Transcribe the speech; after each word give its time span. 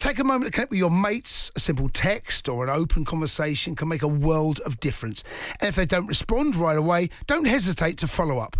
Take 0.00 0.18
a 0.18 0.24
moment 0.24 0.46
to 0.46 0.50
connect 0.50 0.70
with 0.70 0.78
your 0.78 0.90
mates. 0.90 1.52
A 1.54 1.60
simple 1.60 1.90
text 1.90 2.48
or 2.48 2.64
an 2.64 2.70
open 2.70 3.04
conversation 3.04 3.76
can 3.76 3.86
make 3.86 4.02
a 4.02 4.08
world 4.08 4.58
of 4.60 4.80
difference. 4.80 5.22
And 5.60 5.68
if 5.68 5.76
they 5.76 5.84
don't 5.84 6.06
respond 6.06 6.56
right 6.56 6.78
away, 6.78 7.10
don't 7.26 7.46
hesitate 7.46 7.98
to 7.98 8.06
follow 8.06 8.38
up. 8.38 8.56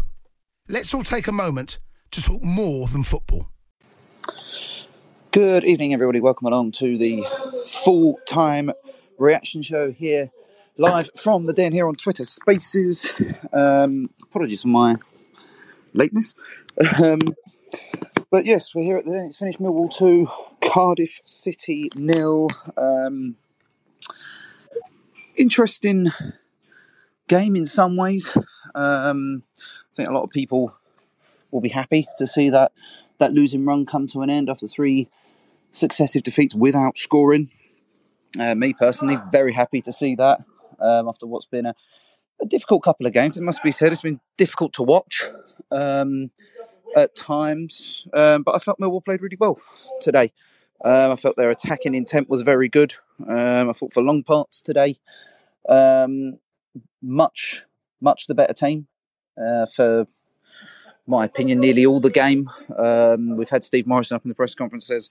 Let's 0.69 0.93
all 0.93 1.03
take 1.03 1.27
a 1.29 1.33
moment 1.33 1.79
to 2.11 2.23
talk 2.23 2.43
more 2.43 2.89
than 2.89 3.05
football. 3.05 3.49
Good 5.31 5.65
evening, 5.65 5.95
everybody. 5.95 6.21
Welcome 6.21 6.47
along 6.47 6.73
to 6.73 6.99
the 6.99 7.25
full 7.67 8.21
time 8.27 8.71
reaction 9.17 9.63
show 9.63 9.91
here, 9.91 10.31
live 10.77 11.09
from 11.17 11.47
the 11.47 11.55
den 11.55 11.73
here 11.73 11.89
on 11.89 11.95
Twitter 11.95 12.27
Spaces. 12.27 13.11
Um, 13.53 14.11
apologies 14.23 14.63
for 14.63 14.69
my 14.69 14.97
lateness. 15.95 16.35
Um, 17.03 17.19
but 18.31 18.45
yes, 18.45 18.75
we're 18.75 18.83
here 18.83 18.97
at 18.97 19.05
the 19.05 19.13
end. 19.13 19.27
It's 19.27 19.39
finished 19.39 19.61
Millwall 19.61 19.93
2, 19.93 20.29
Cardiff 20.61 21.21
City 21.25 21.91
nil. 21.97 22.49
Um, 22.77 23.37
interesting 25.37 26.11
game 27.29 27.57
in 27.57 27.67
some 27.67 27.97
ways. 27.97 28.37
Um, 28.75 29.43
I 29.59 29.95
think 29.95 30.09
a 30.09 30.13
lot 30.13 30.23
of 30.23 30.31
people 30.31 30.75
will 31.51 31.61
be 31.61 31.69
happy 31.69 32.07
to 32.19 32.27
see 32.27 32.51
that 32.51 32.73
that 33.19 33.33
losing 33.33 33.65
run 33.65 33.85
come 33.85 34.07
to 34.09 34.23
an 34.23 34.31
end 34.31 34.49
after 34.49 34.67
three 34.67 35.09
successive 35.73 36.23
defeats 36.23 36.55
without 36.55 36.97
scoring. 36.97 37.51
Uh, 38.39 38.55
me 38.55 38.73
personally, 38.73 39.19
very 39.31 39.53
happy 39.53 39.81
to 39.83 39.93
see 39.93 40.15
that 40.15 40.41
um, 40.79 41.09
after 41.09 41.27
what's 41.27 41.47
been 41.47 41.67
a, 41.67 41.75
a, 42.41 42.47
difficult 42.47 42.83
couple 42.83 43.07
of 43.07 43.13
games. 43.13 43.37
It 43.37 43.43
must 43.43 43.63
be 43.63 43.73
said, 43.73 43.93
it's 43.93 44.01
been 44.01 44.21
difficult 44.37 44.73
to 44.75 44.83
watch 44.83 45.29
um, 45.71 46.31
at 46.97 47.15
times, 47.15 48.07
um, 48.15 48.43
but 48.43 48.55
I 48.55 48.59
felt 48.59 48.79
Millwall 48.81 49.05
played 49.05 49.23
really 49.23 49.37
well 49.39 49.61
today. 50.01 50.33
Um, 50.85 51.13
I 51.13 51.17
felt 51.17 51.37
their 51.37 51.51
attacking 51.51 51.95
intent 51.95 52.29
was 52.29 52.43
very 52.43 52.69
good. 52.69 52.95
Um, 53.29 53.69
I 53.69 53.73
thought 53.73 53.93
for 53.93 54.03
long 54.03 54.23
parts 54.23 54.63
today, 54.63 54.99
um, 55.69 56.39
much, 57.03 57.65
much 58.01 58.27
the 58.27 58.35
better 58.35 58.55
team. 58.55 58.87
Uh, 59.41 59.67
for 59.67 60.07
my 61.07 61.25
opinion, 61.25 61.61
nearly 61.61 61.85
all 61.85 62.01
the 62.01 62.11
game. 62.11 62.49
Um, 62.79 63.37
we've 63.37 63.49
had 63.49 63.65
Steve 63.65 63.87
Morison 63.87 64.15
up 64.15 64.25
in 64.25 64.29
the 64.29 64.35
press 64.35 64.55
conference 64.55 64.87
says 64.87 65.11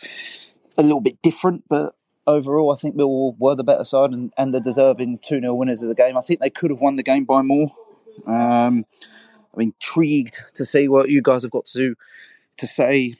a 0.77 0.83
little 0.83 1.01
bit 1.01 1.21
different, 1.21 1.63
but 1.69 1.95
overall, 2.25 2.71
I 2.71 2.75
think 2.75 2.95
Millwall 2.95 3.35
were 3.37 3.55
the 3.55 3.63
better 3.63 3.83
side 3.83 4.11
and, 4.11 4.33
and 4.37 4.53
the 4.53 4.61
deserving 4.61 5.19
2 5.19 5.41
0 5.41 5.53
winners 5.53 5.81
of 5.81 5.89
the 5.89 5.95
game. 5.95 6.17
I 6.17 6.21
think 6.21 6.39
they 6.39 6.49
could 6.49 6.71
have 6.71 6.79
won 6.79 6.95
the 6.95 7.03
game 7.03 7.25
by 7.25 7.41
more. 7.41 7.67
Um, 8.25 8.85
I'm 9.53 9.61
intrigued 9.61 10.43
to 10.55 10.65
see 10.65 10.87
what 10.87 11.09
you 11.09 11.21
guys 11.21 11.43
have 11.43 11.51
got 11.51 11.65
to 11.67 11.95
to 12.57 12.67
say 12.67 13.15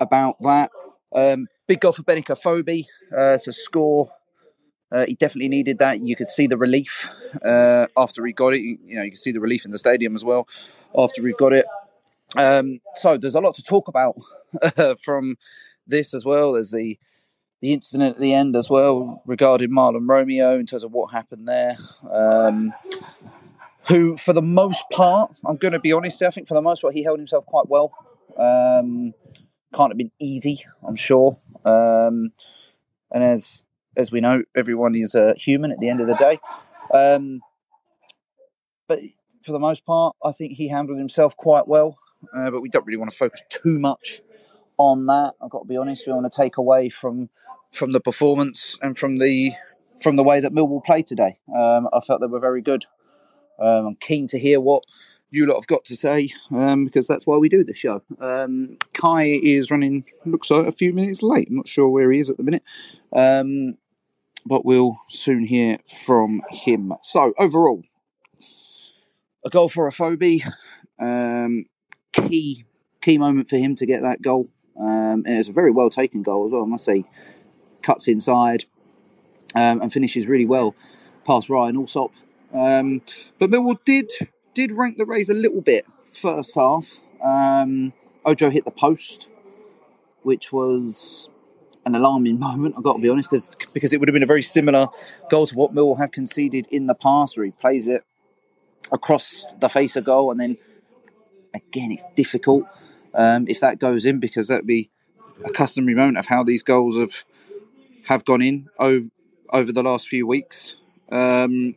about 0.00 0.40
that. 0.42 0.70
Um, 1.14 1.48
big 1.66 1.80
goal 1.80 1.92
for 1.92 2.02
Benik 2.02 2.26
Afobe 2.26 2.86
uh, 3.16 3.38
to 3.38 3.52
score. 3.52 4.10
Uh, 4.90 5.06
he 5.06 5.14
definitely 5.14 5.48
needed 5.48 5.78
that. 5.78 6.00
You 6.00 6.14
could 6.16 6.28
see 6.28 6.46
the 6.46 6.56
relief 6.56 7.08
uh, 7.44 7.86
after 7.96 8.24
he 8.26 8.32
got 8.32 8.52
it. 8.52 8.60
You, 8.60 8.78
you, 8.84 8.96
know, 8.96 9.02
you 9.02 9.10
can 9.10 9.16
see 9.16 9.32
the 9.32 9.40
relief 9.40 9.64
in 9.64 9.70
the 9.70 9.78
stadium 9.78 10.14
as 10.14 10.24
well 10.24 10.46
after 10.96 11.22
we've 11.22 11.36
got 11.36 11.54
it. 11.54 11.64
Um, 12.36 12.80
so 12.96 13.16
there's 13.16 13.34
a 13.34 13.40
lot 13.40 13.54
to 13.54 13.62
talk 13.62 13.88
about 13.88 14.16
from 15.04 15.36
this 15.86 16.12
as 16.12 16.24
well. 16.24 16.52
There's 16.52 16.70
the 16.70 16.98
the 17.60 17.72
incident 17.72 18.16
at 18.16 18.20
the 18.20 18.34
end 18.34 18.56
as 18.56 18.68
well 18.68 19.22
regarding 19.24 19.70
Mahlon 19.70 20.08
Romeo 20.08 20.58
in 20.58 20.66
terms 20.66 20.82
of 20.82 20.90
what 20.90 21.12
happened 21.12 21.46
there. 21.46 21.76
Um, 22.10 22.74
who, 23.88 24.16
for 24.16 24.32
the 24.32 24.42
most 24.42 24.82
part, 24.92 25.38
I'm 25.46 25.56
going 25.56 25.72
to 25.72 25.80
be 25.80 25.92
honest, 25.92 26.22
I 26.22 26.30
think 26.30 26.46
for 26.46 26.54
the 26.54 26.62
most 26.62 26.82
part 26.82 26.94
he 26.94 27.02
held 27.02 27.18
himself 27.18 27.46
quite 27.46 27.68
well. 27.68 27.92
Um, 28.36 29.14
can't 29.74 29.90
have 29.90 29.98
been 29.98 30.12
easy, 30.18 30.64
I'm 30.86 30.96
sure. 30.96 31.38
Um, 31.64 32.32
and 33.10 33.24
as 33.24 33.64
as 33.96 34.10
we 34.10 34.20
know, 34.20 34.42
everyone 34.56 34.94
is 34.94 35.14
uh, 35.14 35.34
human 35.36 35.70
at 35.70 35.80
the 35.80 35.88
end 35.88 36.00
of 36.00 36.06
the 36.06 36.14
day. 36.14 36.38
Um, 36.94 37.40
but 38.88 39.00
for 39.42 39.52
the 39.52 39.58
most 39.58 39.84
part, 39.84 40.16
I 40.24 40.32
think 40.32 40.52
he 40.52 40.68
handled 40.68 40.98
himself 40.98 41.36
quite 41.36 41.68
well. 41.68 41.98
Uh, 42.34 42.50
but 42.50 42.62
we 42.62 42.68
don't 42.68 42.86
really 42.86 42.98
want 42.98 43.10
to 43.10 43.16
focus 43.16 43.42
too 43.50 43.78
much 43.78 44.22
on 44.78 45.06
that. 45.06 45.34
I've 45.42 45.50
got 45.50 45.60
to 45.60 45.68
be 45.68 45.76
honest. 45.76 46.06
We 46.06 46.12
want 46.12 46.30
to 46.30 46.36
take 46.36 46.56
away 46.56 46.88
from 46.88 47.28
from 47.72 47.92
the 47.92 48.00
performance 48.00 48.78
and 48.82 48.96
from 48.96 49.16
the 49.16 49.52
from 50.02 50.16
the 50.16 50.22
way 50.22 50.40
that 50.40 50.52
Millwall 50.52 50.84
played 50.84 51.06
today. 51.06 51.38
Um, 51.54 51.88
I 51.92 52.00
felt 52.00 52.20
they 52.20 52.26
were 52.26 52.40
very 52.40 52.62
good. 52.62 52.84
Um, 53.62 53.86
I'm 53.86 53.96
keen 53.96 54.26
to 54.28 54.38
hear 54.38 54.60
what 54.60 54.84
you 55.30 55.46
lot 55.46 55.54
have 55.54 55.66
got 55.66 55.84
to 55.86 55.96
say 55.96 56.28
um, 56.50 56.84
because 56.84 57.08
that's 57.08 57.26
why 57.26 57.36
we 57.38 57.48
do 57.48 57.64
the 57.64 57.74
show. 57.74 58.02
Um, 58.20 58.76
Kai 58.92 59.40
is 59.42 59.70
running, 59.70 60.04
looks 60.26 60.50
like 60.50 60.66
a 60.66 60.72
few 60.72 60.92
minutes 60.92 61.22
late. 61.22 61.48
I'm 61.48 61.56
not 61.56 61.68
sure 61.68 61.88
where 61.88 62.10
he 62.12 62.20
is 62.20 62.28
at 62.28 62.36
the 62.36 62.42
minute, 62.42 62.62
um, 63.14 63.78
but 64.44 64.64
we'll 64.64 64.98
soon 65.08 65.46
hear 65.46 65.78
from 66.04 66.42
him. 66.50 66.92
So, 67.02 67.32
overall, 67.38 67.82
a 69.44 69.50
goal 69.50 69.68
for 69.68 69.88
Afobe, 69.88 70.42
um, 71.00 71.64
key 72.12 72.66
key 73.00 73.18
moment 73.18 73.48
for 73.48 73.56
him 73.56 73.74
to 73.76 73.86
get 73.86 74.02
that 74.02 74.22
goal. 74.22 74.48
Um, 74.78 75.24
and 75.26 75.38
it's 75.38 75.48
a 75.48 75.52
very 75.52 75.70
well 75.70 75.90
taken 75.90 76.22
goal 76.22 76.46
as 76.46 76.52
well, 76.52 76.62
I 76.62 76.66
must 76.66 76.84
say. 76.84 77.04
Cuts 77.82 78.06
inside 78.06 78.64
um, 79.56 79.82
and 79.82 79.92
finishes 79.92 80.28
really 80.28 80.46
well 80.46 80.74
past 81.26 81.50
Ryan 81.50 81.76
Allsop. 81.76 82.12
Um, 82.52 83.02
but 83.38 83.50
Millwall 83.50 83.78
did 83.84 84.10
did 84.54 84.72
rank 84.72 84.98
the 84.98 85.06
Rays 85.06 85.30
a 85.30 85.34
little 85.34 85.60
bit 85.60 85.86
first 86.04 86.54
half. 86.54 87.00
Um, 87.22 87.92
Ojo 88.24 88.50
hit 88.50 88.64
the 88.64 88.70
post, 88.70 89.30
which 90.22 90.52
was 90.52 91.30
an 91.86 91.94
alarming 91.94 92.38
moment. 92.38 92.74
I've 92.76 92.84
got 92.84 92.94
to 92.94 92.98
be 93.02 93.08
honest, 93.08 93.30
because 93.30 93.56
because 93.72 93.92
it 93.92 94.00
would 94.00 94.08
have 94.08 94.14
been 94.14 94.22
a 94.22 94.26
very 94.26 94.42
similar 94.42 94.86
goal 95.30 95.46
to 95.46 95.54
what 95.54 95.74
Millwall 95.74 95.98
have 95.98 96.12
conceded 96.12 96.66
in 96.70 96.86
the 96.86 96.94
past, 96.94 97.36
where 97.36 97.46
he 97.46 97.52
plays 97.52 97.88
it 97.88 98.04
across 98.90 99.46
the 99.60 99.68
face 99.68 99.96
of 99.96 100.04
goal, 100.04 100.30
and 100.30 100.38
then 100.38 100.56
again 101.54 101.92
it's 101.92 102.04
difficult 102.16 102.64
um, 103.14 103.46
if 103.48 103.60
that 103.60 103.78
goes 103.78 104.06
in 104.06 104.20
because 104.20 104.48
that'd 104.48 104.66
be 104.66 104.90
a 105.44 105.50
customary 105.50 105.94
moment 105.94 106.18
of 106.18 106.26
how 106.26 106.42
these 106.42 106.62
goals 106.62 106.96
have 106.96 107.24
have 108.06 108.24
gone 108.24 108.42
in 108.42 108.68
over 108.78 109.08
over 109.50 109.72
the 109.72 109.82
last 109.82 110.08
few 110.08 110.26
weeks. 110.26 110.76
Um, 111.10 111.76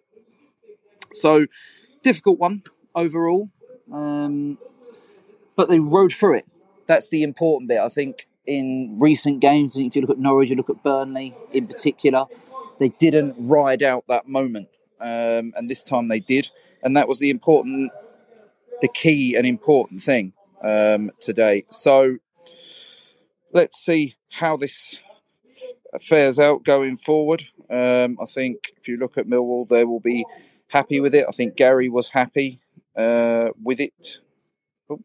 so 1.16 1.46
difficult 2.02 2.40
one 2.40 2.64
overall, 2.94 3.50
um, 3.92 4.58
but 5.56 5.70
they 5.70 5.80
rode 5.80 6.14
through 6.14 6.38
it. 6.38 6.46
That's 6.88 7.10
the 7.10 7.24
important 7.24 7.70
bit. 7.70 7.80
I 7.80 7.90
think 7.90 8.28
in 8.46 8.98
recent 9.00 9.40
games, 9.40 9.76
if 9.76 9.96
you 9.96 10.02
look 10.02 10.12
at 10.12 10.20
Norwich, 10.20 10.50
you 10.50 10.56
look 10.56 10.70
at 10.70 10.84
Burnley 10.84 11.36
in 11.52 11.68
particular, 11.68 12.26
they 12.80 12.90
didn't 12.90 13.36
ride 13.40 13.82
out 13.82 14.06
that 14.08 14.28
moment, 14.28 14.68
um, 15.00 15.54
and 15.56 15.70
this 15.70 15.84
time 15.84 16.08
they 16.08 16.20
did, 16.20 16.50
and 16.84 16.96
that 16.96 17.08
was 17.08 17.20
the 17.20 17.30
important, 17.30 17.92
the 18.82 18.88
key 18.90 19.36
and 19.36 19.48
important 19.48 20.02
thing 20.02 20.34
um, 20.64 21.12
today. 21.20 21.66
So 21.72 22.18
let's 23.52 23.78
see 23.78 24.16
how 24.32 24.58
this 24.58 25.00
fares 26.02 26.40
out 26.40 26.64
going 26.64 26.98
forward. 26.98 27.44
Um, 27.70 28.18
I 28.22 28.26
think 28.28 28.74
if 28.78 28.88
you 28.88 28.98
look 28.98 29.18
at 29.18 29.28
Millwall, 29.28 29.68
there 29.68 29.88
will 29.88 30.02
be 30.02 30.26
happy 30.70 31.00
with 31.00 31.16
it. 31.16 31.26
I 31.28 31.32
think 31.32 31.56
Gary 31.56 31.90
was 31.90 32.10
happy 32.10 32.62
uh, 32.96 33.50
with 33.62 33.80
it. 33.80 34.20
Oh. 34.90 35.02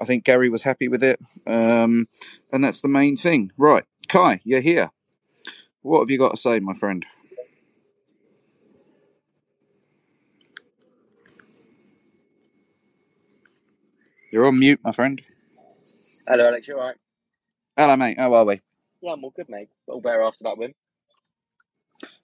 I 0.00 0.04
think 0.04 0.24
Gary 0.24 0.48
was 0.48 0.62
happy 0.62 0.88
with 0.88 1.02
it, 1.02 1.20
um, 1.46 2.08
and 2.52 2.62
that's 2.64 2.80
the 2.80 2.88
main 2.88 3.16
thing. 3.16 3.52
Right, 3.56 3.84
Kai, 4.08 4.40
you're 4.44 4.60
here. 4.60 4.90
What 5.82 6.00
have 6.00 6.10
you 6.10 6.18
got 6.18 6.30
to 6.30 6.36
say, 6.36 6.60
my 6.60 6.74
friend? 6.74 7.04
You're 14.32 14.46
on 14.46 14.58
mute, 14.58 14.80
my 14.82 14.92
friend. 14.92 15.20
Hello, 16.26 16.46
Alex. 16.46 16.66
You 16.66 16.78
all 16.78 16.86
right? 16.86 16.96
Hello, 17.76 17.96
mate. 17.96 18.18
How 18.18 18.32
are 18.32 18.44
we? 18.46 18.60
Yeah, 19.02 19.12
I'm 19.12 19.24
all 19.24 19.32
good, 19.36 19.48
mate. 19.50 19.68
All 19.86 20.00
better 20.00 20.22
after 20.22 20.44
that 20.44 20.56
win. 20.56 20.72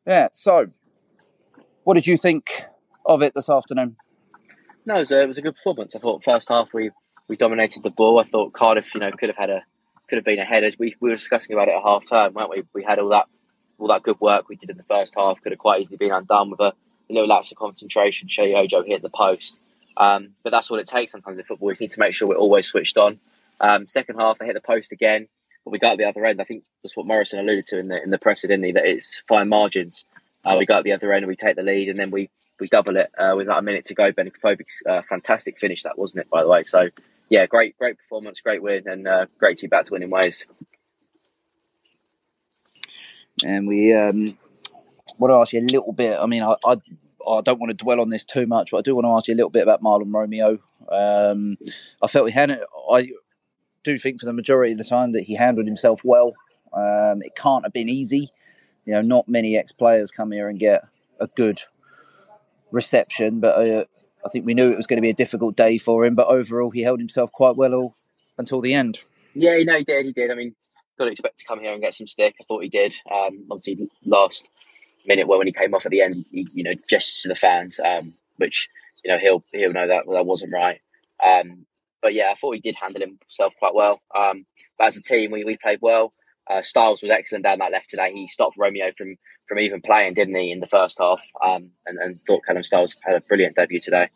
Yeah. 0.07 0.29
So, 0.33 0.69
what 1.89 1.95
did 1.95 2.07
you 2.07 2.19
think 2.19 2.67
of 3.07 3.23
it 3.23 3.33
this 3.33 3.49
afternoon? 3.49 3.97
No, 4.85 4.97
it 4.97 4.99
was 4.99 5.11
a, 5.11 5.23
it 5.23 5.27
was 5.27 5.39
a 5.39 5.41
good 5.41 5.55
performance. 5.55 5.97
I 5.97 5.99
thought 5.99 6.23
first 6.23 6.51
half 6.51 6.69
we, 6.75 6.91
we 7.31 7.37
dominated 7.37 7.83
the 7.83 7.89
ball. 7.89 8.21
I 8.21 8.25
thought 8.25 8.53
Cardiff, 8.53 8.95
you 8.95 9.01
know, 9.01 9.11
could 9.11 9.31
have 9.31 9.39
had 9.39 9.49
a 9.49 9.63
could 10.07 10.17
have 10.17 10.25
been 10.27 10.39
ahead. 10.39 10.65
As 10.65 10.79
we, 10.79 10.97
we 11.01 11.09
were 11.09 11.15
discussing 11.15 11.55
about 11.55 11.69
it 11.69 11.77
at 11.77 11.83
half 11.83 12.07
time, 12.07 12.35
weren't 12.35 12.51
we? 12.51 12.63
We 12.75 12.85
had 12.85 12.99
all 12.99 13.09
that 13.09 13.25
all 13.79 13.89
that 13.89 14.03
good 14.03 14.21
work 14.21 14.51
we 14.51 14.57
did 14.57 14.69
in 14.69 14.77
the 14.77 14.83
first 14.83 15.15
half 15.17 15.41
could 15.41 15.53
have 15.53 15.59
quite 15.59 15.81
easily 15.81 15.97
been 15.97 16.13
undone 16.13 16.51
with 16.51 16.61
a, 16.61 16.75
little 17.09 17.27
lapse 17.27 17.51
of 17.53 17.57
concentration. 17.57 18.29
Sheyi 18.29 18.55
Ojo 18.55 18.83
hit 18.83 19.01
the 19.01 19.09
post. 19.09 19.57
Um, 19.97 20.35
but 20.43 20.51
that's 20.51 20.71
what 20.71 20.81
it 20.81 20.87
takes 20.87 21.13
sometimes 21.13 21.39
in 21.39 21.45
football. 21.45 21.69
We 21.69 21.77
need 21.81 21.93
to 21.93 22.01
make 22.01 22.13
sure 22.13 22.29
we're 22.29 22.37
always 22.37 22.67
switched 22.67 22.99
on. 22.99 23.19
Um, 23.63 23.87
second 23.87 24.19
half, 24.21 24.37
I 24.43 24.45
hit 24.45 24.53
the 24.53 24.61
post 24.61 24.93
again, 24.93 25.27
but 25.65 25.71
we 25.71 25.79
got 25.79 25.97
the 25.97 26.05
other 26.05 26.27
end. 26.27 26.39
I 26.39 26.45
think 26.45 26.65
that's 26.83 26.99
what 26.99 27.07
Morison 27.07 27.41
alluded 27.41 27.65
to 27.69 27.79
in 27.79 27.89
the 27.89 28.03
in 28.03 28.11
the 28.11 28.19
press, 28.19 28.43
didn't 28.43 28.63
he? 28.63 28.73
That 28.73 28.85
it's 28.85 29.23
fine 29.27 29.49
margins. 29.49 30.05
Uh, 30.45 30.57
we 30.59 30.67
go 30.67 30.79
at 30.79 30.85
the 30.85 30.93
other 30.93 31.13
end 31.13 31.25
and 31.25 31.29
we 31.29 31.37
take 31.37 31.57
the 31.57 31.63
lead, 31.63 31.89
and 31.89 31.99
then 31.99 32.11
we 32.11 32.31
we 32.61 32.67
double 32.67 32.97
it 32.97 33.11
uh, 33.19 33.35
with 33.37 33.47
about 33.47 33.61
a 33.61 33.63
minute 33.63 33.85
to 33.87 33.95
go. 33.95 34.13
Benik 34.13 34.39
Afobe, 34.39 34.61
uh, 34.89 35.03
fantastic 35.03 35.59
finish 35.59 35.83
that 35.83 35.99
wasn't 35.99 36.23
it? 36.23 36.31
By 36.31 36.43
the 36.43 36.49
way, 36.49 36.63
so 36.63 36.89
yeah, 37.29 37.47
great 37.47 37.77
great 37.79 37.99
performance, 37.99 38.41
great 38.41 38.63
win, 38.63 38.85
and 38.87 39.07
uh, 39.07 39.27
great 39.39 39.59
to 39.59 39.63
be 39.65 39.69
back 39.69 39.87
to 39.87 39.93
winning 39.93 40.11
ways. 40.11 40.47
And 43.45 43.69
we 43.69 43.95
um, 43.95 44.37
want 45.19 45.31
to 45.31 45.37
ask 45.37 45.53
you 45.53 45.61
a 45.61 45.63
little 45.63 45.93
bit. 45.93 46.19
I 46.19 46.27
mean, 46.27 46.43
I, 46.43 46.55
I 46.65 46.77
I 47.29 47.41
don't 47.43 47.61
want 47.61 47.71
to 47.71 47.85
dwell 47.85 48.01
on 48.01 48.09
this 48.09 48.25
too 48.25 48.47
much, 48.47 48.71
but 48.71 48.79
I 48.79 48.83
do 48.83 48.95
want 48.95 49.05
to 49.05 49.11
ask 49.11 49.29
you 49.29 49.35
a 49.35 49.37
little 49.37 49.51
bit 49.51 49.63
about 49.63 49.83
Mahlon 49.83 50.13
Romeo. 50.13 50.59
Um, 50.91 51.59
I 52.03 52.07
felt 52.07 52.29
he 52.29 52.33
had 52.33 52.51
it. 52.51 52.65
I 52.91 53.11
do 53.85 53.99
think 53.99 54.21
for 54.21 54.27
the 54.27 54.33
majority 54.33 54.73
of 54.73 54.79
the 54.79 54.85
time 54.85 55.13
that 55.13 55.23
he 55.23 55.35
handled 55.35 55.67
himself 55.67 56.03
well. 56.05 56.35
Um, 56.73 57.23
it 57.23 57.35
can't 57.37 57.65
have 57.65 57.73
been 57.73 57.89
easy. 57.89 58.31
You 58.89 58.95
know, 58.95 59.03
not 59.03 59.29
many 59.29 59.55
ex 59.59 59.71
players 59.71 60.11
come 60.11 60.33
here 60.33 60.49
and 60.49 60.59
get 60.59 60.83
a 61.21 61.27
good 61.27 61.61
reception, 62.73 63.39
but 63.39 63.59
uh, 63.59 63.85
I 64.25 64.31
think 64.31 64.47
we 64.47 64.55
knew 64.55 64.73
it 64.73 64.79
was 64.79 64.87
going 64.87 64.97
to 64.97 65.03
be 65.03 65.11
a 65.11 65.15
difficult 65.15 65.57
day 65.57 65.77
for 65.77 66.07
him. 66.07 66.15
But 66.15 66.29
overall, 66.29 66.71
he 66.71 66.81
held 66.81 66.99
himself 66.99 67.31
quite 67.31 67.55
well 67.55 67.75
all, 67.75 67.95
until 68.39 68.63
the 68.63 68.73
end. 68.73 69.01
Yeah, 69.35 69.57
you 69.57 69.67
know, 69.67 69.77
he 69.77 69.85
did. 69.85 70.07
He 70.07 70.13
did. 70.13 70.31
I 70.31 70.35
mean, 70.35 70.55
got 70.99 71.05
to 71.05 71.11
expect 71.11 71.39
to 71.41 71.45
come 71.45 71.61
here 71.61 71.73
and 71.73 71.83
get 71.83 71.93
some 71.93 72.07
stick. 72.07 72.35
I 72.41 72.45
thought 72.45 72.63
he 72.63 72.71
did. 72.71 72.95
Um, 73.13 73.45
obviously, 73.51 73.91
last 74.07 74.49
minute 75.05 75.29
where 75.29 75.37
when 75.37 75.47
he 75.47 75.53
came 75.53 75.75
off 75.75 75.85
at 75.85 75.91
the 75.91 76.01
end, 76.01 76.25
he, 76.33 76.49
you 76.55 76.65
know, 76.65 76.73
gestured 76.89 77.25
to 77.25 77.29
the 77.29 77.35
fans, 77.35 77.79
um, 77.81 78.15
which 78.39 78.71
you 79.05 79.13
know 79.13 79.19
he'll 79.19 79.45
he'll 79.53 79.75
know 79.75 79.87
that 79.87 80.05
that 80.11 80.25
wasn't 80.25 80.55
right. 80.55 80.81
Um, 81.23 81.67
but 82.01 82.15
yeah, 82.15 82.31
I 82.31 82.35
thought 82.37 82.55
he 82.55 82.61
did 82.63 82.77
handle 82.81 83.03
himself 83.03 83.55
quite 83.59 83.75
well. 83.75 84.01
Um, 84.17 84.47
but 84.79 84.87
as 84.87 84.97
a 84.97 85.03
team, 85.03 85.31
we, 85.31 85.45
we 85.45 85.59
played 85.59 85.81
well. 85.83 86.15
Uh, 86.51 86.63
Styles 86.63 87.03
was 87.03 87.11
excellent 87.11 87.45
down 87.45 87.59
that 87.59 87.73
left 87.73 87.91
today. 87.91 88.13
He 88.13 88.27
stopped 88.27 88.57
Romeo 88.57 88.91
from 88.97 89.17
from 89.49 89.59
even 89.59 89.81
playing, 89.81 90.15
didn't 90.15 90.35
he, 90.35 90.53
in 90.53 90.61
the 90.61 90.67
first 90.67 90.99
half? 90.99 91.23
Um, 91.45 91.71
and, 91.87 91.99
and 91.99 92.21
thought 92.27 92.45
Callum 92.47 92.63
Styles 92.63 92.95
had 93.03 93.17
a 93.17 93.21
brilliant 93.23 93.57
debut 93.57 93.81
today. 93.81 94.09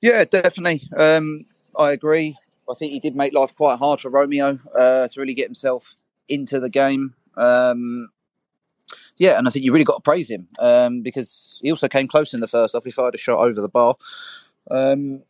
Yeah, 0.00 0.24
definitely. 0.24 0.88
Um, 0.96 1.44
I 1.78 1.92
agree. 1.92 2.36
I 2.70 2.74
think 2.74 2.92
he 2.92 3.00
did 3.00 3.16
make 3.16 3.32
life 3.32 3.54
quite 3.54 3.78
hard 3.78 4.00
for 4.00 4.10
Romeo 4.10 4.58
uh, 4.74 5.08
to 5.08 5.20
really 5.20 5.34
get 5.34 5.46
himself 5.46 5.94
into 6.28 6.58
the 6.58 6.68
game. 6.68 7.14
Um, 7.36 8.08
yeah, 9.16 9.38
and 9.38 9.46
I 9.46 9.50
think 9.50 9.64
you 9.64 9.72
really 9.72 9.84
got 9.84 9.96
to 9.96 10.02
praise 10.02 10.30
him 10.30 10.48
um, 10.58 11.02
because 11.02 11.58
he 11.62 11.70
also 11.70 11.88
came 11.88 12.06
close 12.06 12.34
in 12.34 12.40
the 12.40 12.46
first 12.46 12.74
half. 12.74 12.84
He 12.84 12.90
fired 12.90 13.14
a 13.14 13.18
shot 13.18 13.38
over 13.38 13.60
the 13.60 13.68
bar. 13.68 13.96
Um, 14.70 15.22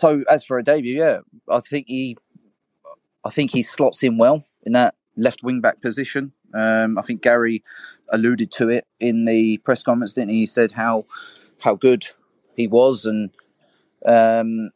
so 0.00 0.24
as 0.28 0.44
for 0.44 0.58
a 0.58 0.64
debut, 0.64 0.96
yeah, 0.98 1.18
I 1.50 1.60
think 1.60 1.86
he, 1.86 2.16
I 3.24 3.30
think 3.30 3.50
he 3.50 3.62
slots 3.62 4.02
in 4.02 4.16
well 4.16 4.44
in 4.64 4.72
that 4.72 4.94
left 5.16 5.42
wing 5.42 5.60
back 5.60 5.82
position. 5.82 6.32
Um, 6.54 6.98
I 6.98 7.02
think 7.02 7.22
Gary 7.22 7.62
alluded 8.10 8.50
to 8.52 8.70
it 8.70 8.86
in 8.98 9.26
the 9.26 9.58
press 9.58 9.82
conference, 9.82 10.14
didn't 10.14 10.30
he? 10.30 10.40
He 10.40 10.46
said 10.46 10.72
how 10.72 11.04
how 11.60 11.74
good 11.74 12.06
he 12.56 12.66
was 12.66 13.04
and 13.04 13.30
um, 14.06 14.70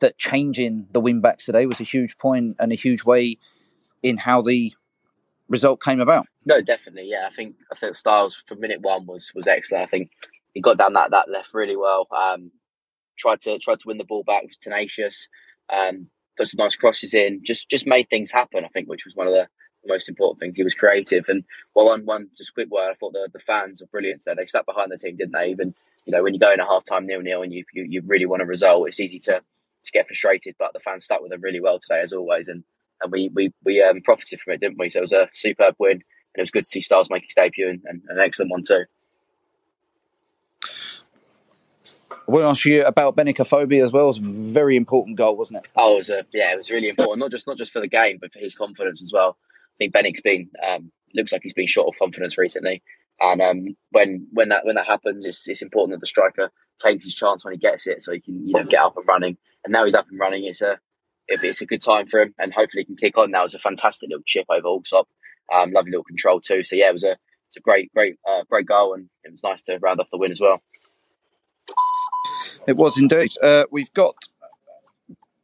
that 0.00 0.16
changing 0.18 0.86
the 0.92 1.00
wing 1.00 1.20
backs 1.20 1.44
today 1.44 1.66
was 1.66 1.80
a 1.80 1.84
huge 1.84 2.16
point 2.18 2.56
and 2.58 2.72
a 2.72 2.76
huge 2.76 3.04
way 3.04 3.38
in 4.02 4.16
how 4.16 4.40
the 4.40 4.72
result 5.48 5.82
came 5.82 6.00
about. 6.00 6.26
No, 6.46 6.62
definitely. 6.62 7.10
Yeah, 7.10 7.26
I 7.26 7.30
think 7.30 7.56
I 7.70 7.74
think 7.74 7.94
Styles 7.94 8.42
from 8.46 8.60
minute 8.60 8.80
one 8.80 9.06
was 9.06 9.32
was 9.34 9.46
excellent. 9.46 9.84
I 9.84 9.86
think 9.86 10.10
he 10.54 10.60
got 10.60 10.78
down 10.78 10.94
that 10.94 11.10
that 11.10 11.30
left 11.30 11.52
really 11.52 11.76
well. 11.76 12.08
Um, 12.10 12.50
tried 13.16 13.40
to 13.42 13.58
tried 13.58 13.80
to 13.80 13.88
win 13.88 13.98
the 13.98 14.04
ball 14.04 14.24
back. 14.24 14.42
Was 14.44 14.56
tenacious. 14.56 15.28
Um, 15.72 16.10
put 16.36 16.48
some 16.48 16.58
nice 16.58 16.76
crosses 16.76 17.14
in. 17.14 17.42
Just 17.44 17.68
just 17.68 17.86
made 17.86 18.08
things 18.08 18.30
happen. 18.30 18.64
I 18.64 18.68
think, 18.68 18.88
which 18.88 19.04
was 19.04 19.16
one 19.16 19.26
of 19.26 19.32
the 19.32 19.48
most 19.86 20.08
important 20.08 20.40
things. 20.40 20.56
He 20.56 20.64
was 20.64 20.74
creative. 20.74 21.26
And 21.28 21.44
well, 21.74 21.86
one 21.86 22.04
one 22.04 22.28
just 22.36 22.54
quick 22.54 22.70
word. 22.70 22.90
I 22.90 22.94
thought 22.94 23.12
the, 23.12 23.28
the 23.32 23.38
fans 23.38 23.82
are 23.82 23.86
brilliant. 23.86 24.24
There, 24.24 24.34
they 24.34 24.46
sat 24.46 24.66
behind 24.66 24.90
the 24.90 24.98
team, 24.98 25.16
didn't 25.16 25.32
they? 25.32 25.50
Even 25.50 25.74
you 26.04 26.12
know 26.12 26.22
when 26.22 26.34
you 26.34 26.40
go 26.40 26.52
in 26.52 26.60
a 26.60 26.66
half 26.66 26.84
time 26.84 27.04
nil 27.04 27.20
nil 27.20 27.42
and 27.42 27.52
you, 27.52 27.64
you 27.72 27.86
you 27.88 28.02
really 28.06 28.26
want 28.26 28.42
a 28.42 28.46
result, 28.46 28.88
it's 28.88 29.00
easy 29.00 29.18
to 29.20 29.40
to 29.84 29.92
get 29.92 30.06
frustrated. 30.06 30.56
But 30.58 30.72
the 30.72 30.80
fans 30.80 31.04
stuck 31.04 31.20
with 31.20 31.30
them 31.30 31.40
really 31.40 31.60
well 31.60 31.78
today, 31.78 32.00
as 32.00 32.12
always. 32.12 32.48
And 32.48 32.64
and 33.02 33.12
we 33.12 33.30
we 33.34 33.52
we 33.64 33.82
um, 33.82 34.00
profited 34.02 34.40
from 34.40 34.54
it, 34.54 34.60
didn't 34.60 34.78
we? 34.78 34.90
So 34.90 34.98
it 34.98 35.02
was 35.02 35.12
a 35.12 35.28
superb 35.32 35.76
win, 35.78 35.92
and 35.92 36.02
it 36.36 36.40
was 36.40 36.50
good 36.50 36.64
to 36.64 36.70
see 36.70 36.80
Styles 36.80 37.10
make 37.10 37.24
his 37.24 37.34
debut 37.34 37.68
and, 37.68 37.82
and 37.86 38.02
an 38.08 38.18
excellent 38.18 38.50
one 38.50 38.62
too. 38.62 38.84
I 42.10 42.15
want 42.32 42.44
to 42.44 42.48
ask 42.48 42.64
you 42.64 42.84
about 42.84 43.16
Benik 43.16 43.36
Afobe 43.36 43.82
as 43.82 43.92
well. 43.92 44.04
It 44.04 44.08
was 44.08 44.18
a 44.18 44.22
very 44.22 44.76
important 44.76 45.16
goal, 45.16 45.36
wasn't 45.36 45.64
it? 45.64 45.70
Oh, 45.76 45.94
it 45.94 45.98
was 45.98 46.10
a, 46.10 46.26
yeah, 46.32 46.52
it 46.52 46.56
was 46.56 46.70
really 46.70 46.88
important. 46.88 47.20
Not 47.20 47.30
just 47.30 47.46
not 47.46 47.58
just 47.58 47.72
for 47.72 47.80
the 47.80 47.88
game, 47.88 48.18
but 48.20 48.32
for 48.32 48.38
his 48.38 48.54
confidence 48.54 49.02
as 49.02 49.12
well. 49.12 49.36
I 49.40 49.76
think 49.78 49.94
Benik's 49.94 50.20
been 50.20 50.50
um, 50.66 50.90
looks 51.14 51.32
like 51.32 51.42
he's 51.42 51.52
been 51.52 51.66
short 51.66 51.88
of 51.88 51.98
confidence 51.98 52.38
recently, 52.38 52.82
and 53.20 53.40
um, 53.40 53.76
when 53.90 54.26
when 54.32 54.48
that 54.50 54.64
when 54.64 54.76
that 54.76 54.86
happens, 54.86 55.24
it's 55.24 55.48
it's 55.48 55.62
important 55.62 55.94
that 55.94 56.00
the 56.00 56.06
striker 56.06 56.50
takes 56.78 57.04
his 57.04 57.14
chance 57.14 57.44
when 57.44 57.52
he 57.54 57.58
gets 57.58 57.86
it, 57.86 58.02
so 58.02 58.12
he 58.12 58.20
can 58.20 58.46
you 58.46 58.54
know 58.54 58.64
get 58.64 58.80
up 58.80 58.96
and 58.96 59.06
running. 59.06 59.36
And 59.64 59.72
now 59.72 59.84
he's 59.84 59.94
up 59.94 60.08
and 60.10 60.18
running. 60.18 60.44
It's 60.44 60.62
a 60.62 60.78
it's 61.28 61.60
a 61.60 61.66
good 61.66 61.82
time 61.82 62.06
for 62.06 62.20
him, 62.20 62.34
and 62.38 62.52
hopefully 62.52 62.82
he 62.82 62.86
can 62.86 62.96
kick 62.96 63.18
on. 63.18 63.34
It 63.34 63.42
was 63.42 63.54
a 63.54 63.58
fantastic 63.58 64.10
little 64.10 64.22
chip 64.24 64.46
over 64.48 64.66
Allsop, 64.66 65.08
um, 65.52 65.72
lovely 65.72 65.90
little 65.90 66.04
control 66.04 66.40
too. 66.40 66.62
So 66.62 66.76
yeah, 66.76 66.88
it 66.88 66.92
was 66.92 67.04
a 67.04 67.16
it's 67.48 67.56
a 67.56 67.60
great 67.60 67.92
great 67.94 68.16
uh, 68.28 68.42
great 68.48 68.66
goal, 68.66 68.94
and 68.94 69.08
it 69.24 69.32
was 69.32 69.42
nice 69.42 69.62
to 69.62 69.78
round 69.78 70.00
off 70.00 70.10
the 70.10 70.18
win 70.18 70.32
as 70.32 70.40
well. 70.40 70.62
It 72.66 72.76
was 72.76 72.98
indeed. 72.98 73.32
Uh, 73.42 73.64
we've 73.70 73.92
got 73.92 74.16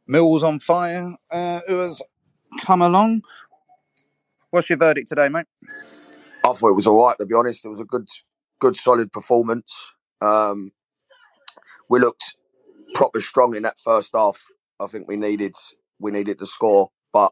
Mills 0.07 0.43
on 0.43 0.59
fire, 0.59 1.15
uh, 1.31 1.61
who 1.67 1.79
has 1.79 2.01
come 2.61 2.81
along. 2.81 3.23
What's 4.49 4.69
your 4.69 4.77
verdict 4.77 5.07
today, 5.07 5.29
mate? 5.29 5.45
I 6.45 6.51
thought 6.51 6.69
it 6.69 6.75
was 6.75 6.85
all 6.85 7.05
right. 7.05 7.17
To 7.19 7.25
be 7.25 7.33
honest, 7.33 7.63
it 7.63 7.69
was 7.69 7.79
a 7.79 7.85
good, 7.85 8.07
good, 8.59 8.75
solid 8.75 9.11
performance. 9.11 9.91
Um, 10.21 10.71
we 11.89 11.99
looked 11.99 12.35
proper 12.93 13.21
strong 13.21 13.55
in 13.55 13.63
that 13.63 13.79
first 13.79 14.11
half. 14.13 14.45
I 14.79 14.87
think 14.87 15.07
we 15.07 15.15
needed 15.15 15.55
we 15.99 16.11
needed 16.11 16.39
to 16.39 16.45
score, 16.45 16.91
but 17.13 17.31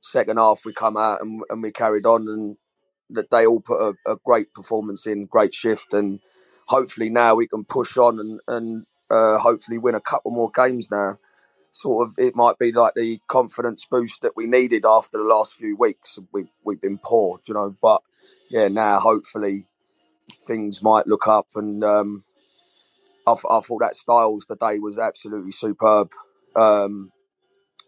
second 0.00 0.38
half 0.38 0.64
we 0.64 0.72
come 0.72 0.96
out 0.96 1.20
and, 1.20 1.42
and 1.48 1.62
we 1.62 1.70
carried 1.70 2.06
on, 2.06 2.22
and 2.22 2.56
that 3.10 3.30
they 3.30 3.46
all 3.46 3.60
put 3.60 3.80
a, 3.80 4.12
a, 4.12 4.16
great 4.24 4.52
performance 4.52 5.06
in, 5.06 5.26
great 5.26 5.54
shift, 5.54 5.92
and 5.92 6.18
hopefully 6.66 7.08
now 7.08 7.36
we 7.36 7.46
can 7.46 7.64
push 7.64 7.96
on 7.96 8.18
and 8.18 8.40
and 8.48 8.86
uh, 9.10 9.38
hopefully 9.38 9.78
win 9.78 9.94
a 9.94 10.00
couple 10.00 10.30
more 10.30 10.50
games 10.50 10.90
now. 10.90 11.18
Sort 11.70 12.08
of, 12.08 12.14
it 12.18 12.34
might 12.34 12.58
be 12.58 12.72
like 12.72 12.94
the 12.94 13.20
confidence 13.28 13.84
boost 13.84 14.22
that 14.22 14.36
we 14.36 14.46
needed 14.46 14.84
after 14.86 15.18
the 15.18 15.24
last 15.24 15.54
few 15.54 15.76
weeks. 15.76 16.18
We 16.32 16.46
we've 16.64 16.80
been 16.80 16.98
poor, 16.98 17.40
you 17.46 17.54
know, 17.54 17.76
but 17.80 18.02
yeah, 18.50 18.68
now 18.68 18.98
hopefully 18.98 19.66
things 20.46 20.82
might 20.82 21.06
look 21.06 21.28
up. 21.28 21.48
And 21.54 21.84
um, 21.84 22.24
I, 23.26 23.32
I 23.32 23.60
thought 23.60 23.80
that 23.80 23.96
Styles 23.96 24.46
today 24.46 24.78
was 24.78 24.98
absolutely 24.98 25.52
superb. 25.52 26.10
Um, 26.56 27.12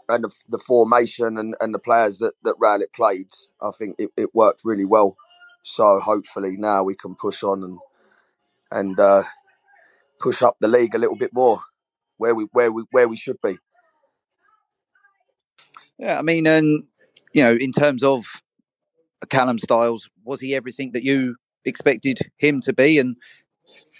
and 0.09 0.25
the, 0.25 0.35
the, 0.49 0.59
formation 0.59 1.39
and, 1.39 1.55
and 1.61 1.73
the 1.73 1.79
players 1.79 2.19
that, 2.19 2.35
that 2.43 2.57
Rowett 2.59 2.93
played, 2.93 3.29
I 3.62 3.71
think 3.71 3.97
it, 3.99 4.11
it 4.17 4.35
worked 4.35 4.62
really 4.65 4.85
well. 4.85 5.17
So 5.62 6.00
hopefully 6.00 6.57
now 6.59 6.83
we 6.83 6.95
can 6.95 7.15
push 7.15 7.43
on 7.43 7.62
and 7.62 7.79
and 8.73 8.99
uh, 9.00 9.25
push 10.21 10.43
up 10.43 10.57
the 10.61 10.69
league 10.69 10.95
a 10.95 10.99
little 10.99 11.17
bit 11.17 11.33
more, 11.33 11.61
where 12.19 12.35
we 12.35 12.45
where 12.53 12.71
we 12.71 12.85
where 12.93 13.09
we 13.09 13.17
should 13.17 13.41
be. 13.43 13.59
Yeah, 15.99 16.19
I 16.19 16.23
mean, 16.23 16.47
and 16.47 16.85
you 17.33 17.43
know, 17.43 17.53
in 17.53 17.73
terms 17.73 18.03
of 18.03 18.25
Callum 19.29 19.59
Styles, 19.59 20.09
was 20.25 20.41
he 20.41 20.55
everything 20.55 20.93
that 20.93 21.03
you 21.03 21.37
expected 21.65 22.19
him 22.39 22.61
to 22.61 22.73
be, 22.73 22.99
and 22.99 23.17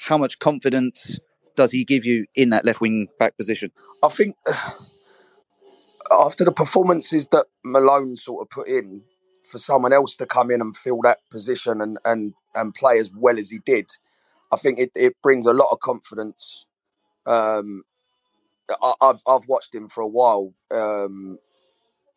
how 0.00 0.17
much 0.17 0.39
confidence 0.39 1.19
does 1.57 1.73
he 1.73 1.85
give 1.85 2.05
you 2.05 2.27
in 2.35 2.50
that 2.50 2.65
left 2.65 2.81
wing 2.81 3.09
back 3.19 3.37
position? 3.37 3.71
I 4.03 4.09
think 4.09 4.37
after 6.11 6.45
the 6.45 6.53
performances 6.53 7.29
that 7.29 7.47
Malone 7.65 8.17
sort 8.17 8.43
of 8.43 8.50
put 8.50 8.69
in, 8.69 9.03
for 9.50 9.59
someone 9.59 9.93
else 9.93 10.17
to 10.17 10.27
come 10.27 10.50
in 10.50 10.61
and 10.61 10.77
fill 10.77 11.00
that 11.03 11.19
position 11.31 11.81
and 11.81 11.99
and 12.05 12.33
and 12.55 12.75
play 12.75 12.99
as 12.99 13.11
well 13.15 13.39
as 13.39 13.50
he 13.50 13.59
did, 13.67 13.91
I 14.52 14.57
think 14.57 14.78
it, 14.78 14.92
it 14.95 15.16
brings 15.23 15.47
a 15.47 15.52
lot 15.52 15.71
of 15.71 15.80
confidence. 15.80 16.66
Um, 17.26 17.85
I, 18.83 18.95
have 19.00 19.23
I've 19.26 19.47
watched 19.49 19.75
him 19.75 19.88
for 19.88 20.02
a 20.02 20.09
while. 20.09 20.54
Um, 20.71 21.38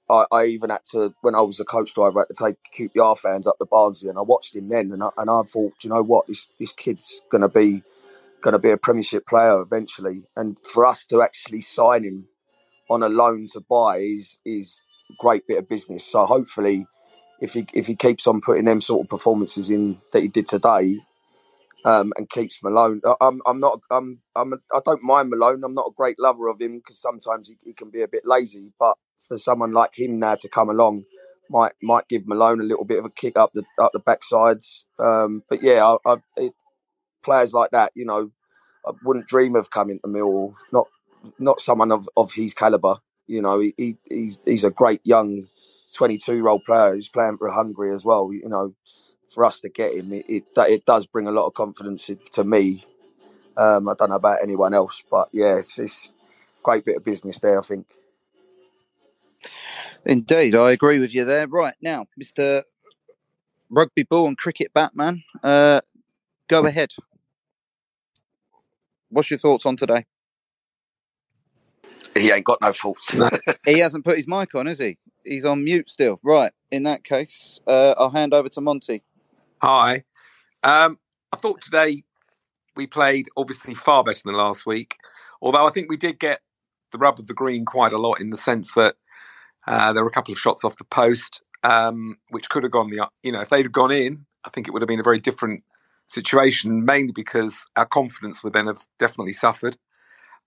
I, 0.10 0.26
I, 0.32 0.46
even 0.46 0.70
had 0.70 0.86
to 0.92 1.14
when 1.22 1.36
I 1.36 1.42
was 1.42 1.60
a 1.60 1.66
coach 1.66 1.94
driver, 1.94 2.20
I 2.20 2.26
had 2.28 2.36
to 2.36 2.44
take 2.46 2.92
QPR 2.94 3.18
fans 3.18 3.48
up 3.48 3.58
the 3.60 3.66
Barnsley, 3.66 4.10
and 4.10 4.18
I 4.18 4.22
watched 4.22 4.56
him 4.56 4.70
then, 4.70 4.92
and 4.92 5.04
I, 5.04 5.10
and 5.18 5.30
I 5.30 5.42
thought, 5.44 5.74
you 5.84 5.90
know 5.90 6.04
what, 6.04 6.28
this 6.28 6.48
this 6.60 6.74
kid's 6.74 7.22
going 7.32 7.42
to 7.42 7.50
be 7.50 7.84
to 8.44 8.60
be 8.60 8.72
a 8.72 8.78
Premiership 8.78 9.26
player 9.28 9.62
eventually, 9.62 10.24
and 10.36 10.58
for 10.72 10.86
us 10.86 11.06
to 11.06 11.22
actually 11.22 11.62
sign 11.62 12.04
him 12.04 12.28
on 12.90 13.04
a 13.04 13.10
loan 13.10 13.48
to 13.54 13.62
buy 13.62 13.98
is 13.98 14.40
is 14.46 14.82
a 15.10 15.14
great 15.20 15.48
bit 15.48 15.58
of 15.60 15.70
business. 15.70 16.06
So 16.06 16.26
hopefully, 16.26 16.86
if 17.42 17.54
he 17.54 17.66
if 17.74 17.88
he 17.88 17.96
keeps 17.96 18.28
on 18.28 18.42
putting 18.42 18.66
them 18.66 18.82
sort 18.82 19.06
of 19.06 19.10
performances 19.10 19.70
in 19.70 20.00
that 20.12 20.22
he 20.22 20.28
did 20.28 20.48
today, 20.48 20.98
um, 21.86 22.14
and 22.18 22.30
keeps 22.30 22.60
Malone. 22.64 23.02
I'm, 23.22 23.42
I'm 23.46 23.60
not. 23.60 23.82
I'm. 23.92 24.22
I'm. 24.36 24.54
I 24.74 24.80
don't 24.86 25.04
mind 25.04 25.30
Malone. 25.30 25.64
I'm 25.64 25.74
not 25.74 25.88
a 25.88 25.96
great 25.96 26.20
lover 26.20 26.48
of 26.48 26.62
him 26.62 26.78
because 26.78 27.00
sometimes 27.00 27.50
he, 27.50 27.56
he, 27.64 27.74
can 27.74 27.90
be 27.90 28.02
a 28.02 28.08
bit 28.08 28.24
lazy. 28.26 28.72
But 28.80 28.98
for 29.28 29.38
someone 29.38 29.74
like 29.74 29.98
him 29.98 30.20
now 30.20 30.36
to 30.36 30.50
come 30.50 30.70
along, 30.70 31.04
might 31.50 31.74
might 31.82 32.08
give 32.08 32.28
Malone 32.28 32.62
a 32.62 32.66
little 32.66 32.86
bit 32.86 33.00
of 33.00 33.06
a 33.06 33.10
kick 33.10 33.38
up 33.38 33.52
the 33.54 33.64
up 33.80 33.92
the 33.94 34.00
backsides. 34.00 34.84
Um, 35.00 35.44
but 35.50 35.62
yeah, 35.62 35.86
I, 35.86 36.14
I, 36.14 36.18
it, 36.38 36.54
players 37.24 37.54
like 37.54 37.72
that, 37.72 37.92
you 37.96 38.06
know, 38.06 38.32
I 38.86 38.92
wouldn't 39.04 39.28
dream 39.28 39.56
of 39.56 39.70
coming 39.70 40.00
to 40.00 40.10
Millwall. 40.10 40.54
Not 40.72 40.88
not 41.40 41.60
someone 41.60 41.92
of, 41.92 42.10
of 42.16 42.34
his 42.34 42.54
caliber. 42.54 42.96
You 43.28 43.42
know, 43.42 43.60
he, 43.60 43.74
he 43.78 43.98
he's 44.10 44.40
he's 44.46 44.64
a 44.64 44.72
great 44.72 45.02
young 45.06 45.48
22 45.96 46.36
year 46.36 46.48
old 46.48 46.64
player 46.66 46.94
who's 46.94 47.10
playing 47.10 47.38
for 47.38 47.50
Hungary 47.50 47.94
as 47.94 48.04
well. 48.04 48.32
You 48.32 48.50
know, 48.50 48.76
for 49.34 49.46
us 49.46 49.60
to 49.62 49.70
get 49.70 49.96
him, 49.96 50.14
it 50.14 50.26
it, 50.30 50.46
it 50.58 50.86
does 50.86 51.06
bring 51.06 51.28
a 51.28 51.32
lot 51.32 51.48
of 51.48 51.54
confidence 51.54 52.10
to 52.34 52.44
me. 52.44 52.86
Um, 53.58 53.90
I 53.90 53.96
don't 53.98 54.10
know 54.10 54.16
about 54.16 54.42
anyone 54.42 54.74
else, 54.74 55.04
but 55.12 55.30
yeah, 55.34 55.58
it's, 55.58 55.78
it's 55.80 56.10
a 56.10 56.64
great 56.64 56.86
bit 56.86 56.98
of 56.98 57.04
business 57.04 57.40
there. 57.40 57.60
I 57.60 57.64
think. 57.64 57.88
Indeed, 60.06 60.56
I 60.56 60.72
agree 60.72 61.00
with 61.00 61.14
you 61.14 61.26
there. 61.26 61.48
Right 61.48 61.76
now, 61.82 62.06
Mister 62.18 62.64
Rugby 63.70 64.04
Ball 64.04 64.28
and 64.28 64.38
Cricket 64.38 64.74
Batman, 64.74 65.24
uh, 65.44 65.82
go 66.48 66.66
ahead. 66.66 66.94
What's 69.10 69.30
your 69.32 69.40
thoughts 69.40 69.66
on 69.66 69.78
today? 69.78 70.06
He 72.16 72.32
ain't 72.32 72.46
got 72.46 72.62
no 72.62 72.74
faults. 72.74 73.14
he 73.66 73.80
hasn't 73.80 74.06
put 74.06 74.18
his 74.18 74.28
mic 74.28 74.54
on, 74.56 74.66
has 74.68 74.80
he? 74.80 74.98
He's 75.24 75.46
on 75.46 75.64
mute 75.64 75.90
still. 75.90 76.20
Right. 76.24 76.52
In 76.72 76.84
that 76.84 77.04
case, 77.04 77.60
uh, 77.68 77.96
I'll 77.98 78.10
hand 78.12 78.34
over 78.34 78.50
to 78.50 78.62
Monty. 78.62 79.04
Hi. 79.64 80.04
Um, 80.62 81.00
I 81.32 81.38
thought 81.38 81.62
today 81.62 82.04
we 82.76 82.86
played 82.86 83.28
obviously 83.38 83.76
far 83.76 84.04
better 84.04 84.20
than 84.26 84.36
last 84.36 84.66
week, 84.66 84.98
although 85.42 85.66
I 85.66 85.70
think 85.70 85.90
we 85.90 85.96
did 85.96 86.20
get 86.20 86.42
the 86.92 86.98
rub 86.98 87.18
of 87.18 87.28
the 87.28 87.34
green 87.34 87.64
quite 87.64 87.94
a 87.94 87.98
lot 87.98 88.20
in 88.20 88.30
the 88.30 88.36
sense 88.36 88.74
that 88.74 88.96
uh, 89.66 89.94
there 89.94 90.04
were 90.04 90.10
a 90.10 90.14
couple 90.14 90.34
of 90.34 90.38
shots 90.38 90.66
off 90.66 90.76
the 90.76 90.84
post 90.84 91.44
um, 91.64 92.18
which 92.32 92.50
could 92.50 92.64
have 92.64 92.74
gone 92.74 92.90
the 92.90 93.08
you 93.24 93.32
know 93.32 93.40
if 93.40 93.48
they'd 93.48 93.64
have 93.64 93.72
gone 93.72 93.92
in, 93.94 94.26
I 94.44 94.50
think 94.50 94.68
it 94.68 94.72
would 94.72 94.82
have 94.82 94.90
been 94.90 95.00
a 95.00 95.04
very 95.04 95.20
different 95.20 95.64
situation. 96.08 96.84
Mainly 96.84 97.14
because 97.14 97.66
our 97.78 97.86
confidence 97.86 98.44
would 98.44 98.52
then 98.52 98.68
have 98.68 98.86
definitely 99.00 99.32
suffered. 99.32 99.78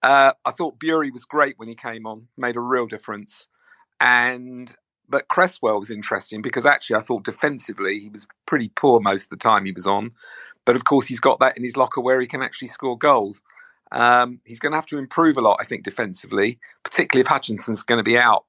Uh, 0.02 0.34
I 0.44 0.50
thought 0.50 0.78
Burey 0.78 1.10
was 1.10 1.24
great 1.24 1.54
when 1.58 1.68
he 1.68 1.74
came 1.74 2.04
on, 2.06 2.28
made 2.36 2.56
a 2.56 2.60
real 2.60 2.86
difference, 2.86 3.48
and 3.98 4.76
but 5.08 5.28
Cresswell 5.28 5.78
was 5.78 5.90
interesting 5.90 6.42
because 6.42 6.66
actually 6.66 6.96
I 6.96 7.00
thought 7.00 7.24
defensively 7.24 7.98
he 7.98 8.08
was 8.08 8.26
pretty 8.46 8.70
poor 8.70 9.00
most 9.00 9.24
of 9.24 9.30
the 9.30 9.36
time 9.36 9.64
he 9.64 9.72
was 9.72 9.86
on. 9.86 10.12
But 10.64 10.76
of 10.76 10.84
course, 10.84 11.06
he's 11.06 11.20
got 11.20 11.38
that 11.40 11.56
in 11.56 11.64
his 11.64 11.76
locker 11.76 12.00
where 12.00 12.20
he 12.20 12.26
can 12.26 12.42
actually 12.42 12.68
score 12.68 12.98
goals. 12.98 13.42
Um, 13.92 14.40
he's 14.44 14.58
going 14.58 14.72
to 14.72 14.76
have 14.76 14.86
to 14.86 14.98
improve 14.98 15.36
a 15.36 15.40
lot, 15.40 15.58
I 15.60 15.64
think, 15.64 15.84
defensively, 15.84 16.58
particularly 16.82 17.20
if 17.20 17.28
Hutchinson's 17.28 17.84
going 17.84 17.98
to 17.98 18.04
be 18.04 18.18
out 18.18 18.44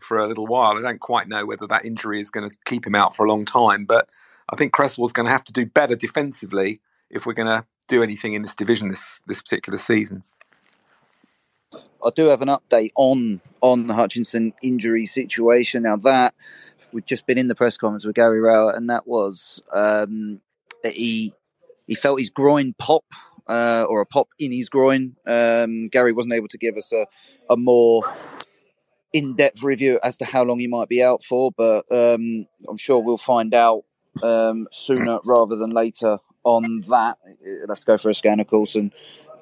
for 0.00 0.18
a 0.18 0.28
little 0.28 0.46
while. 0.46 0.76
I 0.76 0.82
don't 0.82 1.00
quite 1.00 1.28
know 1.28 1.46
whether 1.46 1.66
that 1.66 1.84
injury 1.84 2.20
is 2.20 2.30
going 2.30 2.48
to 2.48 2.56
keep 2.66 2.86
him 2.86 2.94
out 2.94 3.16
for 3.16 3.24
a 3.24 3.28
long 3.28 3.44
time, 3.46 3.86
but 3.86 4.10
I 4.50 4.56
think 4.56 4.72
Cresswell's 4.72 5.12
going 5.12 5.26
to 5.26 5.32
have 5.32 5.44
to 5.44 5.52
do 5.52 5.64
better 5.64 5.96
defensively 5.96 6.80
if 7.10 7.24
we're 7.24 7.32
going 7.32 7.46
to 7.46 7.64
do 7.88 8.02
anything 8.02 8.34
in 8.34 8.42
this 8.42 8.54
division 8.54 8.88
this 8.88 9.20
this 9.26 9.40
particular 9.40 9.78
season. 9.78 10.22
I 12.04 12.10
do 12.14 12.26
have 12.26 12.42
an 12.42 12.48
update 12.48 12.90
on 12.96 13.40
on 13.60 13.86
the 13.86 13.94
Hutchinson 13.94 14.52
injury 14.62 15.06
situation. 15.06 15.84
Now 15.84 15.96
that 15.96 16.34
we've 16.92 17.06
just 17.06 17.26
been 17.26 17.38
in 17.38 17.46
the 17.46 17.54
press 17.54 17.76
conference 17.76 18.04
with 18.04 18.16
Gary 18.16 18.40
Rowett, 18.40 18.76
and 18.76 18.90
that 18.90 19.06
was 19.06 19.62
um, 19.72 20.40
that 20.82 20.94
he 20.94 21.32
he 21.86 21.94
felt 21.94 22.20
his 22.20 22.30
groin 22.30 22.74
pop 22.78 23.04
uh, 23.48 23.84
or 23.88 24.00
a 24.00 24.06
pop 24.06 24.28
in 24.38 24.52
his 24.52 24.68
groin. 24.68 25.16
Um, 25.26 25.86
Gary 25.86 26.12
wasn't 26.12 26.34
able 26.34 26.48
to 26.48 26.58
give 26.58 26.76
us 26.76 26.92
a, 26.92 27.06
a 27.50 27.56
more 27.56 28.02
in 29.12 29.34
depth 29.34 29.62
review 29.62 29.98
as 30.02 30.16
to 30.18 30.24
how 30.24 30.42
long 30.42 30.58
he 30.58 30.66
might 30.66 30.88
be 30.88 31.02
out 31.02 31.22
for, 31.22 31.52
but 31.52 31.84
um, 31.90 32.46
I'm 32.68 32.78
sure 32.78 32.98
we'll 33.00 33.18
find 33.18 33.52
out 33.54 33.84
um, 34.22 34.68
sooner 34.72 35.20
rather 35.24 35.56
than 35.56 35.70
later 35.70 36.18
on 36.44 36.84
that. 36.88 37.18
You'll 37.44 37.68
have 37.68 37.80
to 37.80 37.86
go 37.86 37.96
for 37.96 38.10
a 38.10 38.14
scan, 38.14 38.40
of 38.40 38.46
course, 38.46 38.74
and 38.74 38.92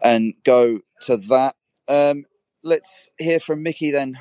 and 0.03 0.35
go 0.45 0.81
to 1.03 1.17
that. 1.19 1.55
Um, 1.89 2.25
let's 2.63 3.11
hear 3.19 3.41
from 3.41 3.63
Mickey 3.63 3.91
then. 3.91 4.17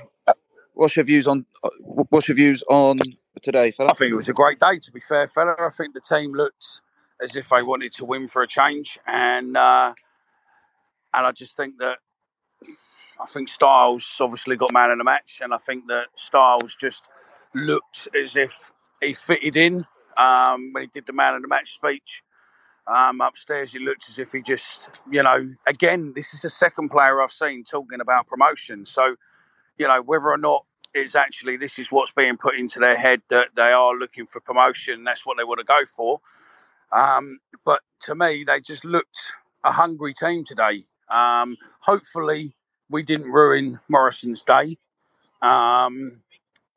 What's 0.74 0.96
your 0.96 1.05
views 1.05 1.27
on 1.27 1.46
uh, 1.63 1.69
what's 1.81 2.27
your 2.27 2.36
views 2.36 2.63
on 2.69 3.00
today, 3.41 3.72
fella? 3.72 3.89
I 3.89 3.93
think 3.93 4.12
it 4.12 4.15
was 4.15 4.29
a 4.29 4.34
great 4.34 4.60
day. 4.60 4.79
To 4.79 4.91
be 4.91 5.01
fair, 5.01 5.27
fella, 5.27 5.55
I 5.60 5.69
think 5.69 5.93
the 5.93 6.01
team 6.01 6.34
looked 6.34 6.81
as 7.22 7.36
if 7.36 7.50
they 7.50 7.63
wanted 7.63 7.91
to 7.93 8.05
win 8.05 8.27
for 8.27 8.43
a 8.43 8.48
change, 8.48 8.98
and 9.05 9.58
uh, 9.58 9.93
and 11.13 11.27
I 11.27 11.31
just 11.31 11.58
think 11.58 11.77
that 11.79 11.98
I 13.19 13.25
think 13.25 13.50
Styles 13.50 14.17
obviously 14.22 14.55
got 14.55 14.72
man 14.72 14.91
in 14.91 15.00
the 15.00 15.03
match, 15.03 15.39
and 15.41 15.53
I 15.53 15.58
think 15.58 15.88
that 15.88 16.05
Styles 16.15 16.77
just 16.79 17.03
looked 17.53 18.08
as 18.22 18.38
if 18.38 18.72
he 19.01 19.13
fitted 19.13 19.58
in 19.58 19.86
um, 20.17 20.72
when 20.72 20.84
he 20.84 20.88
did 20.93 21.08
the 21.08 21.13
man 21.13 21.36
in 21.36 21.41
the 21.41 21.48
match 21.50 21.74
speech 21.74 22.24
um, 22.89 23.22
upstairs. 23.22 23.72
He 23.72 23.79
looked 23.79 24.10
as 24.10 24.19
if 24.19 24.31
he 24.31 24.41
just, 24.41 24.89
you 25.12 25.24
know, 25.24 25.53
again, 25.67 26.13
this 26.15 26.34
is 26.34 26.41
the 26.41 26.50
second 26.50 26.89
player 26.89 27.22
I've 27.22 27.31
seen 27.31 27.63
talking 27.63 28.01
about 28.01 28.27
promotion. 28.27 28.86
So, 28.86 29.15
you 29.77 29.88
know, 29.88 30.01
whether 30.01 30.29
or 30.29 30.38
not 30.38 30.65
it's 30.93 31.15
actually 31.15 31.58
this 31.58 31.77
is 31.77 31.91
what's 31.91 32.12
being 32.12 32.38
put 32.38 32.55
into 32.55 32.79
their 32.79 32.98
head 32.98 33.22
that 33.29 33.50
they 33.55 33.72
are 33.72 33.93
looking 33.93 34.25
for 34.25 34.39
promotion, 34.39 35.03
that's 35.03 35.25
what 35.25 35.38
they 35.38 35.43
want 35.43 35.60
to 35.60 35.65
go 35.65 35.81
for. 35.86 36.19
Um, 36.91 37.39
but 37.63 37.81
to 38.01 38.15
me, 38.15 38.43
they 38.43 38.60
just 38.60 38.84
looked 38.84 39.19
a 39.63 39.72
hungry 39.72 40.13
team 40.13 40.43
today. 40.43 40.86
Um, 41.10 41.58
hopefully, 41.79 42.53
we 42.89 43.03
didn't 43.03 43.31
ruin 43.31 43.79
Morison's 43.88 44.41
day. 44.41 44.77
Um, 45.41 46.22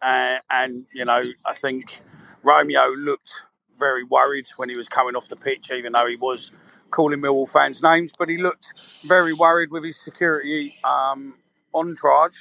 and, 0.03 0.43
and, 0.51 0.87
you 0.95 1.05
know, 1.05 1.23
I 1.47 1.55
think 1.55 2.03
Romeo 2.43 2.89
looked 2.91 3.33
very 3.83 4.05
worried 4.05 4.47
when 4.57 4.69
he 4.69 4.77
was 4.77 4.89
coming 4.89 5.17
off 5.17 5.29
the 5.29 5.37
pitch, 5.37 5.71
even 5.73 5.93
though 5.93 6.07
he 6.07 6.17
was 6.17 6.53
calling 6.91 7.21
Millwall 7.21 7.49
fans 7.49 7.83
names. 7.83 8.13
But 8.17 8.29
he 8.29 8.39
looked 8.39 8.67
very 9.05 9.33
worried 9.33 9.71
with 9.73 9.85
his 9.85 9.99
security 10.01 10.75
um, 10.85 11.35
entourage. 11.75 12.39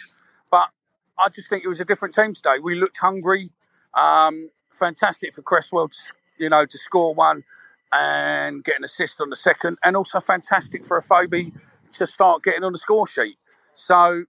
But 0.52 0.70
I 1.18 1.30
just 1.30 1.50
think 1.50 1.64
it 1.64 1.68
was 1.68 1.80
a 1.80 1.86
different 1.86 2.14
team 2.14 2.34
today. 2.34 2.60
We 2.62 2.76
looked 2.76 2.98
hungry. 2.98 3.50
Um, 3.96 4.50
fantastic 4.72 5.34
for 5.34 5.42
Cresswell, 5.42 5.90
to, 5.90 5.98
you 6.38 6.50
know, 6.50 6.66
to 6.66 6.78
score 6.78 7.14
one 7.14 7.44
and 7.92 8.64
get 8.64 8.78
an 8.78 8.84
assist 8.84 9.20
on 9.20 9.30
the 9.30 9.36
second, 9.36 9.78
and 9.84 9.98
also 9.98 10.20
fantastic 10.20 10.86
for 10.86 10.98
a 10.98 11.02
Afobe 11.02 11.52
to 11.94 12.08
start 12.08 12.44
getting 12.44 12.64
on 12.64 12.72
the 12.72 12.80
score 12.80 13.06
sheet. 13.08 13.38
So, 13.74 14.26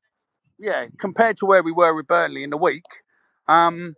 yeah, 0.59 0.87
compared 0.99 1.37
to 1.39 1.47
where 1.47 1.63
we 1.63 1.73
were 1.73 1.95
with 1.95 2.07
Burnley 2.09 2.43
in 2.43 2.51
the 2.51 2.57
week, 2.57 2.87
um, 3.49 3.95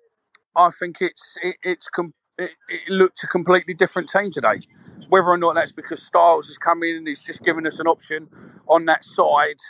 I 0.54 0.70
think 0.70 0.98
it's 1.00 1.36
it, 1.42 1.56
it's 1.62 1.88
com- 1.88 2.14
it, 2.38 2.50
it, 2.68 2.88
looked 2.88 3.22
a 3.22 3.26
completely 3.26 3.74
different 3.74 4.08
team 4.08 4.30
today. 4.30 4.60
Whether 5.08 5.28
or 5.28 5.38
not 5.38 5.54
that's 5.54 5.72
because 5.72 6.02
Styles 6.02 6.48
has 6.48 6.58
come 6.58 6.82
in 6.82 6.96
and 6.96 7.08
he's 7.08 7.22
just 7.22 7.44
given 7.44 7.66
us 7.66 7.78
an 7.78 7.86
option 7.86 8.28
on 8.68 8.86
that 8.86 9.04
side, 9.04 9.60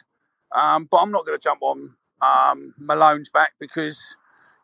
um, 0.54 0.88
but 0.90 0.98
I'm 0.98 1.10
not 1.10 1.26
going 1.26 1.38
to 1.38 1.42
jump 1.42 1.62
on 1.62 1.94
um, 2.22 2.74
Malone's 2.78 3.28
back 3.28 3.52
because 3.60 3.98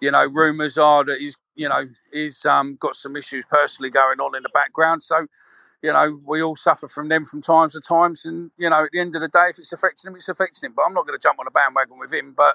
you 0.00 0.10
know 0.10 0.24
rumours 0.24 0.78
are 0.78 1.04
that 1.04 1.18
he's 1.18 1.36
you 1.56 1.68
know 1.68 1.86
he's 2.12 2.44
um, 2.46 2.76
got 2.80 2.96
some 2.96 3.16
issues 3.16 3.44
personally 3.50 3.90
going 3.90 4.20
on 4.20 4.34
in 4.34 4.42
the 4.42 4.50
background. 4.54 5.02
So 5.02 5.26
you 5.82 5.92
know 5.92 6.20
we 6.24 6.42
all 6.42 6.56
suffer 6.56 6.88
from 6.88 7.08
them 7.08 7.24
from 7.24 7.42
times 7.42 7.74
to 7.74 7.80
times, 7.80 8.24
and 8.24 8.50
you 8.56 8.70
know 8.70 8.84
at 8.84 8.90
the 8.92 9.00
end 9.00 9.14
of 9.14 9.22
the 9.22 9.28
day, 9.28 9.48
if 9.50 9.58
it's 9.58 9.72
affecting 9.72 10.08
him, 10.08 10.16
it's 10.16 10.28
affecting 10.28 10.68
him. 10.68 10.72
But 10.74 10.84
I'm 10.86 10.94
not 10.94 11.06
going 11.06 11.18
to 11.18 11.22
jump 11.22 11.38
on 11.38 11.46
a 11.46 11.50
bandwagon 11.50 11.98
with 11.98 12.14
him. 12.14 12.32
But 12.36 12.54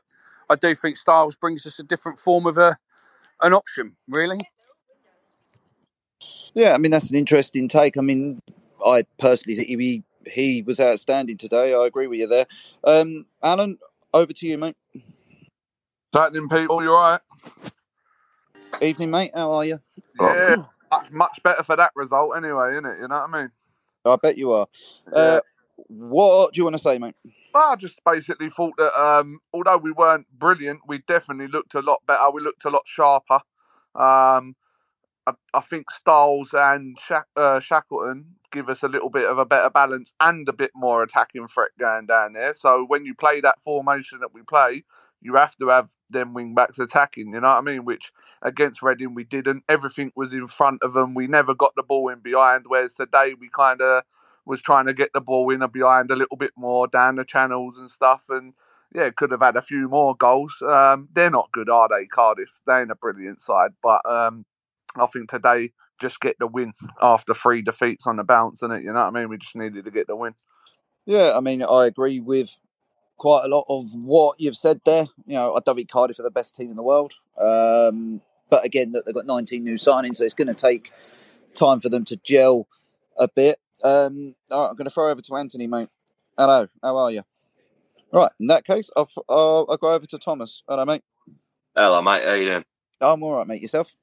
I 0.49 0.55
do 0.55 0.73
think 0.73 0.97
Styles 0.97 1.35
brings 1.35 1.65
us 1.65 1.77
a 1.77 1.83
different 1.83 2.19
form 2.19 2.47
of 2.47 2.57
a 2.57 2.77
an 3.41 3.53
option, 3.53 3.95
really. 4.07 4.39
Yeah, 6.53 6.73
I 6.73 6.77
mean 6.77 6.91
that's 6.91 7.09
an 7.09 7.17
interesting 7.17 7.67
take. 7.67 7.97
I 7.97 8.01
mean, 8.01 8.41
I 8.85 9.05
personally 9.19 9.57
think 9.57 9.69
he 9.69 10.03
he 10.25 10.61
was 10.61 10.79
outstanding 10.79 11.37
today. 11.37 11.73
I 11.73 11.85
agree 11.85 12.07
with 12.07 12.19
you 12.19 12.27
there. 12.27 12.45
Um, 12.83 13.25
Alan, 13.43 13.77
over 14.13 14.33
to 14.33 14.47
you, 14.47 14.57
mate. 14.57 14.75
Happening, 16.13 16.49
people. 16.49 16.81
You 16.81 16.93
all 16.93 17.11
right? 17.11 17.21
Evening, 18.81 19.11
mate. 19.11 19.31
How 19.35 19.51
are 19.51 19.65
you? 19.65 19.79
Yeah, 20.19 20.55
much, 20.91 21.11
much 21.11 21.43
better 21.43 21.63
for 21.63 21.75
that 21.75 21.91
result 21.95 22.37
anyway, 22.37 22.71
isn't 22.71 22.85
it? 22.85 22.99
You 23.01 23.07
know 23.07 23.15
what 23.15 23.29
I 23.29 23.41
mean? 23.41 23.51
I 24.05 24.15
bet 24.15 24.37
you 24.37 24.51
are. 24.51 24.67
Uh, 25.11 25.39
what 25.87 26.53
do 26.53 26.59
you 26.59 26.63
want 26.63 26.75
to 26.75 26.81
say, 26.81 26.97
mate? 26.97 27.15
I 27.53 27.75
just 27.75 27.99
basically 28.05 28.49
thought 28.49 28.75
that 28.77 28.99
um, 28.99 29.39
although 29.53 29.77
we 29.77 29.91
weren't 29.91 30.27
brilliant, 30.37 30.81
we 30.87 30.99
definitely 31.07 31.47
looked 31.47 31.73
a 31.73 31.81
lot 31.81 32.01
better. 32.07 32.29
We 32.31 32.41
looked 32.41 32.65
a 32.65 32.69
lot 32.69 32.83
sharper. 32.85 33.39
Um, 33.95 34.55
I, 35.27 35.33
I 35.53 35.61
think 35.61 35.91
Styles 35.91 36.53
and 36.53 36.97
Sha- 36.99 37.23
uh, 37.35 37.59
Shackleton 37.59 38.25
give 38.51 38.69
us 38.69 38.83
a 38.83 38.87
little 38.87 39.09
bit 39.09 39.25
of 39.25 39.37
a 39.37 39.45
better 39.45 39.69
balance 39.69 40.11
and 40.19 40.47
a 40.47 40.53
bit 40.53 40.71
more 40.75 41.03
attacking 41.03 41.47
threat 41.47 41.71
going 41.79 42.05
down 42.05 42.33
there. 42.33 42.53
So 42.55 42.85
when 42.87 43.05
you 43.05 43.15
play 43.15 43.41
that 43.41 43.61
formation 43.63 44.19
that 44.21 44.33
we 44.33 44.43
play, 44.43 44.83
you 45.21 45.35
have 45.35 45.55
to 45.57 45.67
have 45.69 45.89
them 46.09 46.33
wing 46.33 46.53
backs 46.53 46.79
attacking. 46.79 47.33
You 47.33 47.41
know 47.41 47.49
what 47.49 47.57
I 47.57 47.61
mean? 47.61 47.85
Which 47.85 48.11
against 48.41 48.83
Reading 48.83 49.15
we 49.15 49.23
didn't. 49.23 49.63
Everything 49.67 50.11
was 50.15 50.33
in 50.33 50.47
front 50.47 50.83
of 50.83 50.93
them. 50.93 51.15
We 51.15 51.27
never 51.27 51.55
got 51.55 51.73
the 51.75 51.83
ball 51.83 52.09
in 52.09 52.19
behind. 52.19 52.65
Whereas 52.67 52.93
today 52.93 53.33
we 53.39 53.49
kind 53.49 53.81
of 53.81 54.03
was 54.45 54.61
trying 54.61 54.85
to 54.85 54.93
get 54.93 55.11
the 55.13 55.21
ball 55.21 55.49
in 55.49 55.63
and 55.63 55.71
behind 55.73 56.11
a 56.11 56.15
little 56.15 56.37
bit 56.37 56.51
more 56.55 56.87
down 56.87 57.15
the 57.15 57.25
channels 57.25 57.75
and 57.77 57.89
stuff. 57.89 58.21
And 58.29 58.53
yeah, 58.93 59.09
could 59.09 59.31
have 59.31 59.41
had 59.41 59.55
a 59.55 59.61
few 59.61 59.89
more 59.89 60.15
goals. 60.15 60.61
Um, 60.61 61.09
they're 61.13 61.31
not 61.31 61.51
good, 61.51 61.69
are 61.69 61.89
they, 61.89 62.05
Cardiff? 62.05 62.51
They 62.67 62.81
ain't 62.81 62.91
a 62.91 62.95
brilliant 62.95 63.41
side, 63.41 63.71
but 63.81 64.01
um, 64.09 64.45
I 64.95 65.05
think 65.07 65.29
today 65.29 65.71
just 65.99 66.19
get 66.19 66.37
the 66.39 66.47
win 66.47 66.73
after 67.01 67.33
three 67.33 67.61
defeats 67.61 68.07
on 68.07 68.17
the 68.17 68.23
bounce, 68.23 68.61
and 68.61 68.73
it. 68.73 68.83
You 68.83 68.89
know 68.89 69.05
what 69.05 69.15
I 69.15 69.19
mean? 69.19 69.29
We 69.29 69.37
just 69.37 69.55
needed 69.55 69.85
to 69.85 69.91
get 69.91 70.07
the 70.07 70.15
win. 70.15 70.33
Yeah, 71.05 71.33
I 71.35 71.39
mean, 71.39 71.63
I 71.63 71.85
agree 71.85 72.19
with 72.19 72.57
quite 73.17 73.45
a 73.45 73.47
lot 73.47 73.65
of 73.69 73.93
what 73.93 74.39
you've 74.39 74.57
said 74.57 74.81
there. 74.85 75.05
You 75.25 75.35
know, 75.35 75.53
I 75.53 75.59
don't 75.65 75.75
think 75.75 75.89
Cardiff 75.89 76.19
are 76.19 76.23
the 76.23 76.31
best 76.31 76.55
team 76.55 76.69
in 76.69 76.75
the 76.75 76.83
world, 76.83 77.13
um, 77.39 78.21
but 78.49 78.65
again, 78.65 78.91
that 78.93 79.05
they've 79.05 79.15
got 79.15 79.25
19 79.25 79.63
new 79.63 79.75
signings, 79.75 80.17
so 80.17 80.23
it's 80.23 80.33
going 80.33 80.47
to 80.47 80.53
take 80.53 80.91
time 81.53 81.79
for 81.79 81.89
them 81.89 82.05
to 82.05 82.17
gel 82.17 82.67
a 83.17 83.27
bit. 83.27 83.59
Um, 83.83 84.35
all 84.51 84.63
right, 84.63 84.69
I'm 84.69 84.75
going 84.75 84.85
to 84.85 84.91
throw 84.91 85.09
over 85.09 85.21
to 85.21 85.35
Anthony, 85.35 85.67
mate. 85.67 85.89
Hello, 86.37 86.67
how 86.81 86.97
are 86.97 87.11
you? 87.11 87.23
Right, 88.11 88.31
in 88.39 88.47
that 88.47 88.65
case, 88.65 88.89
I'll, 88.95 89.09
I'll, 89.29 89.65
I'll 89.69 89.77
go 89.77 89.93
over 89.93 90.05
to 90.05 90.17
Thomas. 90.17 90.63
Hello, 90.67 90.85
mate. 90.85 91.03
Hello, 91.75 92.01
mate. 92.01 92.23
How 92.23 92.33
you 92.33 92.45
doing? 92.45 92.65
I'm 93.01 93.23
all 93.23 93.35
right, 93.35 93.47
mate. 93.47 93.61
Yourself? 93.61 93.95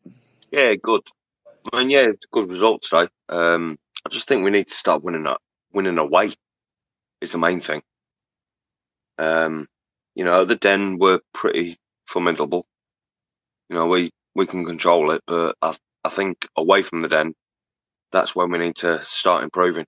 Yeah, 0.53 0.75
good. 0.75 1.01
I 1.73 1.79
mean, 1.79 1.91
yeah, 1.91 2.09
good 2.31 2.51
result 2.51 2.83
today. 2.83 3.09
Um, 3.31 3.79
I 4.05 4.11
just 4.11 4.29
think 4.29 4.45
we 4.45 4.51
need 4.51 4.69
to 4.69 4.75
start 4.75 5.03
winning 5.03 5.27
up, 5.27 5.41
winning 5.73 5.99
away. 5.99 6.35
Is 7.23 7.33
the 7.33 7.39
main 7.39 7.61
thing. 7.61 7.83
Um, 9.19 9.67
you 10.15 10.25
know, 10.25 10.45
the 10.45 10.57
Den 10.57 10.99
were 10.99 11.21
pretty 11.33 11.79
formidable. 12.07 12.67
You 13.71 13.77
know, 13.77 13.87
we 13.87 14.11
we 14.35 14.47
can 14.47 14.67
control 14.67 15.13
it, 15.13 15.23
but 15.27 15.57
I 15.63 15.75
I 16.05 16.11
think 16.11 16.47
away 16.57 16.83
from 16.83 17.01
the 17.01 17.09
Den, 17.09 17.33
that's 18.11 18.35
when 18.37 18.51
we 18.51 18.59
need 18.59 18.77
to 18.77 19.01
start 19.01 19.45
improving. 19.45 19.87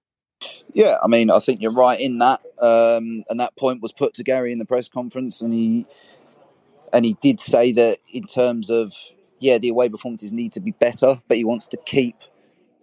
Yeah, 0.72 0.96
I 1.02 1.08
mean, 1.08 1.30
I 1.30 1.40
think 1.40 1.60
you're 1.60 1.72
right 1.72 2.00
in 2.00 2.18
that. 2.18 2.40
Um, 2.60 3.24
and 3.28 3.40
that 3.40 3.56
point 3.56 3.82
was 3.82 3.92
put 3.92 4.14
to 4.14 4.22
Gary 4.22 4.52
in 4.52 4.58
the 4.58 4.64
press 4.64 4.88
conference, 4.88 5.42
and 5.42 5.52
he 5.52 5.86
and 6.92 7.04
he 7.04 7.14
did 7.20 7.40
say 7.40 7.72
that 7.72 7.98
in 8.12 8.24
terms 8.24 8.70
of 8.70 8.94
yeah, 9.44 9.58
the 9.58 9.68
away 9.68 9.90
performances 9.90 10.32
need 10.32 10.52
to 10.52 10.60
be 10.60 10.70
better, 10.70 11.20
but 11.28 11.36
he 11.36 11.44
wants 11.44 11.68
to 11.68 11.76
keep 11.84 12.16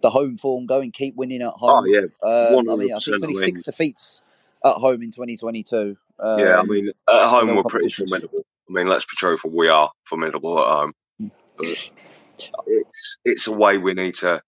the 0.00 0.10
home 0.10 0.36
form 0.36 0.64
going, 0.64 0.92
keep 0.92 1.16
winning 1.16 1.42
at 1.42 1.54
home. 1.54 1.84
Oh 1.84 1.84
yeah, 1.84 2.02
Um, 2.22 2.70
I 2.70 2.76
mean, 2.76 2.94
I 2.94 3.00
think 3.00 3.16
it's 3.16 3.24
only 3.24 3.34
six 3.34 3.62
defeats 3.62 4.22
at 4.64 4.74
home 4.74 5.02
in 5.02 5.10
2022. 5.10 5.96
Um, 6.20 6.38
yeah, 6.38 6.60
I 6.60 6.62
mean, 6.62 6.92
at 7.08 7.26
home 7.26 7.56
we're 7.56 7.64
pretty 7.64 7.88
formidable. 7.88 8.46
I 8.68 8.72
mean, 8.72 8.86
let's 8.86 9.04
be 9.04 9.16
truthful, 9.16 9.50
we 9.50 9.66
are 9.66 9.90
formidable 10.04 10.56
at 10.60 10.66
home. 10.66 10.92
Hmm. 11.18 11.26
But 11.58 11.90
it's 12.68 13.18
it's 13.24 13.46
a 13.48 13.52
way 13.52 13.78
we 13.78 13.94
need 13.94 14.14
to. 14.16 14.40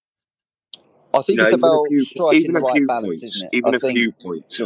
I 1.13 1.23
think 1.23 1.29
you 1.31 1.37
know, 1.37 1.45
it's 1.45 1.53
about 1.53 1.87
few- 1.89 2.05
striking 2.05 2.53
the 2.53 2.61
right 2.61 2.87
balance, 2.87 3.07
points, 3.09 3.23
isn't 3.25 3.47
it? 3.53 3.57
Even 3.57 3.75
I 3.75 3.77
a 3.77 3.81
think, 3.81 3.99
few 3.99 4.13
points. 4.13 4.63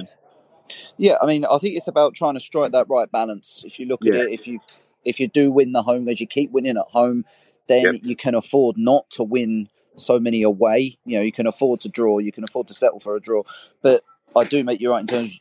yeah, 0.98 1.16
I 1.22 1.24
mean, 1.24 1.46
I 1.46 1.56
think 1.56 1.78
it's 1.78 1.88
about 1.88 2.14
trying 2.14 2.34
to 2.34 2.40
strike 2.40 2.72
that 2.72 2.88
right 2.90 3.10
balance. 3.10 3.64
If 3.66 3.78
you 3.80 3.86
look 3.86 4.04
at 4.04 4.14
it, 4.14 4.32
if 4.32 4.46
you 4.46 4.60
if 5.04 5.20
you 5.20 5.28
do 5.28 5.50
win 5.52 5.72
the 5.72 5.82
home 5.82 6.04
games, 6.04 6.20
you 6.20 6.26
keep 6.26 6.50
winning 6.50 6.76
at 6.76 6.86
home, 6.88 7.24
then 7.68 7.84
Yep. 7.84 8.00
you 8.04 8.16
can 8.16 8.34
afford 8.34 8.76
not 8.78 9.08
to 9.10 9.22
win 9.22 9.68
so 9.96 10.18
many 10.20 10.42
away. 10.42 10.96
You 11.04 11.18
know, 11.18 11.22
you 11.22 11.32
can 11.32 11.46
afford 11.46 11.80
to 11.82 11.88
draw, 11.88 12.18
you 12.18 12.32
can 12.32 12.44
afford 12.44 12.68
to 12.68 12.74
settle 12.74 13.00
for 13.00 13.16
a 13.16 13.20
draw. 13.20 13.42
But 13.82 14.04
I 14.36 14.44
do 14.44 14.64
make 14.64 14.80
you 14.80 14.90
right 14.90 15.00
in 15.00 15.06
terms 15.06 15.40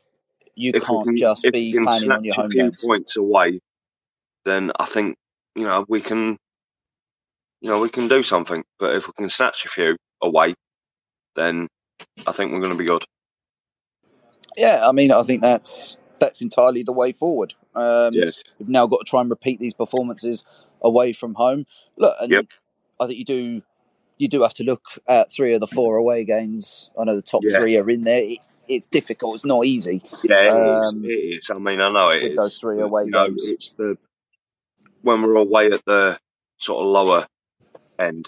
you 0.55 0.73
if 0.73 0.83
can't 0.83 1.03
can, 1.03 1.17
just 1.17 1.51
be 1.51 1.73
planning 1.83 2.09
snatch 2.09 2.17
on 2.17 2.23
your 2.23 2.35
a 2.37 2.43
home 2.43 2.49
few 2.49 2.63
games. 2.63 2.83
points 2.83 3.17
away, 3.17 3.59
then 4.45 4.71
I 4.79 4.85
think 4.85 5.17
you 5.55 5.63
know 5.63 5.85
we 5.87 6.01
can, 6.01 6.37
you 7.61 7.69
know, 7.69 7.79
we 7.79 7.89
can 7.89 8.07
do 8.07 8.23
something. 8.23 8.63
But 8.79 8.95
if 8.95 9.07
we 9.07 9.13
can 9.17 9.29
snatch 9.29 9.65
a 9.65 9.69
few 9.69 9.97
away, 10.21 10.55
then 11.35 11.67
I 12.25 12.31
think 12.31 12.51
we're 12.51 12.61
going 12.61 12.73
to 12.73 12.77
be 12.77 12.85
good. 12.85 13.05
Yeah, 14.57 14.85
I 14.87 14.91
mean, 14.91 15.11
I 15.11 15.23
think 15.23 15.41
that's 15.41 15.97
that's 16.19 16.41
entirely 16.41 16.83
the 16.83 16.91
way 16.93 17.11
forward. 17.11 17.53
Um, 17.75 18.11
Yeah. 18.13 18.31
We've 18.59 18.69
now 18.69 18.87
got 18.87 18.99
to 18.99 19.03
try 19.09 19.21
and 19.21 19.29
repeat 19.29 19.59
these 19.59 19.73
performances 19.73 20.45
away 20.81 21.13
from 21.13 21.33
home. 21.35 21.65
Look, 21.97 22.15
and 22.19 22.31
Yep. 22.31 22.45
I 22.99 23.07
think 23.07 23.19
you 23.19 23.25
do 23.25 23.61
you 24.19 24.27
do 24.27 24.41
have 24.41 24.53
to 24.55 24.63
look 24.63 24.83
at 25.07 25.31
three 25.31 25.53
of 25.53 25.59
the 25.59 25.67
four 25.67 25.95
away 25.97 26.25
games. 26.25 26.89
I 26.99 27.03
know 27.03 27.15
the 27.15 27.21
top 27.21 27.43
Yeah. 27.45 27.57
three 27.59 27.77
are 27.77 27.87
in 27.89 28.03
there. 28.03 28.21
It, 28.21 28.39
it's 28.67 28.87
difficult. 28.87 29.35
It's 29.35 29.45
not 29.45 29.65
easy. 29.65 30.01
Yeah, 30.23 30.47
it 30.47 30.79
is. 30.79 30.87
Um, 30.87 31.05
It 31.05 31.09
is. 31.09 31.49
I 31.55 31.59
mean, 31.59 31.79
I 31.79 31.91
know 31.91 32.09
it 32.09 32.23
is. 32.31 32.37
those 32.37 32.57
three 32.57 32.81
away 32.81 33.03
you 33.05 33.11
know, 33.11 33.27
games. 33.27 33.43
it's 33.45 33.73
the 33.73 33.95
when 35.03 35.21
we're 35.21 35.35
away 35.35 35.67
at 35.71 35.85
the 35.85 36.17
sort 36.57 36.81
of 36.83 36.87
lower 36.89 37.27
end. 37.99 38.27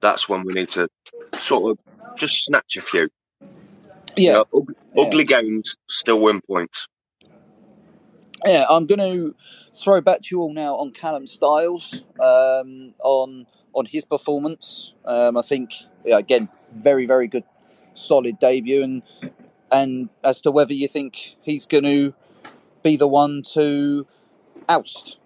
That's 0.00 0.28
when 0.28 0.44
we 0.44 0.52
need 0.52 0.68
to 0.70 0.86
sort 1.38 1.70
of 1.72 1.78
just 2.18 2.44
snatch 2.44 2.76
a 2.76 2.82
few. 2.82 3.08
You 4.16 4.32
know, 4.32 4.44
ug- 4.54 4.74
yeah. 4.94 5.02
ugly 5.02 5.24
games 5.24 5.76
still 5.88 6.20
win 6.20 6.40
points. 6.42 6.86
Yeah, 8.44 8.66
I'm 8.68 8.86
going 8.86 8.98
to 8.98 9.34
throw 9.72 10.00
back 10.00 10.22
to 10.22 10.28
you 10.36 10.42
all 10.42 10.52
now 10.52 10.76
on 10.76 10.90
Callum 10.92 11.26
Styles 11.26 12.02
um, 12.20 12.94
on 13.02 13.46
on 13.72 13.86
his 13.86 14.04
performance. 14.04 14.94
Um, 15.04 15.36
I 15.36 15.42
think 15.42 15.70
yeah, 16.04 16.18
again, 16.18 16.48
very 16.74 17.06
very 17.06 17.28
good, 17.28 17.44
solid 17.94 18.38
debut, 18.38 18.82
and 18.82 19.02
and 19.72 20.08
as 20.22 20.40
to 20.42 20.50
whether 20.50 20.74
you 20.74 20.88
think 20.88 21.36
he's 21.42 21.66
going 21.66 21.84
to 21.84 22.14
be 22.82 22.96
the 22.96 23.08
one 23.08 23.42
to 23.54 24.06
oust 24.68 25.18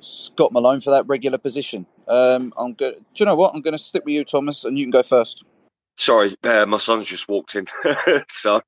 Scott 0.00 0.52
Malone 0.52 0.80
for 0.80 0.90
that 0.90 1.06
regular 1.06 1.38
position. 1.38 1.86
Um, 2.08 2.52
I'm 2.56 2.74
good. 2.74 2.96
Do 2.96 3.04
you 3.16 3.26
know 3.26 3.36
what? 3.36 3.54
I'm 3.54 3.62
going 3.62 3.72
to 3.72 3.78
stick 3.78 4.04
with 4.04 4.14
you, 4.14 4.24
Thomas, 4.24 4.64
and 4.64 4.78
you 4.78 4.84
can 4.84 4.90
go 4.90 5.02
first. 5.02 5.44
Sorry, 5.96 6.34
uh, 6.42 6.66
my 6.66 6.78
son's 6.78 7.06
just 7.06 7.28
walked 7.28 7.54
in, 7.54 7.66
so 8.30 8.60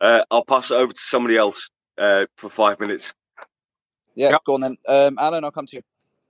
uh, 0.00 0.24
I'll 0.30 0.44
pass 0.44 0.70
it 0.70 0.74
over 0.74 0.92
to 0.92 1.00
somebody 1.00 1.36
else 1.36 1.70
uh, 1.96 2.26
for 2.36 2.50
five 2.50 2.80
minutes. 2.80 3.14
Yeah, 4.14 4.32
Yep. 4.32 4.42
go 4.46 4.54
on 4.54 4.60
then. 4.62 4.76
Um, 4.88 5.16
Alan, 5.18 5.44
I'll 5.44 5.52
come 5.52 5.66
to 5.66 5.76
you. 5.76 5.82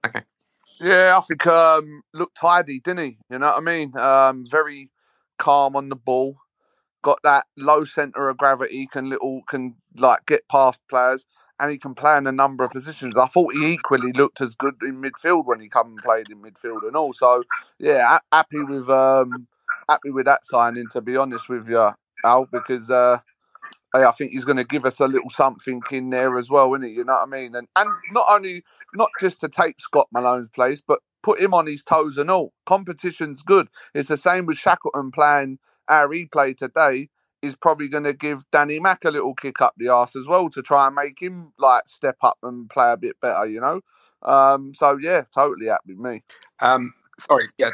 Okay. 0.07 0.23
Yeah, 0.81 1.19
I 1.19 1.21
think 1.23 1.47
um 1.47 2.03
looked 2.15 2.37
tidy, 2.39 2.81
didn't 2.81 3.05
he? 3.07 3.19
You 3.31 3.39
know 3.39 3.47
what 3.49 3.59
I 3.59 3.61
mean? 3.61 3.97
Um, 3.97 4.47
very 4.51 4.91
calm 5.39 5.77
on 5.77 5.89
the 5.89 5.97
ball. 5.97 6.37
Got 7.03 7.21
that 7.25 7.47
low 7.57 7.85
centre 7.85 8.29
of 8.29 8.39
gravity. 8.39 8.87
Can 8.87 9.11
little 9.11 9.43
can 9.49 9.77
like 9.97 10.27
get 10.27 10.49
past 10.51 10.81
players, 10.91 11.27
and 11.61 11.71
he 11.71 11.79
can 11.79 11.95
play 11.95 12.17
in 12.19 12.27
a 12.29 12.33
number 12.33 12.65
of 12.65 12.73
positions. 12.73 13.17
I 13.17 13.29
thought 13.29 13.55
he 13.55 13.73
equally 13.73 14.13
looked 14.13 14.41
as 14.43 14.55
good 14.57 14.77
in 14.83 15.03
midfield 15.03 15.47
when 15.47 15.61
he 15.61 15.69
come 15.69 15.89
and 15.89 15.99
played 16.03 16.31
in 16.31 16.43
midfield, 16.43 16.87
and 16.87 16.97
also 16.97 17.43
yeah, 17.79 18.19
happy 18.33 18.63
with 18.65 18.91
um 18.91 19.49
happy 19.89 20.11
with 20.11 20.27
that 20.27 20.47
signing. 20.47 20.89
To 20.93 21.01
be 21.01 21.17
honest 21.17 21.49
with 21.49 21.69
you, 21.69 21.91
Al, 22.25 22.47
because 22.53 22.91
uh, 22.91 23.21
I 23.95 24.11
think 24.13 24.33
he's 24.33 24.45
going 24.45 24.57
to 24.57 24.65
give 24.65 24.85
us 24.85 25.01
a 25.01 25.07
little 25.07 25.31
something 25.31 25.83
in 25.91 26.11
there 26.11 26.39
as 26.39 26.49
well, 26.51 26.73
isn't 26.75 26.89
he? 26.89 26.95
You 26.95 27.05
know 27.05 27.15
what 27.15 27.23
I 27.23 27.27
mean? 27.27 27.55
And 27.55 27.69
and 27.77 27.91
not 28.13 28.27
only 28.29 28.63
not 28.95 29.11
just 29.21 29.41
to 29.41 29.49
take 29.49 29.81
Scott 29.81 30.09
Malone's 30.13 30.49
place, 30.49 30.83
but 30.87 31.01
put 31.23 31.41
him 31.41 31.55
on 31.55 31.67
his 31.67 31.83
toes 31.83 32.17
and 32.17 32.31
all. 32.31 32.53
Competition's 32.67 33.43
good. 33.43 33.69
It's 33.95 34.09
the 34.09 34.17
same 34.17 34.47
with 34.47 34.59
Shackleton 34.59 35.13
playing 35.13 35.59
he 36.13 36.27
played 36.27 36.59
today. 36.59 37.09
Is 37.43 37.57
probably 37.57 37.89
going 37.89 38.05
to 38.05 38.13
give 38.13 38.45
Danny 38.53 38.79
Mack 38.79 39.05
a 39.05 39.11
little 39.11 39.35
kick 39.35 39.61
up 39.61 39.75
the 39.77 39.89
arse 39.89 40.15
as 40.15 40.29
well 40.29 40.49
to 40.51 40.63
try 40.63 40.87
and 40.87 40.95
make 40.95 41.21
him 41.21 41.53
like 41.59 41.89
step 41.89 42.17
up 42.23 42.39
and 42.45 42.71
play 42.71 42.93
a 42.93 42.97
bit 42.97 43.17
better, 43.21 43.47
you 43.47 43.61
know. 43.61 43.81
Um, 44.23 44.73
so 44.75 44.97
yeah, 44.97 45.23
totally 45.35 45.67
happy 45.67 45.95
with 45.95 45.99
me. 45.99 46.23
Um, 46.61 46.95
sorry, 47.19 47.49
yeah, 47.59 47.71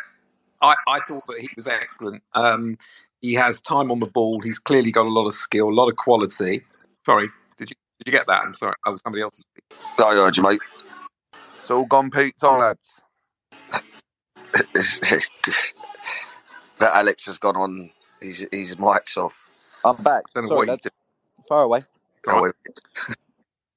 I, 0.62 0.74
I 0.88 1.00
thought 1.06 1.26
that 1.26 1.38
he 1.40 1.50
was 1.54 1.66
excellent. 1.66 2.22
Um, 2.32 2.78
he 3.20 3.34
has 3.34 3.60
time 3.60 3.90
on 3.90 4.00
the 4.00 4.06
ball. 4.06 4.40
He's 4.40 4.58
clearly 4.58 4.90
got 4.90 5.06
a 5.06 5.10
lot 5.10 5.26
of 5.26 5.32
skill, 5.32 5.68
a 5.68 5.74
lot 5.74 5.88
of 5.88 5.96
quality. 5.96 6.64
Sorry, 7.04 7.28
did 7.56 7.70
you 7.70 7.76
did 7.98 8.06
you 8.06 8.12
get 8.12 8.26
that? 8.28 8.42
I'm 8.44 8.54
sorry. 8.54 8.74
Oh, 8.86 8.96
somebody 8.96 9.22
else. 9.22 9.42
I 9.98 10.14
heard 10.14 10.36
you, 10.36 10.42
mate. 10.42 10.60
It's 11.60 11.70
all 11.70 11.84
gone 11.86 12.10
Pete 12.10 12.36
Tong 12.40 12.60
lads. 12.60 13.02
that 16.78 16.94
Alex 16.94 17.26
has 17.26 17.38
gone 17.38 17.56
on 17.56 17.90
his 18.20 18.46
his 18.52 18.78
mic's 18.78 19.16
off. 19.16 19.44
I'm 19.84 19.96
back. 20.02 20.24
Don't 20.34 20.44
know 20.44 20.48
Sorry, 20.48 20.58
what 20.58 20.68
he's 20.68 20.84
lads. 20.84 20.96
Far 21.48 21.62
away. 21.64 21.80
Wait. 22.26 22.54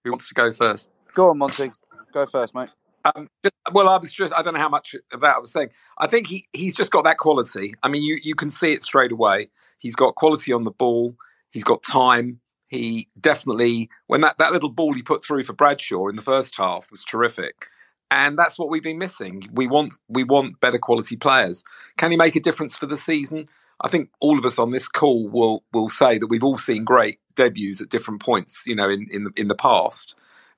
Who 0.04 0.12
wants 0.12 0.28
to 0.30 0.34
go 0.34 0.52
first? 0.52 0.90
Go 1.14 1.30
on, 1.30 1.38
Monty. 1.38 1.72
Go 2.12 2.26
first, 2.26 2.56
mate. 2.56 2.70
Um, 3.04 3.30
just, 3.44 3.56
well, 3.72 3.90
I 3.90 3.98
was 3.98 4.12
just, 4.12 4.34
I 4.34 4.42
don't 4.42 4.54
know 4.54 4.60
how 4.60 4.70
much 4.70 4.96
of 5.12 5.22
that 5.22 5.36
I 5.36 5.40
was 5.40 5.52
saying. 5.52 5.70
I 5.98 6.08
think 6.08 6.28
he, 6.28 6.48
he's 6.54 6.76
just 6.76 6.92
got 6.92 7.04
that 7.06 7.18
quality. 7.18 7.74
I 7.84 7.88
mean, 7.88 8.04
you, 8.04 8.18
you 8.24 8.36
can 8.36 8.50
see 8.50 8.74
it 8.74 8.84
straight 8.84 9.12
away. 9.12 9.50
He's 9.80 9.96
got 9.96 10.16
quality 10.16 10.54
on 10.54 10.64
the 10.64 10.72
ball. 10.72 11.16
He's 11.52 11.64
got 11.64 11.84
time. 11.84 12.40
He 12.68 13.10
definitely, 13.20 13.90
when 14.08 14.22
that, 14.22 14.38
that 14.38 14.54
little 14.54 14.70
ball 14.70 14.94
he 14.94 15.02
put 15.04 15.24
through 15.24 15.44
for 15.44 15.54
Bradshaw 15.54 16.08
in 16.08 16.16
the 16.16 16.22
first 16.22 16.56
half 16.56 16.92
was 16.92 17.04
terrific. 17.04 17.68
And 18.12 18.38
that's 18.38 18.60
what 18.60 18.70
we've 18.70 18.84
been 18.84 18.98
missing. 18.98 19.48
We 19.54 19.68
want, 19.68 19.98
we 20.08 20.24
want 20.24 20.60
better 20.60 20.78
quality 20.78 21.16
players. 21.16 21.64
Can 21.98 22.12
he 22.12 22.18
make 22.18 22.36
a 22.36 22.42
difference 22.42 22.78
for 22.78 22.86
the 22.86 22.98
season? 22.98 23.48
I 23.84 23.88
think 23.88 24.10
all 24.20 24.38
of 24.38 24.46
us 24.46 24.60
on 24.60 24.72
this 24.72 24.88
call 24.88 25.28
will 25.28 25.64
will 25.74 25.90
say 25.90 26.20
that 26.20 26.28
we've 26.28 26.44
all 26.44 26.60
seen 26.60 26.84
great 26.84 27.18
debuts 27.36 27.82
at 27.82 27.90
different 27.90 28.22
points, 28.22 28.68
you 28.68 28.76
know, 28.76 28.88
in 28.88 29.08
in 29.10 29.24
the, 29.24 29.32
in 29.36 29.48
the 29.48 29.56
past, 29.56 30.14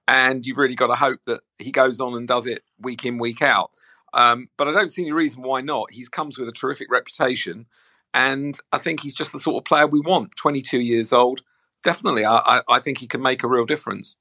and 0.08 0.46
you've 0.46 0.58
really 0.58 0.76
got 0.76 0.88
to 0.88 0.96
hope 0.96 1.22
that 1.26 1.42
he 1.60 1.72
goes 1.72 2.00
on 2.00 2.14
and 2.16 2.28
does 2.28 2.48
it 2.48 2.64
week 2.80 3.06
in 3.06 3.18
week 3.18 3.42
out. 3.42 3.72
Um, 4.14 4.48
but 4.58 4.68
I 4.68 4.72
don't 4.72 4.90
see 4.90 5.04
any 5.04 5.12
reason 5.12 5.42
why 5.42 5.62
not. 5.62 5.92
He 5.92 6.06
comes 6.12 6.38
with 6.38 6.48
a 6.48 6.52
terrific 6.52 6.92
reputation, 6.92 7.66
and 8.14 8.58
I 8.72 8.78
think 8.78 9.00
he's 9.00 9.16
just 9.16 9.32
the 9.32 9.40
sort 9.40 9.58
of 9.58 9.66
player 9.66 9.88
we 9.88 10.02
want. 10.02 10.36
Twenty 10.36 10.62
two 10.62 10.82
years 10.82 11.14
old, 11.14 11.42
definitely. 11.84 12.26
I, 12.26 12.38
I, 12.38 12.62
I 12.70 12.80
think 12.80 13.00
he 13.00 13.08
can 13.08 13.22
make 13.22 13.44
a 13.44 13.48
real 13.48 13.66
difference. 13.66 14.16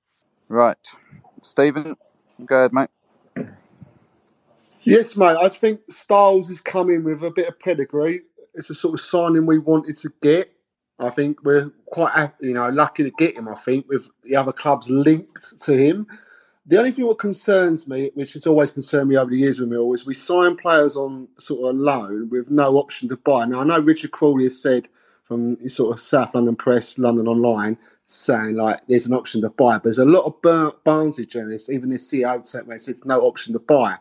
Right, 0.49 0.79
Stephen, 1.41 1.97
go 2.47 2.59
ahead, 2.59 2.73
mate. 2.73 2.89
Yes, 4.85 5.17
mate. 5.17 5.37
I 5.41 5.49
think 5.49 5.81
Styles 5.91 6.51
is 6.51 6.61
coming 6.61 7.05
with 7.05 7.23
a 7.23 7.31
bit 7.31 7.49
of 7.49 7.59
pedigree. 7.61 8.23
It's 8.55 8.69
a 8.69 8.75
sort 8.75 8.95
of 8.95 9.01
signing 9.01 9.47
we 9.47 9.59
wanted 9.59 9.97
to 9.99 10.13
get. 10.23 10.52
I 11.03 11.11
think 11.11 11.43
we're 11.45 11.71
quite, 11.87 12.33
you 12.41 12.55
know, 12.55 12.69
lucky 12.71 13.03
to 13.05 13.11
get 13.13 13.37
him. 13.37 13.49
I 13.49 13.55
think 13.55 13.89
with 13.89 14.09
the 14.25 14.37
other 14.37 14.53
clubs 14.53 14.91
linked 14.91 15.59
to 15.61 15.77
him. 15.77 16.07
The 16.67 16.79
only 16.79 16.93
thing 16.93 17.09
that 17.09 17.19
concerns 17.19 17.89
me, 17.89 18.13
which 18.15 18.35
has 18.35 18.47
always 18.47 18.71
concerned 18.71 19.09
me 19.09 19.17
over 19.17 19.31
the 19.31 19.37
years 19.37 19.59
with 19.59 19.69
Mill, 19.69 19.93
is 19.93 20.07
we 20.07 20.15
sign 20.15 20.57
players 20.57 20.97
on 20.97 21.29
sort 21.39 21.61
of 21.61 21.75
a 21.75 21.79
loan 21.79 22.29
with 22.31 22.51
no 22.51 22.77
option 22.77 23.09
to 23.09 23.17
buy. 23.17 23.47
Now 23.47 23.61
I 23.61 23.65
know 23.65 23.81
Richard 23.81 24.13
Cawley 24.13 24.45
has 24.45 24.61
said 24.61 24.89
from 25.25 25.57
his 25.57 25.75
sort 25.75 25.93
of 25.93 26.01
South 26.01 26.35
London 26.35 26.55
Press, 26.55 26.99
London 26.99 27.27
Online, 27.27 27.77
saying 28.07 28.55
like 28.55 28.81
there's 28.89 29.07
an 29.07 29.15
option 29.15 29.41
to 29.43 29.51
buy, 29.51 29.75
but 29.75 29.85
there's 29.85 29.99
a 29.99 30.05
lot 30.05 30.25
of 30.25 30.41
Bar- 30.43 30.75
Barnsley 30.85 31.27
journalists, 31.27 31.69
even 31.69 31.91
the 31.91 31.97
CEO, 31.97 32.41
it 32.41 32.81
says 32.81 33.03
no 33.05 33.21
option 33.23 33.53
to 33.55 33.59
buy. 33.59 33.97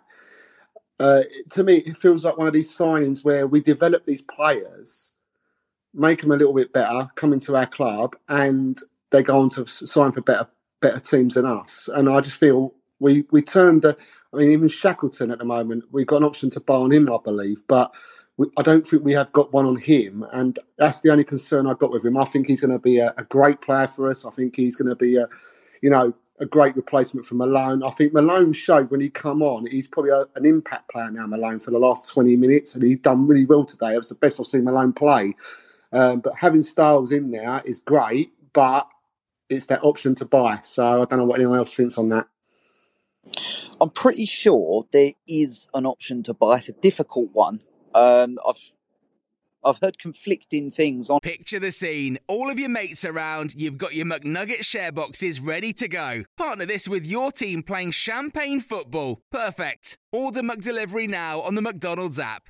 Uh, 1.00 1.24
to 1.50 1.64
me, 1.64 1.78
it 1.78 1.98
feels 1.98 2.24
like 2.24 2.38
one 2.38 2.48
of 2.48 2.54
these 2.54 2.72
signings 2.76 3.24
where 3.24 3.48
we 3.48 3.60
develop 3.60 4.06
these 4.06 4.22
players, 4.22 5.12
make 5.94 6.22
them 6.22 6.32
a 6.32 6.38
little 6.38 6.54
bit 6.54 6.74
better, 6.74 7.10
come 7.16 7.34
into 7.34 7.56
our 7.56 7.66
club, 7.66 8.16
and 8.30 8.80
they 9.12 9.24
go 9.24 9.40
on 9.40 9.50
to 9.50 9.68
sign 9.68 10.12
for 10.12 10.22
better 10.22 10.48
better 10.82 11.00
teams 11.00 11.36
than 11.36 11.46
us. 11.46 11.90
And 11.94 12.10
I 12.10 12.22
just 12.22 12.38
feel 12.38 12.74
we 13.00 13.26
we 13.32 13.42
turned 13.42 13.82
the. 13.82 13.98
I 14.34 14.38
mean, 14.38 14.52
even 14.52 14.68
Shackleton 14.68 15.32
at 15.32 15.40
the 15.40 15.46
moment, 15.46 15.84
we've 15.92 16.08
got 16.08 16.18
an 16.18 16.24
option 16.24 16.50
to 16.52 16.60
buy 16.60 16.76
on 16.76 16.92
him, 16.92 17.12
I 17.12 17.18
believe, 17.24 17.62
but. 17.68 17.94
We, 18.38 18.48
I 18.58 18.62
don't 18.62 18.88
think 18.88 19.04
we 19.04 19.12
have 19.12 19.32
got 19.34 19.52
one 19.52 19.66
on 19.66 19.76
him, 19.76 20.26
and 20.32 20.58
that's 20.78 21.02
the 21.02 21.12
only 21.12 21.26
concern 21.26 21.68
I've 21.68 21.80
got 21.80 21.92
with 21.92 22.06
him. 22.06 22.16
I 22.18 22.24
think 22.24 22.48
he's 22.48 22.62
going 22.62 22.72
to 22.72 22.80
be 22.80 22.98
a, 22.98 23.14
a 23.18 23.26
great 23.26 23.60
player 23.60 23.88
for 23.88 24.08
us. 24.08 24.26
I 24.26 24.32
think 24.32 24.56
he's 24.56 24.76
going 24.76 24.88
to 24.88 24.96
be 24.96 25.18
a, 25.18 25.28
you 25.82 25.90
know, 25.90 26.14
a 26.42 26.46
great 26.46 26.76
replacement 26.76 27.26
for 27.26 27.36
Malone. 27.36 27.84
I 27.84 27.92
think 27.92 28.14
Malone 28.14 28.52
showed 28.52 28.90
when 28.90 29.00
he 29.00 29.10
come 29.10 29.44
on, 29.44 29.68
he's 29.68 29.88
probably 29.88 30.12
a, 30.12 30.26
an 30.36 30.46
impact 30.46 30.90
player 30.90 31.12
now, 31.12 31.28
Malone, 31.28 31.60
for 31.60 31.70
the 31.70 31.78
last 31.78 32.10
20 32.12 32.36
minutes, 32.36 32.74
and 32.74 32.84
he's 32.84 32.98
done 32.98 33.28
really 33.28 33.46
well 33.46 33.64
today. 33.64 33.94
It 33.94 33.98
was 33.98 34.10
the 34.10 34.16
best 34.16 34.40
I've 34.40 34.48
seen 34.48 34.64
Malone 34.64 34.92
play. 34.92 35.36
Um, 35.94 36.20
but 36.22 36.36
having 36.38 36.62
Styles 36.62 37.12
in 37.12 37.32
there 37.32 37.62
is 37.66 37.80
great, 37.80 38.32
but 38.54 38.88
it's 39.50 39.68
that 39.68 39.84
option 39.84 40.16
to 40.16 40.26
buy. 40.26 40.60
So 40.62 41.02
I 41.02 41.06
don't 41.06 41.20
know 41.20 41.26
what 41.26 41.40
anyone 41.40 41.58
else 41.58 41.74
thinks 41.74 41.98
on 41.98 42.10
that. 42.10 42.28
I'm 43.80 43.90
pretty 43.90 44.26
sure 44.26 44.86
there 44.92 45.12
is 45.28 45.68
an 45.74 45.86
option 45.86 46.24
to 46.24 46.34
buy. 46.34 46.58
It's 46.58 46.70
a 46.70 46.74
difficult 46.74 47.30
one. 47.34 47.62
Um, 47.94 48.38
I've 48.48 48.72
I've 49.64 49.78
heard 49.80 50.00
conflicting 50.00 50.72
things 50.72 51.10
on. 51.10 51.20
Picture 51.20 51.60
the 51.60 51.72
scene. 51.72 52.18
All 52.28 52.50
of 52.50 52.58
your 52.58 52.70
mates 52.70 53.06
around, 53.06 53.54
you've 53.56 53.78
got 53.78 53.94
your 53.94 54.08
McNugget 54.08 54.64
share 54.64 54.92
boxes 54.92 55.40
ready 55.40 55.72
to 55.74 55.88
go. 55.88 56.24
Partner 56.36 56.66
this 56.66 56.88
with 56.88 57.06
your 57.06 57.32
team 57.32 57.62
playing 57.62 57.92
champagne 57.92 58.60
football. 58.60 59.22
Perfect. 59.32 59.98
Order 60.12 60.42
McDelivery 60.42 61.08
now 61.08 61.42
on 61.42 61.54
the 61.54 61.62
McDonald's 61.62 62.20
app. 62.20 62.50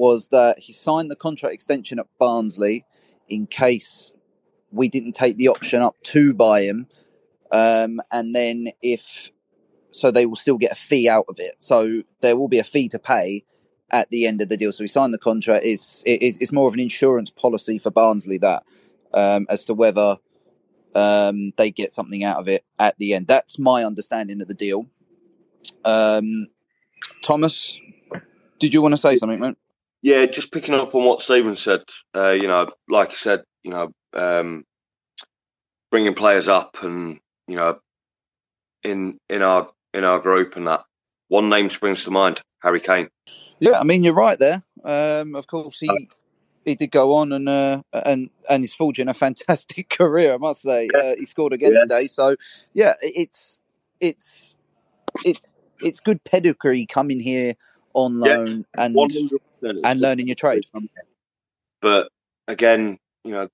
was 0.00 0.28
that 0.28 0.58
he 0.58 0.72
signed 0.72 1.10
the 1.10 1.16
contract 1.16 1.54
extension 1.54 1.98
at 1.98 2.06
Barnsley 2.18 2.86
in 3.28 3.46
case 3.46 4.14
we 4.72 4.88
didn't 4.88 5.12
take 5.12 5.36
the 5.36 5.48
option 5.48 5.82
up 5.82 5.94
to 6.02 6.32
buy 6.32 6.62
him, 6.62 6.86
um, 7.52 8.00
and 8.10 8.34
then 8.34 8.68
if 8.80 9.30
so, 9.92 10.10
they 10.10 10.24
will 10.24 10.36
still 10.36 10.56
get 10.56 10.72
a 10.72 10.76
fee 10.76 11.08
out 11.08 11.26
of 11.28 11.36
it. 11.38 11.56
So 11.58 12.02
there 12.20 12.36
will 12.36 12.48
be 12.48 12.58
a 12.58 12.64
fee 12.64 12.88
to 12.88 12.98
pay 12.98 13.44
at 13.90 14.08
the 14.10 14.26
end 14.26 14.40
of 14.40 14.48
the 14.48 14.56
deal. 14.56 14.72
So 14.72 14.84
he 14.84 14.88
signed 14.88 15.12
the 15.12 15.18
contract. 15.18 15.64
It's 15.64 16.02
it, 16.06 16.18
it's 16.22 16.52
more 16.52 16.68
of 16.68 16.74
an 16.74 16.80
insurance 16.80 17.30
policy 17.30 17.78
for 17.78 17.90
Barnsley 17.90 18.38
that 18.38 18.62
um, 19.12 19.46
as 19.50 19.64
to 19.66 19.74
whether 19.74 20.16
um, 20.94 21.52
they 21.56 21.70
get 21.70 21.92
something 21.92 22.24
out 22.24 22.38
of 22.38 22.48
it 22.48 22.64
at 22.78 22.96
the 22.98 23.14
end. 23.14 23.26
That's 23.26 23.58
my 23.58 23.84
understanding 23.84 24.40
of 24.40 24.48
the 24.48 24.54
deal. 24.54 24.86
Um, 25.84 26.46
Thomas, 27.22 27.78
did 28.58 28.72
you 28.72 28.82
want 28.82 28.92
to 28.92 28.96
say 28.96 29.16
something, 29.16 29.40
man? 29.40 29.56
Yeah, 30.02 30.26
just 30.26 30.52
picking 30.52 30.74
up 30.74 30.94
on 30.94 31.04
what 31.04 31.20
Stephen 31.22 31.56
said. 31.56 31.82
Uh, 32.14 32.30
you 32.32 32.48
know, 32.48 32.70
like 32.88 33.10
I 33.10 33.14
said, 33.14 33.42
you 33.64 33.72
know, 33.72 33.92
um, 34.14 34.64
bringing 35.90 36.14
players 36.14 36.48
up, 36.48 36.78
and 36.82 37.20
you 37.48 37.56
know, 37.56 37.78
in 38.84 39.18
in 39.30 39.42
our 39.42 39.70
in 39.94 40.04
our 40.04 40.20
group, 40.20 40.56
and 40.56 40.66
that 40.68 40.84
one 41.28 41.48
name 41.48 41.70
springs 41.70 42.04
to 42.04 42.10
mind: 42.12 42.42
Harry 42.62 42.80
Kane. 42.80 43.08
Yeah, 43.60 43.80
I 43.80 43.84
mean 43.84 44.04
you're 44.04 44.14
right 44.14 44.38
there. 44.38 44.62
Um, 44.84 45.36
of 45.36 45.46
course, 45.48 45.80
he 45.80 46.10
he 46.64 46.74
did 46.76 46.92
go 46.92 47.14
on 47.14 47.32
and 47.32 47.48
uh, 47.48 47.82
and 47.92 48.30
and 48.50 48.62
he's 48.62 48.74
forging 48.74 49.08
a 49.08 49.14
fantastic 49.26 49.90
career. 49.90 50.34
I 50.34 50.38
must 50.38 50.62
say, 50.62 50.92
uh, 50.98 51.14
he 51.18 51.24
scored 51.26 51.52
again 51.54 51.72
Yeah. 51.72 51.78
today. 51.78 52.06
So 52.08 52.36
yeah, 52.74 52.94
it- 53.02 53.14
it's 53.16 53.60
it's 54.00 54.56
it 55.24 55.40
it's 55.80 56.00
good 56.00 56.24
pedigree 56.24 56.86
coming 56.86 57.20
here 57.20 57.54
on 57.94 58.20
Yeah, 58.22 58.36
loan 58.38 58.66
and 58.78 58.96
100%. 58.96 59.30
And 59.62 60.00
learning 60.00 60.28
your 60.28 60.36
trade. 60.36 60.66
But 61.80 62.08
again, 62.48 62.98
you 63.24 63.32
know, 63.32 63.48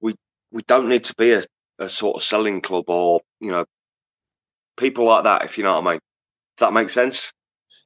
we 0.00 0.14
we 0.50 0.62
don't 0.62 0.88
need 0.88 1.04
to 1.04 1.14
be 1.14 1.32
a, 1.32 1.44
a 1.78 1.88
sort 1.88 2.16
of 2.16 2.22
selling 2.22 2.60
club 2.60 2.88
or 2.88 3.20
you 3.40 3.50
know 3.50 3.64
people 4.76 5.04
like 5.04 5.24
that. 5.24 5.44
If 5.44 5.58
you 5.58 5.64
know 5.64 5.74
what 5.80 5.86
I 5.86 5.90
mean. 5.92 6.00
Does 6.56 6.66
that 6.66 6.72
make 6.72 6.90
sense? 6.90 7.32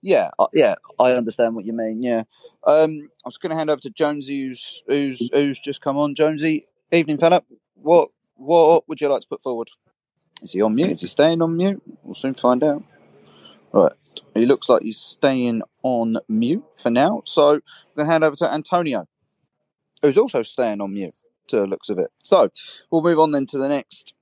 Yeah, 0.02 0.30
uh, 0.38 0.46
yeah, 0.52 0.74
I 0.98 1.12
understand 1.12 1.54
what 1.54 1.64
you 1.64 1.72
mean. 1.72 2.02
Yeah, 2.02 2.24
um, 2.66 3.08
I 3.24 3.28
was 3.28 3.38
going 3.38 3.50
to 3.50 3.56
hand 3.56 3.70
over 3.70 3.80
to 3.80 3.90
Jonesy, 3.90 4.48
who's 4.48 4.82
who's 4.86 5.30
who's 5.32 5.58
just 5.58 5.80
come 5.80 5.96
on. 5.96 6.14
Jonesy, 6.14 6.64
evening, 6.92 7.18
fella. 7.18 7.42
What 7.74 8.10
what 8.34 8.88
would 8.88 9.00
you 9.00 9.08
like 9.08 9.22
to 9.22 9.28
put 9.28 9.42
forward? 9.42 9.68
Is 10.42 10.52
he 10.52 10.62
on 10.62 10.74
mute? 10.74 10.90
Is 10.90 11.00
he 11.00 11.06
staying 11.06 11.42
on 11.42 11.56
mute? 11.56 11.82
We'll 12.02 12.14
soon 12.14 12.34
find 12.34 12.62
out. 12.62 12.84
Right, 13.72 13.92
he 14.35 14.46
looks 14.46 14.68
like 14.68 14.83
he's 14.83 14.98
staying 14.98 15.62
on 15.83 16.18
mute 16.29 16.64
for 16.76 16.90
now. 16.90 17.22
So 17.26 17.55
I'm 17.57 17.62
going 17.96 18.07
to 18.07 18.12
hand 18.12 18.24
over 18.24 18.37
to 18.37 18.52
Antonio, 18.52 19.07
who's 20.02 20.18
also 20.18 20.42
staying 20.42 20.81
on 20.81 20.94
mute. 20.94 21.14
to 21.48 21.57
the 21.57 21.66
looks 21.66 21.88
of 21.88 21.98
it. 21.98 22.11
So 22.18 22.50
we'll 22.90 23.02
move 23.02 23.18
on 23.18 23.31
then 23.33 23.46
to 23.46 23.59
the 23.59 23.68
next 23.68 24.14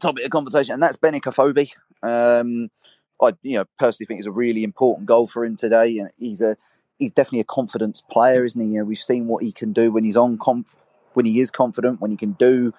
topic 0.00 0.24
of 0.24 0.30
conversation, 0.30 0.74
and 0.74 0.82
that's 0.82 0.96
Benik 0.96 1.22
Afobe. 1.22 1.70
Um, 2.02 2.70
I, 3.20 3.32
you 3.42 3.56
know, 3.56 3.64
personally 3.78 4.06
think 4.06 4.18
it's 4.18 4.28
a 4.28 4.32
really 4.32 4.64
important 4.64 5.08
goal 5.08 5.26
for 5.26 5.44
him 5.44 5.56
today, 5.56 5.98
and 5.98 6.10
he's 6.16 6.42
a 6.42 6.56
he's 6.98 7.10
definitely 7.10 7.40
a 7.40 7.44
confidence 7.44 8.00
player, 8.00 8.44
isn't 8.44 8.60
he? 8.60 8.68
You 8.68 8.80
know, 8.80 8.84
we've 8.84 8.98
seen 8.98 9.26
what 9.26 9.42
he 9.42 9.52
can 9.52 9.72
do 9.72 9.90
when 9.90 10.04
he's 10.04 10.16
on 10.16 10.38
conf- 10.38 10.76
when 11.14 11.26
he 11.26 11.40
is 11.40 11.50
confident, 11.50 12.00
when 12.00 12.10
he 12.10 12.16
can 12.16 12.32
do, 12.32 12.72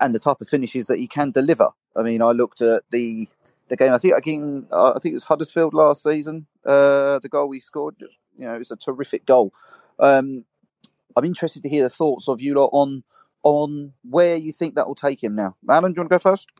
and 0.00 0.14
the 0.14 0.18
type 0.18 0.40
of 0.40 0.48
finishes 0.48 0.86
that 0.86 0.98
he 0.98 1.06
can 1.06 1.30
deliver. 1.30 1.70
I 1.96 2.02
mean, 2.02 2.22
I 2.22 2.32
looked 2.32 2.62
at 2.62 2.84
the 2.90 3.28
the 3.70 3.76
game. 3.76 3.92
I 3.92 3.98
think 3.98 4.14
again, 4.14 4.66
uh, 4.70 4.92
I 4.94 4.98
think 4.98 5.12
it 5.12 5.16
was 5.16 5.24
Huddersfield 5.24 5.74
last 5.74 6.02
season. 6.02 6.46
Uh, 6.64 7.18
the 7.20 7.28
goal 7.30 7.48
we 7.48 7.60
scored, 7.60 7.96
you 8.36 8.44
know, 8.44 8.54
it's 8.54 8.70
a 8.70 8.76
terrific 8.76 9.24
goal. 9.24 9.54
Um, 9.98 10.44
I'm 11.16 11.24
interested 11.24 11.62
to 11.62 11.68
hear 11.68 11.82
the 11.82 11.90
thoughts 11.90 12.28
of 12.28 12.40
you 12.40 12.54
lot 12.54 12.70
on 12.72 13.02
on 13.42 13.92
where 14.08 14.36
you 14.36 14.52
think 14.52 14.74
that 14.74 14.86
will 14.86 14.94
take 14.94 15.22
him 15.22 15.34
now. 15.34 15.56
Alan, 15.68 15.92
do 15.92 15.98
you 15.98 16.02
want 16.02 16.10
to 16.10 16.14
go 16.16 16.18
first? 16.18 16.50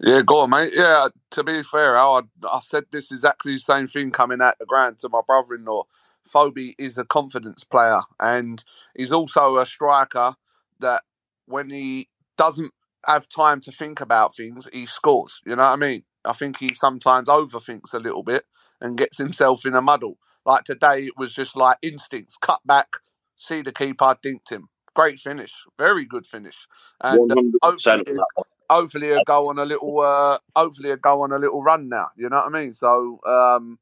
Yeah, 0.00 0.22
go 0.24 0.38
on, 0.38 0.50
mate. 0.50 0.72
Yeah, 0.74 1.08
to 1.32 1.44
be 1.44 1.62
fair, 1.62 1.96
I, 1.98 2.22
I 2.50 2.60
said 2.60 2.84
this 2.90 3.12
exactly 3.12 3.54
the 3.54 3.60
same 3.60 3.86
thing 3.86 4.10
coming 4.10 4.40
at 4.40 4.58
the 4.58 4.64
ground 4.64 4.98
to 5.00 5.10
my 5.10 5.20
brother-in-law. 5.26 5.84
Afobe 6.26 6.74
is 6.78 6.96
a 6.96 7.04
confidence 7.04 7.64
player, 7.64 8.00
and 8.18 8.64
he's 8.96 9.12
also 9.12 9.58
a 9.58 9.66
striker 9.66 10.34
that 10.80 11.02
when 11.46 11.68
he 11.68 12.08
doesn't 12.36 12.72
have 13.06 13.28
time 13.28 13.60
to 13.60 13.72
think 13.72 14.00
about 14.00 14.36
things, 14.36 14.68
he 14.72 14.86
scores. 14.86 15.40
You 15.44 15.56
know 15.56 15.64
what 15.64 15.72
I 15.72 15.76
mean? 15.76 16.02
I 16.24 16.32
think 16.32 16.58
he 16.58 16.74
sometimes 16.74 17.28
overthinks 17.28 17.94
a 17.94 17.98
little 17.98 18.22
bit 18.22 18.44
and 18.80 18.98
gets 18.98 19.18
himself 19.18 19.64
in 19.66 19.74
a 19.74 19.82
muddle. 19.82 20.18
Like 20.44 20.64
today, 20.64 21.04
it 21.04 21.12
was 21.16 21.34
just 21.34 21.56
like 21.56 21.78
instincts, 21.82 22.36
cut 22.36 22.60
back, 22.66 22.96
see 23.36 23.62
the 23.62 23.72
keeper, 23.72 24.16
dinked 24.22 24.50
him. 24.50 24.68
Great 24.94 25.20
finish, 25.20 25.52
very 25.78 26.04
good 26.04 26.26
finish, 26.26 26.66
and 27.00 27.30
uh, 27.30 27.42
hopefully, 27.62 28.18
hopefully 28.68 29.06
he'll 29.06 29.22
go 29.24 29.48
on 29.48 29.58
a 29.58 29.64
little, 29.64 30.00
uh, 30.00 30.38
hopefully 30.56 30.88
he'll 30.88 30.96
go 30.96 31.22
on 31.22 31.30
a 31.30 31.38
little 31.38 31.62
run 31.62 31.88
now. 31.88 32.08
You 32.16 32.28
know 32.28 32.36
what 32.38 32.46
I 32.46 32.60
mean? 32.60 32.74
So, 32.74 33.20
um, 33.24 33.78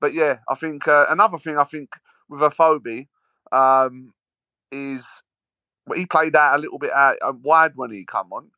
but 0.00 0.14
yeah, 0.14 0.38
I 0.48 0.54
think 0.54 0.88
uh, 0.88 1.06
another 1.10 1.36
thing 1.36 1.58
I 1.58 1.64
think 1.64 1.90
with 2.30 2.40
Afobe 2.40 3.06
um, 3.52 4.14
is 4.72 5.04
well, 5.86 5.98
he 5.98 6.06
played 6.06 6.34
out 6.34 6.58
a 6.58 6.60
little 6.60 6.78
bit 6.78 6.92
out 6.92 7.16
uh, 7.22 7.32
wide 7.42 7.72
when 7.76 7.90
he 7.90 8.04
come 8.04 8.32
on. 8.32 8.50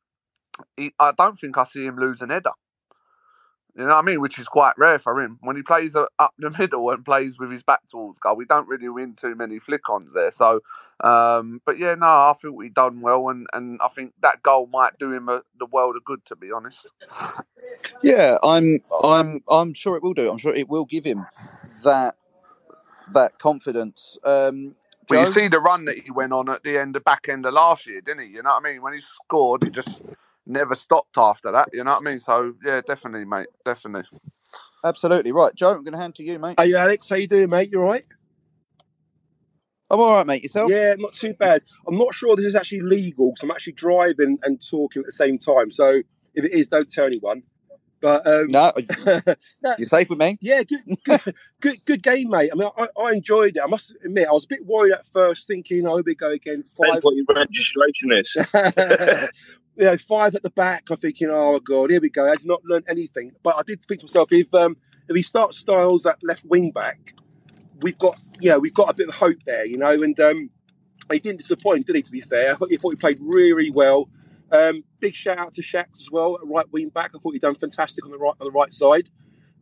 He, 0.77 0.93
I 0.99 1.11
don't 1.11 1.39
think 1.39 1.57
I 1.57 1.65
see 1.65 1.85
him 1.85 1.97
lose 1.97 2.21
an 2.21 2.29
header. 2.29 2.51
You 3.77 3.83
know 3.83 3.89
what 3.89 3.99
I 3.99 4.01
mean? 4.01 4.19
Which 4.19 4.39
is 4.39 4.47
quite 4.47 4.77
rare 4.77 4.99
for 4.99 5.21
him. 5.21 5.37
When 5.41 5.55
he 5.55 5.61
plays 5.61 5.95
up 5.95 6.33
the 6.37 6.49
middle 6.59 6.89
and 6.89 7.05
plays 7.05 7.39
with 7.39 7.51
his 7.51 7.63
back 7.63 7.87
towards 7.89 8.19
goal, 8.19 8.35
we 8.35 8.45
don't 8.45 8.67
really 8.67 8.89
win 8.89 9.13
too 9.13 9.35
many 9.35 9.59
flick-ons 9.59 10.13
there. 10.13 10.31
So, 10.31 10.61
um, 11.01 11.61
but 11.65 11.77
yeah, 11.79 11.95
no, 11.95 12.05
I 12.05 12.33
think 12.41 12.55
we 12.55 12.69
done 12.69 13.01
well, 13.01 13.29
and, 13.29 13.47
and 13.53 13.79
I 13.81 13.87
think 13.87 14.13
that 14.21 14.43
goal 14.43 14.67
might 14.67 14.97
do 14.99 15.13
him 15.13 15.29
a, 15.29 15.43
the 15.59 15.65
world 15.67 15.95
of 15.95 16.03
good, 16.03 16.25
to 16.25 16.35
be 16.35 16.51
honest. 16.51 16.87
Yeah, 18.01 18.37
I'm 18.43 18.79
I'm 19.03 19.41
I'm 19.49 19.73
sure 19.73 19.95
it 19.95 20.03
will 20.03 20.13
do. 20.13 20.29
I'm 20.29 20.37
sure 20.37 20.53
it 20.53 20.67
will 20.67 20.85
give 20.85 21.05
him 21.05 21.25
that 21.83 22.15
that 23.13 23.39
confidence. 23.39 24.17
Um, 24.23 24.75
But 25.07 25.27
you 25.27 25.33
see 25.33 25.47
the 25.47 25.59
run 25.59 25.85
that 25.85 25.97
he 25.97 26.11
went 26.11 26.33
on 26.33 26.49
at 26.49 26.63
the 26.63 26.77
end, 26.77 26.95
the 26.95 26.99
back 26.99 27.29
end 27.29 27.45
of 27.45 27.53
last 27.53 27.87
year, 27.87 28.01
didn't 28.01 28.27
he? 28.27 28.35
You 28.35 28.43
know 28.43 28.49
what 28.51 28.65
I 28.65 28.71
mean? 28.71 28.81
When 28.81 28.93
he 28.93 28.99
scored, 28.99 29.63
he 29.63 29.69
just 29.69 30.01
never 30.49 30.75
stopped 30.75 31.17
after 31.17 31.51
that. 31.51 31.69
You 31.71 31.83
know 31.83 31.91
what 31.91 32.01
I 32.01 32.09
mean? 32.09 32.19
So 32.19 32.53
yeah, 32.65 32.81
definitely, 32.85 33.25
mate, 33.25 33.47
definitely. 33.63 34.19
Absolutely 34.83 35.31
right, 35.31 35.53
Joe. 35.55 35.71
I'm 35.71 35.83
going 35.83 35.93
to 35.93 35.99
hand 35.99 36.15
to 36.15 36.23
you, 36.23 36.39
mate. 36.39 36.55
Are 36.57 36.65
you 36.65 36.77
Alex, 36.77 37.09
how 37.09 37.15
you 37.15 37.27
doing, 37.27 37.49
mate? 37.49 37.69
You 37.71 37.81
all 37.81 37.89
right? 37.89 38.05
I'm 39.91 39.99
all 39.99 40.13
right, 40.13 40.27
mate. 40.27 40.43
Yourself? 40.43 40.69
Yeah, 40.69 40.95
not 40.97 41.13
too 41.13 41.33
bad. 41.33 41.63
I'm 41.87 41.97
not 41.97 42.13
sure 42.13 42.35
this 42.35 42.45
is 42.45 42.55
actually 42.55 42.81
legal 42.81 43.31
because 43.31 43.43
I'm 43.43 43.51
actually 43.51 43.73
driving 43.73 44.37
and 44.43 44.61
talking 44.61 45.01
at 45.01 45.05
the 45.05 45.11
same 45.11 45.37
time. 45.37 45.71
So 45.71 46.01
if 46.35 46.45
it 46.45 46.53
is, 46.53 46.67
don't 46.67 46.89
tell 46.89 47.05
anyone. 47.05 47.43
But 48.01 48.25
um, 48.25 48.47
no, 48.47 48.71
you're 49.77 49.85
safe 49.85 50.09
with 50.09 50.19
me. 50.19 50.37
Yeah, 50.41 50.63
good, 50.63 50.83
good, 51.03 51.35
good, 51.59 51.85
good 51.85 52.03
game, 52.03 52.29
mate. 52.29 52.49
I 52.51 52.55
mean, 52.55 52.69
I, 52.77 52.87
I 52.97 53.11
enjoyed 53.11 53.57
it. 53.57 53.61
I 53.61 53.67
must 53.67 53.93
admit, 54.03 54.27
I 54.27 54.31
was 54.31 54.45
a 54.45 54.47
bit 54.47 54.65
worried 54.65 54.93
at 54.93 55.07
first, 55.07 55.47
thinking, 55.47 55.85
"Oh, 55.85 55.97
here 55.97 56.03
we 56.05 56.15
go 56.15 56.31
again." 56.31 56.63
Five, 56.63 57.03
what 57.03 57.15
your 57.15 57.25
registration 57.27 58.11
is. 58.13 58.35
you 59.75 59.85
know, 59.85 59.97
five 59.97 60.35
at 60.35 60.43
the 60.43 60.49
back. 60.49 60.89
I'm 60.89 60.97
thinking, 60.97 61.29
"Oh 61.29 61.59
God, 61.59 61.89
here 61.89 62.01
we 62.01 62.09
go." 62.09 62.25
Has 62.27 62.45
not 62.45 62.63
learned 62.63 62.85
anything. 62.87 63.31
But 63.43 63.55
I 63.57 63.63
did 63.63 63.83
think 63.83 63.99
to 64.01 64.05
myself, 64.05 64.31
if 64.31 64.53
um, 64.53 64.77
if 65.09 65.15
he 65.15 65.21
starts 65.21 65.57
Styles 65.57 66.05
at 66.05 66.19
left 66.23 66.45
wing 66.45 66.71
back, 66.71 67.13
we've 67.81 67.97
got 67.97 68.17
yeah, 68.39 68.57
we've 68.57 68.73
got 68.73 68.89
a 68.89 68.93
bit 68.93 69.09
of 69.09 69.15
hope 69.15 69.37
there, 69.45 69.65
you 69.65 69.77
know. 69.77 69.89
And 69.89 70.17
um, 70.19 70.49
he 71.11 71.19
didn't 71.19 71.39
disappoint, 71.39 71.87
did 71.87 71.95
he? 71.95 72.01
To 72.01 72.11
be 72.11 72.21
fair, 72.21 72.51
I 72.51 72.55
thought, 72.55 72.71
I 72.71 72.77
thought 72.77 72.91
he 72.91 72.95
played 72.95 73.19
really, 73.21 73.53
really 73.53 73.71
well. 73.71 74.09
Um, 74.51 74.83
big 74.99 75.13
shout 75.13 75.37
out 75.37 75.53
to 75.53 75.61
Shax 75.61 75.99
as 75.99 76.09
well, 76.11 76.37
right 76.43 76.65
wing 76.71 76.89
back. 76.89 77.11
I 77.15 77.19
thought 77.19 77.33
he'd 77.33 77.41
done 77.41 77.53
fantastic 77.53 78.05
on 78.05 78.11
the 78.11 78.17
right 78.17 78.33
on 78.39 78.45
the 78.45 78.51
right 78.51 78.73
side. 78.73 79.09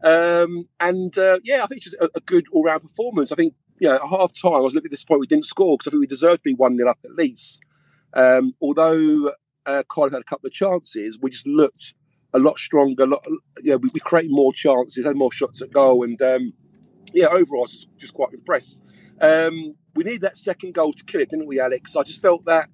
Um, 0.04 0.68
and 0.80 1.18
uh, 1.18 1.40
yeah, 1.44 1.64
I 1.64 1.68
think 1.68 1.78
it's 1.78 1.92
just 1.92 1.96
a, 1.96 2.10
a 2.16 2.22
good 2.22 2.46
all 2.52 2.64
round 2.64 2.82
performance. 2.82 3.32
I 3.32 3.36
think 3.36 3.54
you 3.80 3.90
know, 3.90 3.96
at 3.96 4.02
half 4.02 4.34
time, 4.34 4.54
I 4.54 4.60
was 4.60 4.74
a 4.74 4.76
little 4.76 4.84
bit 4.84 4.92
disappointed 4.92 5.20
we 5.22 5.28
didn't 5.28 5.46
score 5.46 5.78
because 5.78 5.88
I 5.88 5.92
think 5.92 6.02
we 6.02 6.08
deserved 6.08 6.38
to 6.38 6.44
be 6.44 6.54
one 6.54 6.78
0 6.78 6.90
up 6.90 7.00
at 7.04 7.12
least. 7.16 7.62
Um, 8.14 8.52
although 8.62 9.34
uh, 9.66 9.84
had 9.96 10.14
a 10.14 10.24
couple 10.24 10.48
of 10.48 10.54
chances, 10.54 11.20
we 11.22 11.30
just 11.30 11.48
looked 11.48 11.94
a 12.34 12.40
lot 12.40 12.58
stronger. 12.58 13.04
A 13.04 13.08
lot, 13.08 13.26
yeah, 13.62 13.76
we, 13.76 13.90
we 13.94 14.00
created 14.00 14.32
more 14.32 14.54
chances, 14.54 15.06
had 15.06 15.16
more 15.16 15.32
shots 15.32 15.62
at 15.62 15.72
goal, 15.72 16.04
and 16.04 16.20
um, 16.22 16.54
yeah, 17.14 17.28
overall, 17.28 17.62
I 17.62 17.64
was 17.64 17.72
just, 17.72 17.98
just 17.98 18.14
quite 18.14 18.34
impressed. 18.34 18.82
Um, 19.20 19.76
we 19.96 20.04
needed 20.04 20.22
that 20.22 20.38
second 20.38 20.74
goal 20.74 20.94
to 20.94 21.04
kill 21.04 21.22
it, 21.22 21.30
didn't 21.30 21.48
we, 21.48 21.60
Alex? 21.60 21.96
I 21.96 22.04
just 22.04 22.22
felt 22.22 22.46
that 22.46 22.70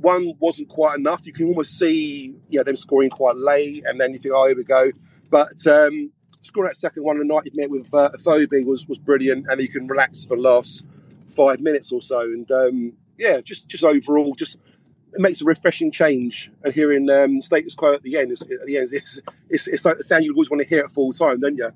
one 0.00 0.34
wasn't 0.38 0.68
quite 0.68 0.98
enough. 0.98 1.26
You 1.26 1.32
can 1.32 1.46
almost 1.46 1.78
see, 1.78 2.34
yeah, 2.48 2.62
them 2.62 2.76
scoring 2.76 3.10
quite 3.10 3.36
late, 3.36 3.84
and 3.86 4.00
then 4.00 4.12
you 4.12 4.18
think, 4.18 4.34
oh, 4.34 4.46
here 4.46 4.56
we 4.56 4.64
go. 4.64 4.90
But 5.30 5.66
um, 5.66 6.10
scoring 6.42 6.68
that 6.68 6.76
second 6.76 7.02
one, 7.02 7.16
you've 7.18 7.56
met 7.56 7.70
with 7.70 7.92
uh, 7.92 8.10
Afobe 8.14 8.64
was 8.66 8.86
was 8.86 8.98
brilliant, 8.98 9.46
and 9.48 9.60
you 9.60 9.68
can 9.68 9.86
relax 9.86 10.24
for 10.24 10.36
the 10.36 10.42
last 10.42 10.84
five 11.28 11.60
minutes 11.60 11.92
or 11.92 12.02
so. 12.02 12.20
And 12.20 12.50
um, 12.50 12.92
yeah, 13.18 13.40
just 13.40 13.68
just 13.68 13.84
overall, 13.84 14.34
just 14.34 14.58
it 15.12 15.20
makes 15.20 15.40
a 15.40 15.44
refreshing 15.44 15.90
change. 15.90 16.50
And 16.62 16.74
hearing 16.74 17.08
um, 17.10 17.40
status 17.40 17.74
quo 17.74 17.94
at 17.94 18.02
the 18.02 18.18
end, 18.18 18.32
is, 18.32 18.42
at 18.42 18.66
the 18.66 18.76
end, 18.76 18.90
it's, 18.92 19.20
it's, 19.48 19.66
it's 19.66 19.84
like 19.84 19.96
the 19.96 20.04
sound 20.04 20.24
you 20.24 20.32
always 20.32 20.50
want 20.50 20.62
to 20.62 20.68
hear 20.68 20.84
at 20.84 20.90
full 20.90 21.12
time, 21.12 21.40
don't 21.40 21.56
you? 21.56 21.70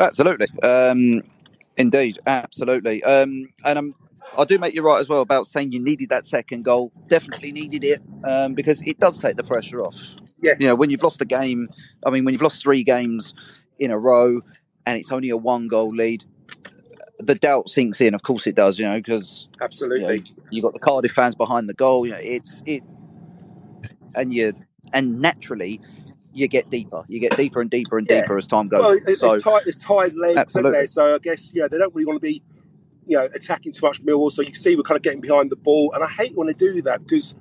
Absolutely. 0.00 0.48
Um, 0.62 1.22
indeed, 1.76 2.18
absolutely. 2.26 3.02
Um, 3.04 3.48
and 3.64 3.78
um, 3.78 3.94
I 4.36 4.44
do 4.44 4.58
make 4.58 4.74
you 4.74 4.82
right 4.82 4.98
as 4.98 5.08
well 5.08 5.20
about 5.20 5.46
saying 5.46 5.72
you 5.72 5.80
needed 5.80 6.08
that 6.10 6.26
second 6.26 6.64
goal. 6.64 6.92
Definitely 7.08 7.52
needed 7.52 7.84
it 7.84 8.00
um, 8.24 8.54
because 8.54 8.82
it 8.82 8.98
does 8.98 9.18
take 9.18 9.36
the 9.36 9.44
pressure 9.44 9.84
off. 9.84 9.96
Yeah. 10.42 10.54
You 10.58 10.68
know, 10.68 10.76
when 10.76 10.90
you've 10.90 11.02
lost 11.02 11.20
a 11.20 11.24
game, 11.24 11.68
I 12.06 12.10
mean, 12.10 12.24
when 12.24 12.34
you've 12.34 12.42
lost 12.42 12.62
three 12.62 12.84
games 12.84 13.34
in 13.78 13.90
a 13.90 13.98
row 13.98 14.40
and 14.86 14.98
it's 14.98 15.10
only 15.10 15.30
a 15.30 15.36
one 15.36 15.68
goal 15.68 15.94
lead, 15.94 16.24
the 17.18 17.34
doubt 17.34 17.68
sinks 17.68 18.00
in. 18.00 18.14
Of 18.14 18.22
course 18.22 18.46
it 18.46 18.56
does, 18.56 18.78
you 18.78 18.86
know, 18.86 18.96
because 18.96 19.48
Absolutely. 19.60 20.00
you 20.00 20.18
know, 20.18 20.24
you 20.50 20.62
got 20.62 20.74
the 20.74 20.80
Cardiff 20.80 21.12
fans 21.12 21.34
behind 21.34 21.68
the 21.68 21.74
goal. 21.74 22.06
You 22.06 22.12
know, 22.12 22.18
it's 22.20 22.62
it, 22.66 22.82
and 24.14 24.32
you 24.32 24.52
and 24.92 25.20
naturally 25.20 25.80
you 26.34 26.48
get 26.48 26.68
deeper. 26.68 27.04
You 27.08 27.20
get 27.20 27.36
deeper 27.36 27.60
and 27.60 27.70
deeper 27.70 27.96
and 27.96 28.06
Yeah. 28.10 28.22
deeper 28.22 28.36
as 28.36 28.46
time 28.46 28.68
goes. 28.68 28.80
Well, 28.80 28.98
it's, 29.06 29.20
so 29.20 29.34
it's 29.34 29.44
tied, 29.44 29.62
it's 29.66 29.78
tied 29.78 30.14
legs, 30.14 30.36
Absolutely. 30.36 30.86
So 30.86 31.14
I 31.14 31.18
guess 31.18 31.54
yeah, 31.54 31.68
they 31.68 31.78
don't 31.78 31.94
really 31.94 32.06
want 32.06 32.16
to 32.16 32.20
be, 32.20 32.42
you 33.06 33.16
know, 33.16 33.28
attacking 33.34 33.72
too 33.72 33.86
much 33.86 34.02
Millwall. 34.02 34.30
So 34.30 34.42
you 34.42 34.52
can 34.52 34.60
see 34.60 34.76
we're 34.76 34.82
kind 34.82 34.96
of 34.96 35.02
getting 35.02 35.20
behind 35.20 35.50
the 35.50 35.56
ball, 35.56 35.92
and 35.94 36.02
I 36.02 36.08
hate 36.08 36.36
when 36.36 36.46
they 36.46 36.52
do 36.52 36.82
that 36.82 37.04
because, 37.04 37.34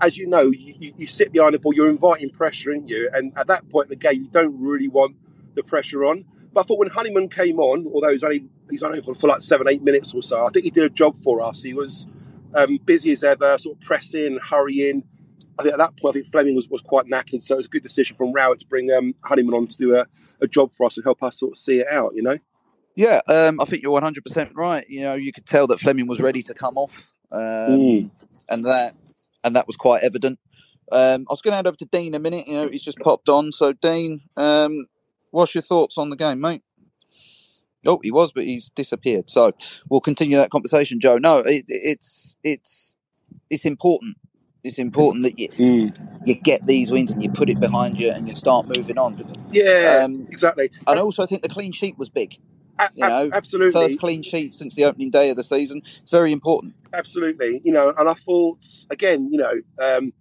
as 0.00 0.16
you 0.16 0.26
know, 0.26 0.42
you, 0.42 0.92
you, 0.96 1.06
sit 1.06 1.32
behind 1.32 1.54
the 1.54 1.58
ball, 1.58 1.74
you're 1.74 1.90
inviting 1.90 2.30
pressure 2.30 2.72
in 2.72 2.86
you, 2.88 3.10
and 3.12 3.36
at 3.36 3.46
that 3.48 3.68
point 3.70 3.86
in 3.86 3.90
the 3.90 3.96
game, 3.96 4.22
you 4.22 4.28
don't 4.28 4.58
really 4.60 4.88
want 4.88 5.16
the 5.54 5.62
pressure 5.62 6.04
on. 6.04 6.24
But 6.52 6.60
I 6.60 6.64
thought 6.64 6.78
when 6.78 6.88
Honeyman 6.88 7.28
came 7.28 7.58
on, 7.58 7.86
although 7.92 8.10
he's 8.10 8.24
only 8.24 8.44
he's 8.70 8.82
only 8.82 9.00
for, 9.02 9.14
for 9.14 9.28
like 9.28 9.40
seven 9.40 9.68
eight 9.68 9.82
minutes 9.82 10.14
or 10.14 10.22
so, 10.22 10.44
I 10.44 10.50
think 10.50 10.64
he 10.64 10.70
did 10.70 10.84
a 10.84 10.90
job 10.90 11.16
for 11.18 11.40
us. 11.42 11.62
He 11.62 11.74
was 11.74 12.06
um, 12.54 12.78
busy 12.84 13.12
as 13.12 13.22
ever, 13.22 13.56
sort 13.58 13.76
of 13.76 13.82
pressing, 13.84 14.38
hurrying. 14.38 15.04
I 15.58 15.62
think 15.62 15.74
at 15.74 15.78
that 15.78 15.96
point, 15.98 16.16
I 16.16 16.20
think 16.20 16.32
Fleming 16.32 16.54
was, 16.54 16.70
was 16.70 16.80
quite 16.80 17.06
knackered, 17.06 17.42
so 17.42 17.54
it 17.54 17.58
was 17.58 17.66
a 17.66 17.68
good 17.70 17.82
decision 17.82 18.16
from 18.16 18.32
Rowett 18.32 18.60
to 18.60 18.66
bring 18.66 18.90
um, 18.90 19.14
Honeyman 19.22 19.54
on 19.54 19.66
to 19.66 19.76
do 19.76 19.94
a, 19.94 20.06
a 20.40 20.48
job 20.48 20.72
for 20.72 20.86
us 20.86 20.96
and 20.96 21.04
help 21.04 21.22
us 21.22 21.38
sort 21.38 21.52
of 21.52 21.58
see 21.58 21.80
it 21.80 21.88
out, 21.88 22.14
you 22.14 22.22
know? 22.22 22.38
Yeah, 22.96 23.20
um, 23.28 23.60
I 23.60 23.64
think 23.64 23.82
you're 23.82 23.92
100 23.92 24.24
percent 24.24 24.50
right. 24.54 24.84
You 24.88 25.02
know, 25.02 25.14
you 25.14 25.32
could 25.32 25.46
tell 25.46 25.66
that 25.68 25.80
Fleming 25.80 26.06
was 26.06 26.20
ready 26.20 26.42
to 26.42 26.54
come 26.54 26.76
off, 26.76 27.08
um, 27.32 27.40
Mm. 27.40 28.10
and 28.48 28.64
that 28.66 28.94
and 29.44 29.56
that 29.56 29.66
was 29.66 29.76
quite 29.76 30.02
evident. 30.02 30.38
Um, 30.92 31.24
I 31.30 31.32
was 31.32 31.40
going 31.40 31.52
to 31.52 31.56
hand 31.56 31.66
over 31.68 31.76
to 31.76 31.86
Dean 31.86 32.14
a 32.14 32.18
minute. 32.18 32.46
You 32.48 32.54
know, 32.54 32.68
he's 32.68 32.82
just 32.82 32.98
popped 32.98 33.28
on. 33.28 33.52
So, 33.52 33.72
Dean, 33.72 34.22
um, 34.36 34.86
what's 35.30 35.54
your 35.54 35.62
thoughts 35.62 35.96
on 35.96 36.10
the 36.10 36.16
game, 36.16 36.40
mate? 36.40 36.62
Oh, 37.86 38.00
he 38.02 38.10
was, 38.10 38.32
but 38.32 38.44
he's 38.44 38.68
disappeared. 38.70 39.30
So 39.30 39.52
we'll 39.88 40.00
continue 40.02 40.36
that 40.36 40.50
conversation, 40.50 41.00
Joe. 41.00 41.16
No, 41.18 41.38
it, 41.38 41.64
it's 41.68 42.36
it's 42.44 42.94
it's 43.48 43.64
important. 43.64 44.16
It's 44.62 44.78
important 44.78 45.24
that 45.24 45.38
you 45.38 45.48
you 46.26 46.34
get 46.34 46.66
these 46.66 46.90
wins 46.90 47.10
and 47.12 47.22
you 47.22 47.30
put 47.30 47.48
it 47.48 47.58
behind 47.60 47.98
you 47.98 48.10
and 48.10 48.28
you 48.28 48.34
start 48.34 48.66
moving 48.76 48.98
on. 48.98 49.24
Yeah, 49.50 50.02
Um, 50.04 50.26
exactly. 50.30 50.70
And 50.86 50.98
also, 50.98 50.98
I 50.98 51.00
also 51.00 51.26
think 51.26 51.42
the 51.42 51.48
clean 51.48 51.72
sheet 51.72 51.96
was 51.96 52.10
big. 52.10 52.36
You 52.94 53.08
know, 53.08 53.30
absolutely. 53.32 53.88
first 53.88 54.00
clean 54.00 54.22
sheet 54.22 54.52
since 54.52 54.74
the 54.74 54.84
opening 54.84 55.10
day 55.10 55.30
of 55.30 55.36
the 55.36 55.44
season. 55.44 55.82
It's 56.00 56.10
very 56.10 56.32
important. 56.32 56.74
Absolutely, 56.92 57.60
you 57.64 57.72
know, 57.72 57.92
and 57.96 58.08
I 58.08 58.14
thought 58.14 58.66
again, 58.90 59.28
you 59.32 59.38
know, 59.38 59.52
um, 59.82 60.12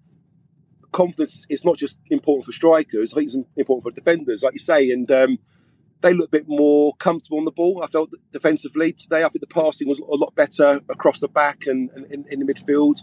confidence 0.92 1.46
is 1.50 1.66
not 1.66 1.78
just 1.78 1.98
important 2.10 2.46
for 2.46 2.52
strikers. 2.52 3.14
I 3.14 3.16
think 3.16 3.28
it's 3.28 3.38
important 3.56 3.84
for 3.84 3.92
defenders, 3.92 4.44
like 4.44 4.54
you 4.54 4.60
say, 4.60 4.92
and 4.92 5.10
um, 5.12 5.40
they 6.02 6.14
look 6.14 6.28
a 6.28 6.32
bit 6.32 6.48
more 6.48 6.96
comfortable 6.96 7.38
on 7.38 7.46
the 7.46 7.52
ball. 7.52 7.82
I 7.84 7.88
felt 7.88 8.12
defensively 8.32 8.94
today. 8.94 9.20
I 9.20 9.30
think 9.30 9.42
the 9.42 9.48
passing 9.48 9.88
was 9.88 10.00
a 10.00 10.16
lot 10.16 10.34
better 10.36 10.82
across 10.90 11.20
the 11.20 11.28
back 11.28 11.68
and, 11.68 11.90
and 11.92 12.06
in, 12.12 12.26
in 12.30 12.40
the 12.40 12.54
midfield. 12.54 13.00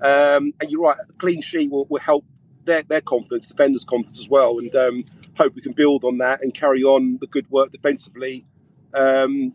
Um, 0.00 0.52
and 0.60 0.70
you're 0.70 0.82
right, 0.82 0.96
a 0.96 1.12
clean 1.14 1.42
sheet 1.42 1.70
will, 1.70 1.86
will 1.90 2.00
help 2.00 2.24
their, 2.64 2.82
their 2.82 3.00
confidence, 3.00 3.48
defenders' 3.48 3.84
confidence 3.84 4.20
as 4.20 4.28
well, 4.28 4.58
and 4.58 4.74
um, 4.76 5.04
hope 5.36 5.54
we 5.54 5.62
can 5.62 5.72
build 5.72 6.04
on 6.04 6.18
that 6.18 6.42
and 6.42 6.54
carry 6.54 6.82
on 6.82 7.18
the 7.20 7.26
good 7.26 7.50
work 7.50 7.72
defensively 7.72 8.44
um, 8.94 9.54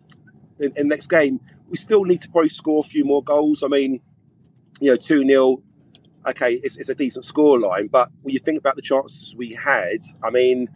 in, 0.59 0.73
in 0.75 0.87
next 0.87 1.07
game. 1.07 1.39
We 1.69 1.77
still 1.77 2.03
need 2.03 2.21
to 2.21 2.29
probably 2.29 2.49
score 2.49 2.81
a 2.81 2.87
few 2.87 3.03
more 3.05 3.23
goals. 3.23 3.63
I 3.63 3.67
mean, 3.67 3.99
you 4.79 4.91
know, 4.91 4.97
2 4.97 5.25
0, 5.25 5.63
okay, 6.27 6.53
it's, 6.63 6.77
it's 6.77 6.89
a 6.89 6.95
decent 6.95 7.25
score 7.25 7.59
line, 7.59 7.87
but 7.87 8.09
when 8.21 8.33
you 8.33 8.39
think 8.39 8.59
about 8.59 8.75
the 8.75 8.81
chances 8.81 9.33
we 9.35 9.53
had, 9.53 9.99
I 10.23 10.29
mean, 10.29 10.69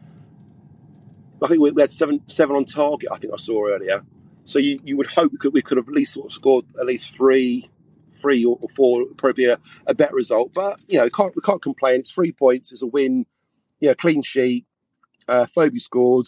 I 1.44 1.48
think 1.48 1.62
we 1.62 1.72
we 1.72 1.82
had 1.82 1.92
seven 1.92 2.22
seven 2.28 2.56
on 2.56 2.66
target, 2.66 3.10
I 3.12 3.18
think 3.18 3.34
I 3.34 3.38
saw 3.38 3.68
earlier. 3.68 4.04
So 4.46 4.60
you, 4.60 4.80
you 4.84 4.98
would 4.98 5.08
hope 5.08 5.34
we 5.34 5.38
could, 5.38 5.54
we 5.54 5.62
could 5.62 5.78
have 5.78 5.88
at 5.90 5.94
least 5.94 6.14
sort 6.14 6.28
of 6.28 6.32
scored 6.32 6.66
at 6.80 6.86
least 6.86 7.14
three, 7.14 7.66
three 8.14 8.46
or 8.46 8.58
four, 8.74 9.04
probably 9.18 9.46
a, 9.46 9.60
a 9.86 9.94
better 9.94 10.16
result. 10.16 10.54
But, 10.54 10.82
you 10.88 10.98
know, 10.98 11.04
we 11.04 11.10
can't, 11.10 11.36
we 11.36 11.42
can't 11.42 11.62
complain. 11.62 12.00
It's 12.00 12.12
three 12.12 12.32
points, 12.32 12.72
it's 12.72 12.82
a 12.82 12.88
win, 12.88 13.26
yeah, 13.82 13.94
clean 13.94 14.24
sheet, 14.24 14.66
uh, 15.28 15.48
Phoebe 15.48 15.80
scored. 15.80 16.28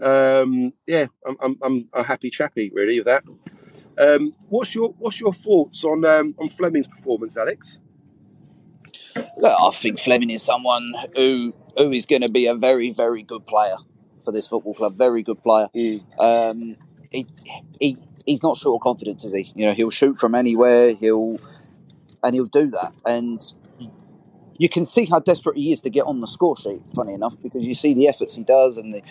Um, 0.00 0.72
yeah, 0.86 1.06
I'm, 1.26 1.36
I'm, 1.42 1.58
I'm 1.62 1.88
a 1.92 2.02
happy 2.02 2.30
chappy, 2.30 2.70
really, 2.74 3.00
with 3.00 3.06
that. 3.06 3.24
Um, 3.98 4.32
what's 4.48 4.74
your 4.74 4.94
what's 4.98 5.20
your 5.20 5.32
thoughts 5.32 5.84
on 5.84 6.04
um, 6.04 6.34
on 6.38 6.48
Flemming's 6.48 6.88
performance, 6.88 7.36
Alex? 7.36 7.78
Look, 9.36 9.56
I 9.58 9.70
think 9.70 9.98
Fleming 9.98 10.30
is 10.30 10.42
someone 10.42 10.94
who 11.16 11.54
who 11.76 11.92
is 11.92 12.06
going 12.06 12.22
to 12.22 12.28
be 12.28 12.46
a 12.46 12.54
very, 12.54 12.90
very 12.90 13.22
good 13.22 13.46
player 13.46 13.76
for 14.24 14.32
this 14.32 14.46
football 14.46 14.74
club. 14.74 14.96
Very 14.96 15.22
good 15.22 15.42
player. 15.42 15.68
Um, 16.18 16.76
he, 17.10 17.26
he 17.80 17.98
he's 18.26 18.42
not 18.42 18.56
short 18.56 18.80
of 18.80 18.82
confidence, 18.82 19.24
is 19.24 19.34
he? 19.34 19.52
You 19.54 19.66
know, 19.66 19.72
he'll 19.72 19.90
shoot 19.90 20.18
from 20.18 20.34
anywhere. 20.34 20.94
He'll 20.94 21.38
and 22.22 22.34
he'll 22.34 22.46
do 22.46 22.70
that. 22.70 22.92
And 23.04 23.42
you 24.58 24.68
can 24.68 24.84
see 24.84 25.06
how 25.06 25.20
desperate 25.20 25.56
he 25.56 25.72
is 25.72 25.80
to 25.82 25.90
get 25.90 26.04
on 26.04 26.20
the 26.20 26.26
score 26.26 26.56
sheet. 26.56 26.82
Funny 26.94 27.14
enough, 27.14 27.34
because 27.42 27.66
you 27.66 27.74
see 27.74 27.94
the 27.94 28.08
efforts 28.08 28.34
he 28.34 28.44
does 28.44 28.76
and 28.76 28.92
the 28.92 29.02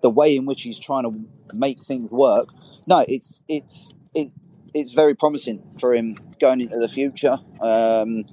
the 0.00 0.10
way 0.10 0.36
in 0.36 0.46
which 0.46 0.62
he's 0.62 0.78
trying 0.78 1.04
to 1.04 1.56
make 1.56 1.82
things 1.82 2.10
work. 2.10 2.48
No, 2.86 3.04
it's 3.08 3.40
it's 3.48 3.90
it, 4.14 4.32
it's 4.74 4.92
very 4.92 5.14
promising 5.14 5.62
for 5.80 5.94
him 5.94 6.16
going 6.40 6.60
into 6.60 6.78
the 6.78 6.88
future. 6.88 7.38
Um, 7.60 8.24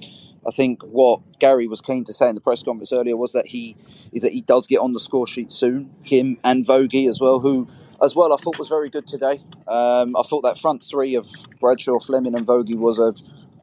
I 0.47 0.51
think 0.51 0.83
what 0.83 1.39
Gary 1.39 1.67
was 1.67 1.81
keen 1.81 2.03
to 2.05 2.13
say 2.13 2.29
in 2.29 2.35
the 2.35 2.41
press 2.41 2.61
conference 2.63 2.93
earlier 2.93 3.17
was 3.17 3.33
that 3.33 3.47
he 3.47 3.75
is 4.11 4.21
that 4.21 4.31
he 4.31 4.41
does 4.41 4.67
get 4.67 4.79
on 4.79 4.93
the 4.93 4.99
score 4.99 5.27
sheet 5.27 5.51
soon. 5.51 5.89
Him 6.03 6.37
and 6.43 6.65
Vogie 6.65 7.07
as 7.09 7.19
well, 7.19 7.39
who 7.39 7.67
as 8.01 8.15
well 8.15 8.33
I 8.33 8.37
thought 8.37 8.59
was 8.59 8.67
very 8.67 8.89
good 8.89 9.07
today. 9.07 9.41
Um, 9.67 10.15
I 10.15 10.21
thought 10.23 10.41
that 10.43 10.57
front 10.57 10.83
three 10.83 11.15
of 11.15 11.27
Bradshaw, 11.59 11.99
Flemming, 11.99 12.35
and 12.35 12.45
Vogie 12.45 12.77
was 12.77 12.99
a 12.99 13.13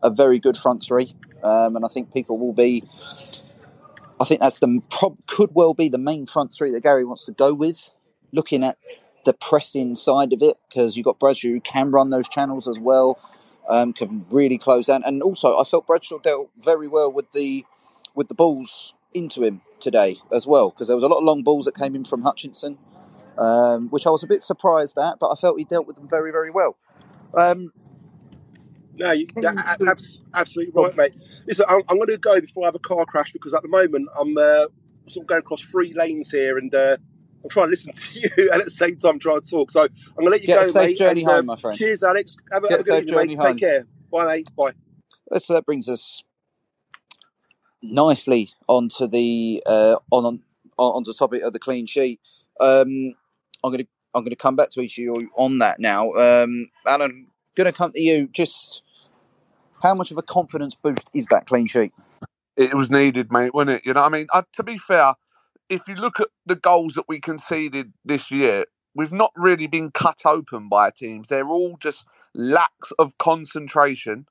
a 0.02 0.10
very 0.10 0.40
good 0.40 0.56
front 0.56 0.82
three, 0.82 1.14
um, 1.44 1.76
and 1.76 1.84
I 1.84 1.88
think 1.88 2.12
people 2.12 2.38
will 2.38 2.52
be. 2.54 2.84
I 4.22 4.24
think 4.24 4.40
that's 4.40 4.60
the 4.60 4.80
prob- 4.88 5.18
could 5.26 5.50
well 5.52 5.74
be 5.74 5.88
the 5.88 5.98
main 5.98 6.26
front 6.26 6.52
three 6.52 6.70
that 6.70 6.84
Gary 6.84 7.04
wants 7.04 7.24
to 7.24 7.32
go 7.32 7.52
with. 7.52 7.90
Looking 8.32 8.62
at 8.62 8.78
the 9.24 9.32
pressing 9.32 9.96
side 9.96 10.32
of 10.32 10.42
it, 10.42 10.58
because 10.68 10.96
you've 10.96 11.04
got 11.04 11.18
Bradshaw 11.18 11.48
who 11.48 11.60
can 11.60 11.90
run 11.90 12.10
those 12.10 12.28
channels 12.28 12.68
as 12.68 12.78
well, 12.78 13.18
um, 13.68 13.92
can 13.92 14.24
really 14.30 14.58
close 14.58 14.86
down, 14.86 15.02
and 15.04 15.22
also 15.22 15.58
I 15.58 15.64
felt 15.64 15.88
Bradshaw 15.88 16.18
dealt 16.18 16.50
very 16.62 16.86
well 16.86 17.12
with 17.12 17.32
the 17.32 17.66
with 18.14 18.28
the 18.28 18.34
balls 18.34 18.94
into 19.12 19.42
him 19.42 19.60
today 19.80 20.16
as 20.32 20.46
well, 20.46 20.70
because 20.70 20.86
there 20.86 20.96
was 20.96 21.04
a 21.04 21.08
lot 21.08 21.18
of 21.18 21.24
long 21.24 21.42
balls 21.42 21.64
that 21.64 21.76
came 21.76 21.96
in 21.96 22.04
from 22.04 22.22
Hutchinson, 22.22 22.78
um, 23.38 23.88
which 23.88 24.06
I 24.06 24.10
was 24.10 24.22
a 24.22 24.28
bit 24.28 24.44
surprised 24.44 24.96
at, 24.98 25.18
but 25.18 25.30
I 25.30 25.34
felt 25.34 25.58
he 25.58 25.64
dealt 25.64 25.88
with 25.88 25.96
them 25.96 26.08
very 26.08 26.30
very 26.30 26.50
well. 26.50 26.76
Um, 27.36 27.72
No, 28.96 29.12
you, 29.12 29.26
yeah, 29.36 29.54
a- 29.56 29.90
abs- 29.90 30.22
absolutely 30.34 30.72
right, 30.74 30.96
mate. 30.96 31.16
Listen, 31.46 31.66
I'm, 31.68 31.82
I'm 31.88 31.96
going 31.96 32.08
to 32.08 32.18
go 32.18 32.40
before 32.40 32.64
I 32.64 32.68
have 32.68 32.74
a 32.74 32.80
car 32.80 33.04
crash 33.06 33.32
because 33.32 33.54
at 33.54 33.62
the 33.62 33.68
moment 33.68 34.08
I'm 34.18 34.36
uh, 34.38 34.66
sort 35.08 35.24
of 35.24 35.28
going 35.28 35.40
across 35.40 35.62
three 35.62 35.94
lanes 35.94 36.30
here 36.30 36.58
and 36.58 36.74
uh, 36.74 36.96
I'm 37.44 37.50
trying 37.50 37.66
to 37.66 37.70
listen 37.70 37.92
to 37.94 38.20
you 38.20 38.30
and 38.52 38.60
at 38.60 38.64
the 38.66 38.70
same 38.70 38.96
time 38.96 39.18
trying 39.18 39.40
to 39.40 39.50
talk. 39.50 39.70
So 39.70 39.82
I'm 39.82 39.88
going 40.16 40.26
to 40.26 40.30
let 40.30 40.42
you 40.42 40.48
Get 40.48 40.60
a 40.62 40.64
go, 40.66 40.72
safe 40.72 40.90
mate. 40.90 40.98
journey 40.98 41.22
and, 41.22 41.30
uh, 41.30 41.36
home, 41.36 41.46
my 41.46 41.56
friend. 41.56 41.78
Cheers, 41.78 42.02
Alex. 42.02 42.36
Have 42.52 42.64
a, 42.64 42.68
Get 42.68 42.74
have 42.74 42.80
a 42.80 42.82
a 42.82 42.84
good 42.84 42.94
safe 42.94 43.02
evening, 43.02 43.14
journey 43.14 43.34
mate. 43.34 43.38
home. 43.38 43.56
Take 43.58 43.60
care. 43.60 43.86
Bye, 44.12 44.26
mate. 44.26 44.48
Bye. 44.56 44.72
So 45.38 45.54
that 45.54 45.66
brings 45.66 45.88
us 45.88 46.22
nicely 47.82 48.50
onto 48.68 49.06
the 49.08 49.62
uh, 49.66 49.96
on, 50.10 50.24
on 50.26 50.40
onto 50.78 51.12
the 51.12 51.18
topic 51.18 51.42
of 51.42 51.52
the 51.52 51.58
clean 51.58 51.86
sheet. 51.86 52.20
Um, 52.60 53.14
I'm 53.64 53.72
going 53.72 53.78
to 53.78 53.88
I'm 54.14 54.22
going 54.22 54.30
to 54.30 54.36
come 54.36 54.56
back 54.56 54.70
to 54.70 54.80
each 54.80 54.98
of 54.98 55.04
you 55.04 55.30
on 55.36 55.58
that 55.58 55.80
now. 55.80 56.12
Um, 56.14 56.68
Alan, 56.86 57.26
going 57.56 57.66
to 57.66 57.72
come 57.72 57.92
to 57.92 58.00
you. 58.00 58.28
Just 58.32 58.82
how 59.82 59.94
much 59.94 60.10
of 60.10 60.18
a 60.18 60.22
confidence 60.22 60.74
boost 60.74 61.10
is 61.14 61.26
that 61.26 61.46
clean 61.46 61.66
sheet? 61.66 61.92
it 62.56 62.74
was 62.74 62.90
needed, 62.90 63.32
mate, 63.32 63.54
wasn't 63.54 63.70
it? 63.70 63.82
You 63.84 63.94
know, 63.94 64.02
I 64.02 64.08
mean, 64.08 64.26
uh, 64.32 64.42
to 64.54 64.62
be 64.62 64.78
fair, 64.78 65.14
if 65.68 65.88
you 65.88 65.94
look 65.94 66.20
at 66.20 66.28
the 66.46 66.56
goals 66.56 66.94
that 66.94 67.08
we 67.08 67.20
conceded 67.20 67.92
this 68.04 68.30
year, 68.30 68.64
we've 68.94 69.12
not 69.12 69.32
really 69.36 69.66
been 69.66 69.90
cut 69.90 70.20
open 70.24 70.68
by 70.68 70.90
teams. 70.90 71.28
They're 71.28 71.48
all 71.48 71.76
just 71.80 72.04
lacks 72.34 72.92
of 72.98 73.16
concentration 73.18 74.26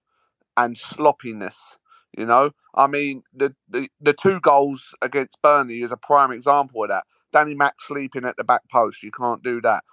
and 0.58 0.78
sloppiness. 0.78 1.78
You 2.18 2.26
know, 2.26 2.52
I 2.76 2.88
mean, 2.88 3.24
the, 3.34 3.56
the 3.70 3.88
the 4.02 4.14
two 4.14 4.42
goals 4.42 4.94
against 5.02 5.42
Burnley 5.42 5.82
is 5.82 5.94
a 5.94 5.98
prime 5.98 6.32
example 6.32 6.84
of 6.84 6.90
that. 6.90 7.06
Danny 7.32 7.56
Mack 7.56 7.76
sleeping 7.80 8.26
at 8.26 8.36
the 8.36 8.44
back 8.44 8.62
post, 8.70 9.02
you 9.02 9.12
can't 9.12 9.42
do 9.42 9.62
that. 9.62 9.86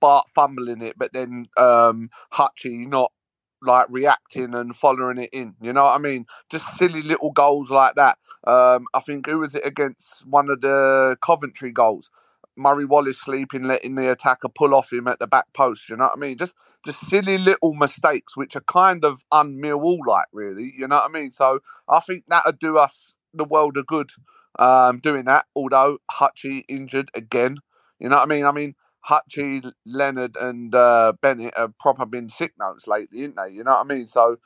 Bart 0.00 0.26
fumbling 0.34 0.82
it, 0.82 0.96
but 0.98 1.12
then 1.12 1.46
um, 1.56 2.10
Hutchie 2.32 2.86
not 2.88 3.12
like 3.62 3.86
reacting 3.90 4.54
and 4.54 4.76
following 4.76 5.18
it 5.18 5.30
in. 5.32 5.54
You 5.60 5.72
know 5.72 5.84
what 5.84 5.94
I 5.94 5.98
mean? 5.98 6.26
Just 6.50 6.64
silly 6.76 7.02
little 7.02 7.32
goals 7.32 7.70
like 7.70 7.94
that. 7.96 8.18
Um, 8.46 8.86
I 8.94 9.00
think 9.00 9.26
who 9.26 9.38
was 9.40 9.54
it 9.54 9.66
against 9.66 10.26
one 10.26 10.50
of 10.50 10.60
the 10.60 11.16
Coventry 11.24 11.72
goals? 11.72 12.10
Murray 12.56 12.84
Wallace 12.84 13.20
sleeping, 13.20 13.64
letting 13.64 13.96
the 13.96 14.10
attacker 14.10 14.48
pull 14.48 14.74
off 14.74 14.92
him 14.92 15.08
at 15.08 15.18
the 15.18 15.26
back 15.26 15.46
post. 15.54 15.88
You 15.88 15.96
know 15.96 16.04
what 16.04 16.16
I 16.16 16.20
mean? 16.20 16.38
Just 16.38 16.54
just 16.84 17.00
silly 17.08 17.36
little 17.38 17.74
mistakes, 17.74 18.36
which 18.36 18.56
are 18.56 18.62
kind 18.62 19.04
of 19.04 19.24
un-Millwall 19.32 19.98
like, 20.06 20.26
really. 20.32 20.72
You 20.76 20.86
know 20.88 20.96
what 20.96 21.10
I 21.10 21.12
mean? 21.12 21.32
So 21.32 21.60
I 21.88 22.00
think 22.00 22.24
that'd 22.28 22.58
do 22.58 22.78
us 22.78 23.14
the 23.34 23.44
world 23.44 23.76
of 23.76 23.86
good 23.86 24.10
um, 24.58 24.98
doing 24.98 25.24
that. 25.24 25.46
Although 25.54 25.98
Hutchie 26.10 26.64
injured 26.68 27.10
again, 27.14 27.58
you 27.98 28.08
know 28.08 28.16
what 28.16 28.22
I 28.22 28.26
mean? 28.26 28.44
I 28.44 28.52
mean, 28.52 28.74
Hutchie, 29.08 29.70
Leonard, 29.86 30.36
and 30.36 30.74
uh, 30.74 31.12
Bennett 31.20 31.54
have 31.56 31.78
proper 31.78 32.06
been 32.06 32.28
sick 32.28 32.52
notes 32.58 32.86
lately, 32.86 33.24
ain't 33.24 33.36
they? 33.36 33.50
You 33.50 33.64
know 33.64 33.72
what 33.72 33.86
I 33.90 33.94
mean? 33.94 34.06
So 34.06 34.38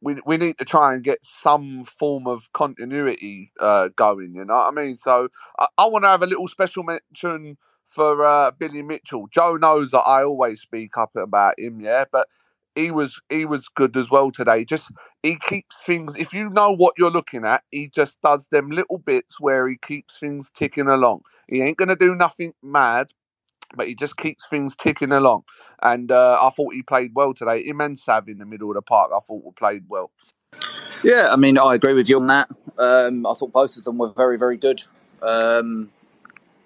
we 0.00 0.20
we 0.26 0.36
need 0.36 0.58
to 0.58 0.64
try 0.64 0.94
and 0.94 1.02
get 1.04 1.24
some 1.24 1.84
form 1.84 2.26
of 2.26 2.52
continuity 2.52 3.52
uh, 3.60 3.88
going. 3.96 4.34
You 4.34 4.44
know 4.44 4.56
what 4.56 4.68
I 4.68 4.70
mean? 4.72 4.96
So 4.96 5.28
I, 5.58 5.66
I 5.78 5.86
want 5.86 6.04
to 6.04 6.08
have 6.08 6.22
a 6.22 6.26
little 6.26 6.48
special 6.48 6.82
mention 6.82 7.56
for 7.88 8.24
uh, 8.24 8.50
Billy 8.52 8.82
Mitchell. 8.82 9.26
Joe 9.32 9.56
knows 9.56 9.90
that 9.92 10.00
I 10.00 10.24
always 10.24 10.60
speak 10.60 10.96
up 10.98 11.14
about 11.16 11.58
him, 11.58 11.80
yeah, 11.80 12.04
but 12.10 12.28
he 12.74 12.90
was 12.90 13.20
he 13.28 13.44
was 13.44 13.68
good 13.68 13.96
as 13.96 14.10
well 14.10 14.30
today. 14.30 14.64
Just 14.64 14.90
he 15.22 15.36
keeps 15.36 15.80
things. 15.84 16.14
If 16.16 16.32
you 16.32 16.50
know 16.50 16.72
what 16.72 16.94
you're 16.98 17.10
looking 17.10 17.44
at, 17.44 17.62
he 17.70 17.88
just 17.88 18.20
does 18.22 18.46
them 18.48 18.70
little 18.70 18.98
bits 18.98 19.40
where 19.40 19.66
he 19.68 19.76
keeps 19.76 20.18
things 20.18 20.50
ticking 20.54 20.88
along. 20.88 21.22
He 21.48 21.62
ain't 21.62 21.78
gonna 21.78 21.96
do 21.96 22.14
nothing 22.14 22.52
mad, 22.62 23.08
but 23.76 23.88
he 23.88 23.94
just 23.94 24.16
keeps 24.16 24.46
things 24.48 24.74
ticking 24.76 25.12
along. 25.12 25.44
And 25.82 26.10
uh, 26.10 26.38
I 26.40 26.50
thought 26.50 26.74
he 26.74 26.82
played 26.82 27.12
well 27.14 27.34
today. 27.34 27.62
Him 27.62 27.80
and 27.80 27.98
Sav 27.98 28.28
in 28.28 28.38
the 28.38 28.46
middle 28.46 28.70
of 28.70 28.74
the 28.74 28.82
park, 28.82 29.10
I 29.14 29.20
thought 29.20 29.56
played 29.56 29.84
well. 29.88 30.10
Yeah, 31.04 31.28
I 31.30 31.36
mean, 31.36 31.58
I 31.58 31.74
agree 31.74 31.94
with 31.94 32.08
you 32.08 32.18
on 32.18 32.26
that. 32.26 32.50
Um, 32.78 33.26
I 33.26 33.34
thought 33.34 33.52
both 33.52 33.76
of 33.76 33.84
them 33.84 33.98
were 33.98 34.10
very, 34.10 34.36
very 34.36 34.56
good. 34.56 34.82
Um, 35.22 35.90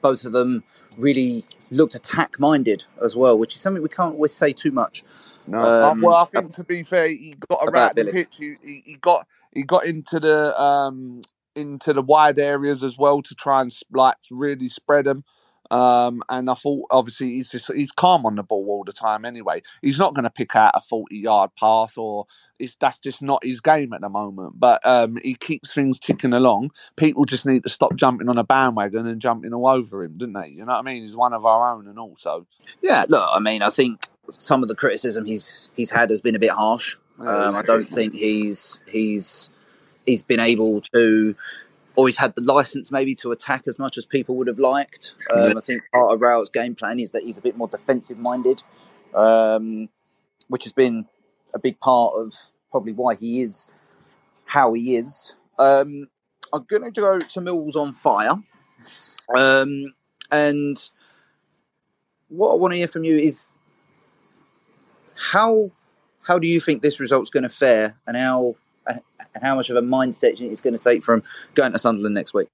both 0.00 0.24
of 0.24 0.32
them 0.32 0.64
really 0.96 1.44
looked 1.70 1.94
attack 1.94 2.38
minded 2.38 2.84
as 3.02 3.16
well, 3.16 3.38
which 3.38 3.54
is 3.54 3.60
something 3.60 3.82
we 3.82 3.88
can't 3.88 4.14
always 4.14 4.32
say 4.32 4.52
too 4.52 4.70
much. 4.70 5.04
No, 5.46 5.60
uh, 5.60 5.90
Um, 5.90 6.00
well, 6.00 6.16
I 6.16 6.24
think 6.24 6.54
to 6.54 6.64
be 6.64 6.82
fair, 6.82 7.08
he 7.08 7.34
got 7.48 7.60
around 7.68 7.96
the 7.96 8.06
pitch. 8.06 8.36
He, 8.38 8.54
he, 8.62 8.82
he 8.84 8.96
got 8.96 9.26
he 9.52 9.62
got 9.62 9.84
into 9.84 10.20
the 10.20 10.60
um 10.60 11.22
into 11.54 11.92
the 11.92 12.02
wide 12.02 12.38
areas 12.38 12.82
as 12.82 12.96
well 12.96 13.22
to 13.22 13.34
try 13.34 13.60
and 13.60 13.74
like 13.92 14.16
really 14.30 14.68
spread 14.68 15.06
them. 15.06 15.24
Um, 15.72 16.22
and 16.28 16.50
I 16.50 16.54
thought, 16.54 16.86
obviously, 16.90 17.30
he's 17.30 17.50
just 17.50 17.72
he's 17.72 17.90
calm 17.92 18.26
on 18.26 18.36
the 18.36 18.42
ball 18.42 18.66
all 18.68 18.84
the 18.84 18.92
time. 18.92 19.24
Anyway, 19.24 19.62
he's 19.80 19.98
not 19.98 20.14
going 20.14 20.24
to 20.24 20.30
pick 20.30 20.54
out 20.54 20.72
a 20.74 20.82
forty-yard 20.82 21.50
pass, 21.58 21.96
or 21.96 22.26
it's 22.58 22.76
that's 22.76 22.98
just 22.98 23.22
not 23.22 23.42
his 23.42 23.62
game 23.62 23.94
at 23.94 24.02
the 24.02 24.10
moment. 24.10 24.60
But 24.60 24.84
um, 24.86 25.16
he 25.22 25.34
keeps 25.34 25.72
things 25.72 25.98
ticking 25.98 26.34
along. 26.34 26.72
People 26.96 27.24
just 27.24 27.46
need 27.46 27.62
to 27.62 27.70
stop 27.70 27.96
jumping 27.96 28.28
on 28.28 28.36
a 28.36 28.44
bandwagon 28.44 29.06
and 29.06 29.20
jumping 29.20 29.54
all 29.54 29.66
over 29.66 30.04
him, 30.04 30.18
don't 30.18 30.34
they? 30.34 30.48
You 30.48 30.66
know 30.66 30.72
what 30.72 30.78
I 30.78 30.82
mean? 30.82 31.04
He's 31.04 31.16
one 31.16 31.32
of 31.32 31.46
our 31.46 31.74
own, 31.74 31.88
and 31.88 31.98
also, 31.98 32.46
Yeah, 32.82 33.06
look, 33.08 33.26
I 33.32 33.38
mean, 33.40 33.62
I 33.62 33.70
think 33.70 34.08
some 34.28 34.62
of 34.62 34.68
the 34.68 34.74
criticism 34.74 35.24
he's 35.24 35.70
he's 35.74 35.90
had 35.90 36.10
has 36.10 36.20
been 36.20 36.36
a 36.36 36.38
bit 36.38 36.50
harsh. 36.50 36.96
Um, 37.18 37.54
I 37.54 37.62
don't 37.62 37.88
think 37.88 38.14
he's 38.14 38.80
he's 38.86 39.48
he's 40.06 40.22
been 40.22 40.40
able 40.40 40.80
to, 40.92 41.34
he's 41.96 42.16
had 42.16 42.34
the 42.34 42.42
license 42.42 42.90
maybe 42.90 43.14
to 43.16 43.32
attack 43.32 43.64
as 43.66 43.78
much 43.78 43.98
as 43.98 44.04
people 44.04 44.36
would 44.36 44.46
have 44.46 44.58
liked. 44.58 45.14
Um. 45.32 45.56
I 45.56 45.60
think 45.60 45.82
part 45.92 46.14
of 46.14 46.20
Rowett's 46.20 46.50
game 46.50 46.74
plan 46.74 46.98
is 46.98 47.12
that 47.12 47.22
he's 47.22 47.38
a 47.38 47.42
bit 47.42 47.56
more 47.56 47.68
defensive 47.68 48.18
minded, 48.18 48.62
um, 49.14 49.88
which 50.48 50.64
has 50.64 50.72
been 50.72 51.06
a 51.54 51.58
big 51.58 51.78
part 51.80 52.14
of 52.16 52.34
probably 52.70 52.92
why 52.92 53.14
he 53.14 53.42
is 53.42 53.68
how 54.46 54.72
he 54.72 54.96
is. 54.96 55.34
Um, 55.58 56.08
I'm 56.52 56.64
going 56.64 56.84
to 56.84 56.90
go 56.90 57.18
to 57.18 57.40
Mills 57.40 57.76
on 57.76 57.92
fire, 57.92 58.34
um, 59.34 59.94
and 60.30 60.90
what 62.28 62.52
I 62.52 62.56
want 62.56 62.72
to 62.72 62.78
hear 62.78 62.88
from 62.88 63.04
you 63.04 63.16
is 63.16 63.48
how 65.14 65.70
how 66.22 66.38
do 66.38 66.46
you 66.46 66.60
think 66.60 66.82
this 66.82 67.00
result's 67.00 67.30
going 67.30 67.42
to 67.42 67.48
fare, 67.48 67.98
and 68.06 68.16
how 68.16 68.56
and 69.34 69.42
how 69.42 69.56
much 69.56 69.70
of 69.70 69.76
a 69.76 69.82
mindset 69.82 70.40
it's 70.40 70.60
going 70.60 70.76
to 70.76 70.82
take 70.82 71.02
from 71.02 71.22
going 71.54 71.72
to 71.72 71.78
Sunderland 71.78 72.14
next 72.14 72.34
week? 72.34 72.48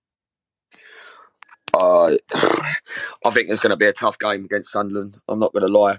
Uh, 1.74 2.16
I 2.34 3.30
think 3.30 3.50
it's 3.50 3.60
going 3.60 3.70
to 3.70 3.76
be 3.76 3.86
a 3.86 3.92
tough 3.92 4.18
game 4.18 4.44
against 4.44 4.72
Sunderland. 4.72 5.18
I'm 5.28 5.38
not 5.38 5.52
going 5.52 5.66
to 5.66 5.78
lie. 5.78 5.98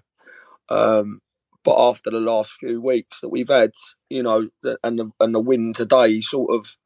Um, 0.69 1.19
but 1.63 1.89
after 1.89 2.09
the 2.09 2.19
last 2.19 2.53
few 2.53 2.81
weeks 2.81 3.21
that 3.21 3.29
we've 3.29 3.49
had, 3.49 3.71
you 4.09 4.23
know, 4.23 4.49
and 4.83 4.99
the, 4.99 5.11
and 5.19 5.35
the 5.35 5.39
win 5.39 5.73
today, 5.73 6.21
sort 6.21 6.53
of, 6.53 6.77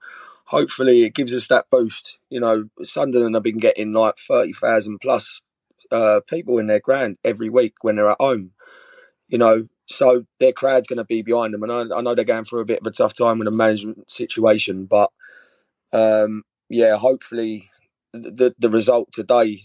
hopefully 0.46 1.04
it 1.04 1.14
gives 1.14 1.34
us 1.34 1.48
that 1.48 1.70
boost. 1.72 2.18
You 2.30 2.40
know, 2.40 2.66
Sunderland 2.82 3.36
have 3.36 3.44
been 3.44 3.60
getting 3.60 3.94
like 3.94 4.18
thirty 4.18 4.54
thousand 4.54 5.00
plus 5.00 5.42
uh, 5.92 6.22
people 6.28 6.58
in 6.58 6.68
their 6.68 6.80
ground 6.80 7.18
every 7.24 7.50
week 7.50 7.76
when 7.82 7.96
they're 7.96 8.10
at 8.10 8.18
home. 8.20 8.52
You 9.28 9.38
know, 9.38 9.68
so 9.88 10.26
their 10.40 10.54
crowd's 10.54 10.88
going 10.88 10.98
to 10.98 11.06
be 11.06 11.22
behind 11.22 11.54
them, 11.54 11.64
and 11.64 11.72
I, 11.72 11.98
I 11.98 12.02
know 12.02 12.16
they're 12.16 12.26
going 12.26 12.46
through 12.46 12.62
a 12.62 12.66
bit 12.66 12.82
of 12.82 12.88
a 12.88 12.92
tough 12.92 13.14
time 13.14 13.40
with 13.40 13.46
the 13.48 13.52
management 13.52 14.10
situation, 14.12 14.86
but 14.86 15.12
um, 15.94 16.44
yeah, 16.70 16.98
hopefully 16.98 17.70
the 18.14 18.54
the 18.60 18.70
result 18.70 19.10
today 19.14 19.64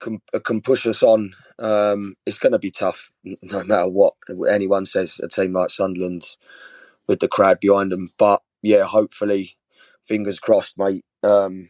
can 0.00 0.20
can 0.44 0.60
push 0.60 0.86
us 0.86 1.02
on. 1.02 1.32
Um, 1.58 2.14
it's 2.26 2.38
going 2.38 2.52
to 2.52 2.58
be 2.58 2.70
tough, 2.70 3.10
no 3.24 3.64
matter 3.64 3.88
what 3.88 4.14
anyone 4.48 4.86
says. 4.86 5.20
A 5.22 5.28
team 5.28 5.52
like 5.52 5.70
Sunderland 5.70 6.36
with 7.08 7.20
the 7.20 7.28
crowd 7.28 7.60
behind 7.60 7.92
them, 7.92 8.10
but 8.18 8.42
yeah, 8.62 8.84
hopefully, 8.84 9.56
fingers 10.04 10.40
crossed, 10.40 10.78
mate. 10.78 11.04
Um, 11.22 11.68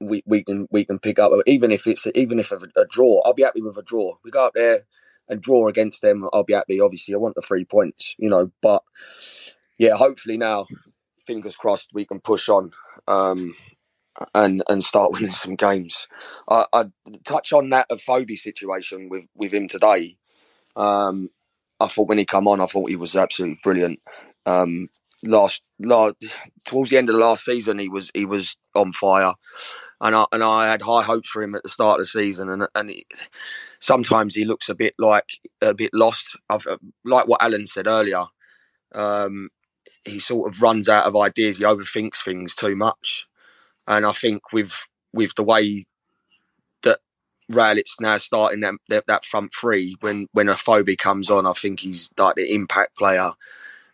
we, 0.00 0.22
we 0.26 0.42
can 0.44 0.66
we 0.70 0.84
can 0.84 0.98
pick 0.98 1.18
up 1.18 1.32
even 1.46 1.72
if 1.72 1.86
it's 1.86 2.06
even 2.14 2.38
if 2.40 2.52
a, 2.52 2.56
a 2.76 2.84
draw. 2.90 3.22
I'll 3.24 3.34
be 3.34 3.42
happy 3.44 3.62
with 3.62 3.76
a 3.78 3.82
draw. 3.82 4.14
We 4.24 4.30
go 4.30 4.46
up 4.46 4.54
there 4.54 4.80
and 5.28 5.42
draw 5.42 5.68
against 5.68 6.02
them. 6.02 6.28
I'll 6.32 6.44
be 6.44 6.54
happy. 6.54 6.80
Obviously, 6.80 7.14
I 7.14 7.18
want 7.18 7.34
the 7.34 7.42
three 7.42 7.64
points, 7.64 8.14
you 8.18 8.28
know. 8.28 8.50
But 8.60 8.82
yeah, 9.78 9.96
hopefully 9.96 10.36
now, 10.36 10.66
fingers 11.18 11.56
crossed, 11.56 11.90
we 11.92 12.04
can 12.04 12.20
push 12.20 12.48
on. 12.48 12.72
Um, 13.08 13.54
and 14.34 14.62
and 14.68 14.84
start 14.84 15.12
winning 15.14 15.30
some 15.30 15.56
games. 15.56 16.06
I, 16.48 16.66
I 16.72 16.84
touch 17.24 17.52
on 17.52 17.70
that 17.70 17.88
Afobe 17.90 18.36
situation 18.36 19.08
with 19.08 19.24
with 19.34 19.52
him 19.52 19.68
today. 19.68 20.16
Um, 20.76 21.30
I 21.80 21.86
thought 21.88 22.08
when 22.08 22.18
he 22.18 22.24
come 22.24 22.46
on, 22.46 22.60
I 22.60 22.66
thought 22.66 22.90
he 22.90 22.96
was 22.96 23.16
absolutely 23.16 23.58
brilliant. 23.62 24.00
Um, 24.46 24.88
last, 25.24 25.62
last 25.80 26.16
towards 26.64 26.90
the 26.90 26.98
end 26.98 27.08
of 27.08 27.14
the 27.14 27.20
last 27.20 27.44
season, 27.44 27.78
he 27.78 27.88
was 27.88 28.10
he 28.14 28.24
was 28.24 28.56
on 28.74 28.92
fire, 28.92 29.34
and 30.02 30.14
I 30.16 30.26
and 30.32 30.44
I 30.44 30.70
had 30.70 30.82
high 30.82 31.02
hopes 31.02 31.30
for 31.30 31.42
him 31.42 31.54
at 31.54 31.62
the 31.62 31.70
start 31.70 32.00
of 32.00 32.06
the 32.06 32.06
season. 32.06 32.50
And 32.50 32.68
and 32.74 32.92
sometimes 33.80 34.34
he 34.34 34.44
looks 34.44 34.68
a 34.68 34.74
bit 34.74 34.94
like 34.98 35.40
a 35.62 35.74
bit 35.74 35.92
lost. 35.94 36.36
I've, 36.50 36.66
like 37.04 37.28
what 37.28 37.42
Alan 37.42 37.66
said 37.66 37.86
earlier. 37.86 38.24
Um, 38.94 39.48
he 40.04 40.20
sort 40.20 40.52
of 40.52 40.62
runs 40.62 40.88
out 40.88 41.06
of 41.06 41.16
ideas. 41.16 41.58
He 41.58 41.64
overthinks 41.64 42.22
things 42.24 42.54
too 42.54 42.76
much 42.76 43.26
and 43.86 44.06
I 44.06 44.12
think 44.12 44.52
with 44.52 44.72
with 45.12 45.34
the 45.34 45.42
way 45.42 45.84
that 46.82 47.00
Rowett's 47.48 47.96
now 48.00 48.16
starting 48.18 48.60
that, 48.60 48.74
that 48.88 49.06
that 49.08 49.24
front 49.24 49.52
three, 49.54 49.96
when 50.00 50.28
when 50.32 50.48
Afobe 50.48 50.96
comes 50.98 51.30
on, 51.30 51.46
I 51.46 51.52
think 51.52 51.80
he's 51.80 52.10
like 52.18 52.36
the 52.36 52.54
impact 52.54 52.96
player. 52.96 53.32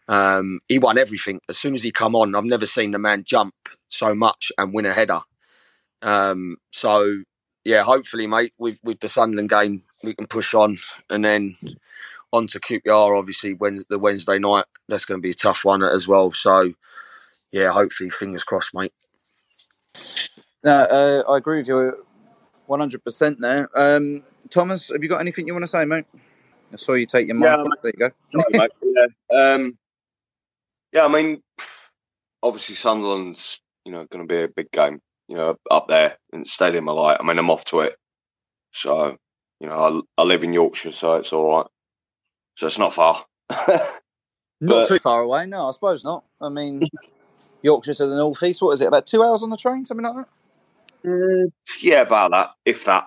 Um, 0.09 0.61
he 0.69 0.79
won 0.79 0.99
everything 0.99 1.41
as 1.49 1.59
soon 1.59 1.75
as 1.75 1.83
he 1.83 1.93
come 1.93 2.17
on. 2.17 2.35
I've 2.35 2.45
never 2.45 2.67
seen 2.67 2.93
the 2.93 2.99
man 2.99 3.25
jump 3.25 3.55
so 3.91 4.15
much 4.15 4.53
and 4.59 4.73
win 4.73 4.87
a 4.87 4.93
header. 4.93 5.21
Um, 6.03 6.57
so 6.73 7.23
yeah, 7.65 7.83
hopefully, 7.83 8.27
mate, 8.27 8.53
with 8.59 8.79
with 8.83 9.01
the 9.01 9.09
Sunderland 9.09 9.51
game, 9.51 9.83
we 10.03 10.15
can 10.15 10.27
push 10.27 10.55
on, 10.55 10.79
and 11.11 11.25
then 11.25 11.57
on 12.33 12.47
to 12.49 12.61
QPR. 12.61 13.19
Obviously, 13.19 13.55
when 13.55 13.85
the 13.89 13.99
Wednesday 13.99 14.39
night, 14.39 14.65
that's 14.89 15.05
going 15.05 15.19
to 15.19 15.23
be 15.23 15.31
a 15.31 15.35
tough 15.35 15.65
one 15.65 15.83
as 15.83 16.07
well. 16.07 16.33
So 16.33 16.73
yeah, 17.53 17.71
hopefully, 17.71 18.11
fingers 18.11 18.45
crossed, 18.45 18.75
mate. 18.75 18.93
No, 20.65 20.73
uh, 20.73 21.23
I 21.31 21.37
agree 21.37 21.59
with 21.59 21.69
you 21.69 22.05
100% 22.69 23.37
there. 23.39 23.69
Um, 23.77 24.23
Thomas, 24.51 24.89
have 24.89 25.03
you 25.03 25.09
got 25.09 25.21
anything 25.21 25.47
you 25.47 25.53
want 25.53 25.63
to 25.63 25.69
say, 25.69 25.85
mate? 25.85 26.05
I 26.73 26.77
saw 26.77 26.95
you 26.95 27.07
take 27.07 27.29
your 27.29 27.37
mic 27.37 27.45
Yeah, 27.45 27.65
There 27.83 27.93
you 27.95 27.99
go. 27.99 28.11
Sorry, 28.29 28.45
mate. 28.53 28.71
Yeah. 29.31 29.55
Um, 29.55 29.79
yeah, 30.93 31.05
I 31.05 31.09
mean, 31.09 31.43
obviously 32.43 32.75
Sunderland's 32.75 33.61
you 33.85 33.93
know 33.93 34.05
going 34.11 34.27
to 34.27 34.33
be 34.33 34.43
a 34.43 34.49
big 34.49 34.71
game. 34.71 35.01
You 35.29 35.37
know, 35.37 35.57
up 35.71 35.89
there 35.89 36.17
in 36.33 36.45
Stadium 36.45 36.89
of 36.89 36.97
Light. 36.97 37.19
I 37.21 37.23
mean, 37.23 37.39
I'm 37.39 37.51
off 37.51 37.65
to 37.67 37.81
it, 37.81 37.97
so 38.73 39.17
you 39.61 39.69
know, 39.69 40.03
I, 40.19 40.23
I 40.23 40.25
live 40.25 40.43
in 40.45 40.53
Yorkshire, 40.53 40.93
so 40.93 41.15
it's 41.17 41.33
all 41.33 41.57
right. 41.59 41.67
So 42.57 42.67
it's 42.67 42.79
not 42.79 42.95
far. 42.95 43.25
Not 43.51 43.91
But- 44.61 44.89
too 44.89 44.99
far 44.99 45.23
away, 45.23 45.47
no, 45.47 45.69
I 45.69 45.71
suppose 45.71 46.03
not. 46.03 46.25
I 46.41 46.49
mean, 46.49 46.83
Yorkshire 47.63 47.95
to 47.95 48.07
the 48.07 48.17
northeast, 48.17 48.61
what 48.61 48.73
is 48.73 48.81
it, 48.81 48.87
about 48.87 49.07
two 49.07 49.23
hours 49.23 49.41
on 49.45 49.51
the 49.51 49.57
train, 49.57 49.85
something 49.87 50.05
like 50.05 50.27
that? 51.05 51.53
yeah, 51.81 52.01
about 52.01 52.33
that, 52.33 52.51
if 52.65 52.85
that. 52.87 53.07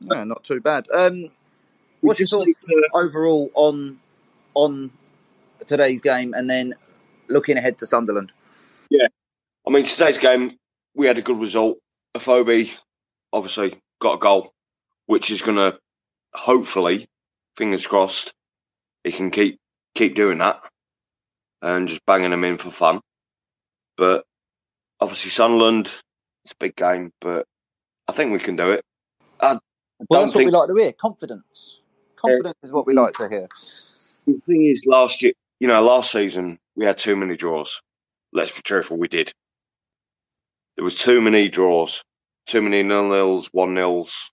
No, 0.00 0.22
not 0.22 0.44
too 0.44 0.60
bad. 0.60 0.86
Um, 0.94 1.30
what's 2.00 2.20
your 2.20 2.28
thoughts 2.28 2.64
overall 2.94 3.50
on 3.54 3.98
on 4.54 4.92
today's 5.66 6.00
game 6.00 6.32
and 6.34 6.48
then 6.48 6.74
looking 7.28 7.56
ahead 7.58 7.76
to 7.78 7.86
Sunderland? 7.86 8.32
Yeah, 8.88 9.08
I 9.66 9.70
mean 9.70 9.84
today's 9.84 10.16
game 10.18 10.56
we 10.94 11.06
had 11.06 11.18
a 11.18 11.22
good 11.22 11.38
result. 11.40 11.78
Afobe 12.16 12.70
obviously 13.32 13.78
got 14.00 14.14
a 14.14 14.18
goal, 14.18 14.52
which 15.06 15.30
is 15.30 15.42
going 15.42 15.56
to 15.56 15.78
hopefully, 16.34 17.08
fingers 17.56 17.86
crossed, 17.86 18.32
he 19.04 19.12
can 19.12 19.30
keep 19.30 19.58
keep 19.94 20.14
doing 20.14 20.38
that 20.38 20.60
and 21.62 21.88
just 21.88 22.04
banging 22.06 22.30
them 22.30 22.44
in 22.44 22.58
for 22.58 22.70
fun. 22.70 23.00
But 23.96 24.24
obviously 25.00 25.30
Sunderland, 25.30 25.90
it's 26.44 26.52
a 26.52 26.56
big 26.58 26.76
game, 26.76 27.12
but 27.20 27.46
I 28.08 28.12
think 28.12 28.32
we 28.32 28.38
can 28.38 28.56
do 28.56 28.70
it. 28.70 28.84
I 29.40 29.58
Well, 30.08 30.22
that's 30.22 30.34
what 30.34 30.44
we 30.44 30.50
like 30.50 30.68
to 30.68 30.74
hear. 30.76 30.92
Confidence. 30.92 31.82
Confidence 32.16 32.58
is 32.62 32.72
what 32.72 32.86
we 32.86 32.94
like 32.94 33.14
to 33.14 33.28
hear. 33.28 33.48
the 34.26 34.40
thing 34.46 34.66
is 34.66 34.84
last 34.86 35.22
year, 35.22 35.32
you 35.58 35.68
know, 35.68 35.82
last 35.82 36.12
season 36.12 36.58
we 36.76 36.84
had 36.84 36.98
too 36.98 37.16
many 37.16 37.36
draws. 37.36 37.82
Let's 38.32 38.52
be 38.52 38.62
truthful, 38.62 38.96
we 38.96 39.08
did. 39.08 39.32
There 40.80 40.84
was 40.86 40.94
too 40.94 41.20
many 41.20 41.50
draws, 41.50 42.02
too 42.46 42.62
many 42.62 42.82
nil 42.82 43.10
nils, 43.10 43.50
one 43.52 43.74
nils, 43.74 44.30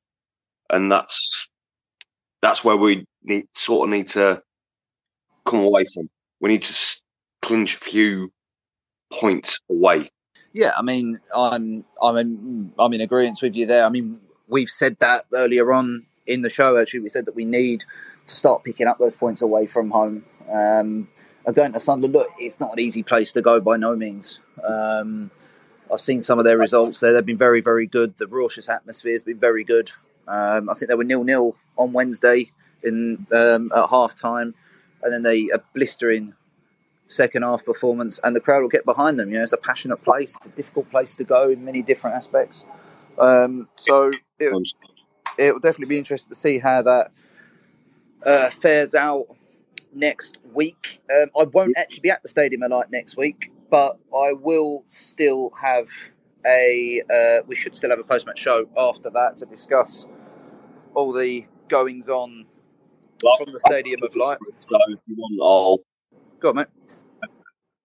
and 0.69 0.89
that's 0.89 1.49
that's 2.41 2.63
where 2.63 2.77
we 2.77 3.03
need 3.21 3.47
sort 3.53 3.89
of 3.89 3.93
need 3.93 4.07
to 4.11 4.41
come 5.45 5.59
away 5.59 5.83
from. 5.93 6.09
We 6.39 6.47
need 6.47 6.61
to 6.61 7.01
clinch 7.41 7.75
a 7.75 7.79
few 7.79 8.31
points 9.11 9.59
away. 9.69 10.09
Yeah, 10.53 10.71
I 10.77 10.83
mean, 10.83 11.19
I'm 11.35 11.83
I'm 12.01 12.15
in, 12.15 12.71
I'm 12.79 12.93
in 12.93 13.01
agreement 13.01 13.39
with 13.41 13.53
you 13.53 13.65
there. 13.65 13.85
I 13.85 13.89
mean, 13.89 14.17
we've 14.47 14.69
said 14.69 14.95
that 14.99 15.25
earlier 15.33 15.73
on 15.73 16.05
in 16.27 16.43
the 16.43 16.49
show. 16.49 16.77
Actually, 16.77 17.01
we 17.01 17.09
said 17.09 17.25
that 17.25 17.35
we 17.35 17.43
need 17.43 17.83
to 18.25 18.33
start 18.33 18.63
picking 18.63 18.87
up 18.87 18.99
those 18.99 19.17
points 19.17 19.41
away 19.41 19.65
from 19.65 19.89
home. 19.89 20.23
Um, 20.49 21.09
going 21.53 21.73
to 21.73 21.79
Sunderland, 21.81 22.13
look, 22.13 22.29
it's 22.39 22.61
not 22.61 22.71
an 22.71 22.79
easy 22.79 23.03
place 23.03 23.33
to 23.33 23.41
go 23.41 23.59
by 23.59 23.75
no 23.75 23.97
means. 23.97 24.39
Um, 24.63 25.29
I've 25.91 26.01
seen 26.01 26.21
some 26.21 26.39
of 26.39 26.45
their 26.45 26.57
results 26.57 26.99
there; 26.99 27.13
they've 27.13 27.25
been 27.25 27.37
very, 27.37 27.61
very 27.61 27.87
good. 27.87 28.17
The 28.17 28.27
raucous 28.27 28.69
atmosphere 28.69 29.13
has 29.13 29.23
been 29.23 29.39
very 29.39 29.63
good. 29.63 29.89
Um, 30.27 30.69
I 30.69 30.73
think 30.73 30.89
they 30.89 30.95
were 30.95 31.03
nil 31.03 31.23
nil 31.23 31.55
on 31.77 31.93
Wednesday 31.93 32.51
in 32.83 33.25
um, 33.31 33.71
at 33.75 33.89
half 33.89 34.15
time, 34.15 34.53
and 35.03 35.13
then 35.13 35.23
they 35.23 35.49
a 35.53 35.59
blistering 35.73 36.33
second 37.07 37.43
half 37.43 37.65
performance, 37.65 38.19
and 38.23 38.35
the 38.35 38.39
crowd 38.39 38.61
will 38.61 38.69
get 38.69 38.85
behind 38.85 39.19
them. 39.19 39.29
You 39.29 39.37
know, 39.37 39.43
it's 39.43 39.53
a 39.53 39.57
passionate 39.57 40.03
place. 40.03 40.35
It's 40.35 40.45
a 40.45 40.49
difficult 40.49 40.89
place 40.91 41.15
to 41.15 41.23
go 41.23 41.49
in 41.49 41.63
many 41.63 41.81
different 41.81 42.15
aspects. 42.15 42.65
Um, 43.17 43.67
so 43.75 44.11
it, 44.39 44.73
it'll 45.37 45.59
definitely 45.59 45.95
be 45.95 45.97
interesting 45.97 46.29
to 46.29 46.39
see 46.39 46.59
how 46.59 46.81
that 46.83 47.11
uh, 48.25 48.49
fares 48.49 48.93
out 48.93 49.25
next 49.93 50.37
week. 50.53 51.01
Um, 51.13 51.29
I 51.39 51.43
won't 51.43 51.77
actually 51.77 52.01
be 52.01 52.09
at 52.09 52.21
the 52.21 52.29
Stadium 52.29 52.63
of 52.63 52.71
Light 52.71 52.91
next 52.91 53.17
week, 53.17 53.51
but 53.69 53.97
I 54.15 54.33
will 54.33 54.83
still 54.87 55.51
have 55.61 55.87
a. 56.45 57.01
Uh, 57.11 57.43
we 57.47 57.55
should 57.55 57.75
still 57.75 57.89
have 57.89 57.99
a 57.99 58.03
post 58.03 58.25
match 58.25 58.39
show 58.39 58.67
after 58.77 59.09
that 59.11 59.37
to 59.37 59.45
discuss 59.45 60.05
all 60.93 61.11
the 61.11 61.45
goings 61.67 62.09
on 62.09 62.45
from 63.19 63.51
the 63.51 63.59
Stadium 63.59 64.01
of 64.03 64.15
Light. 64.15 64.37
So 64.57 64.77
if 64.89 64.99
you 65.07 65.15
want, 65.17 65.39
I'll 65.41 65.79
Go 66.39 66.49
on, 66.49 66.55
mate. 66.55 66.67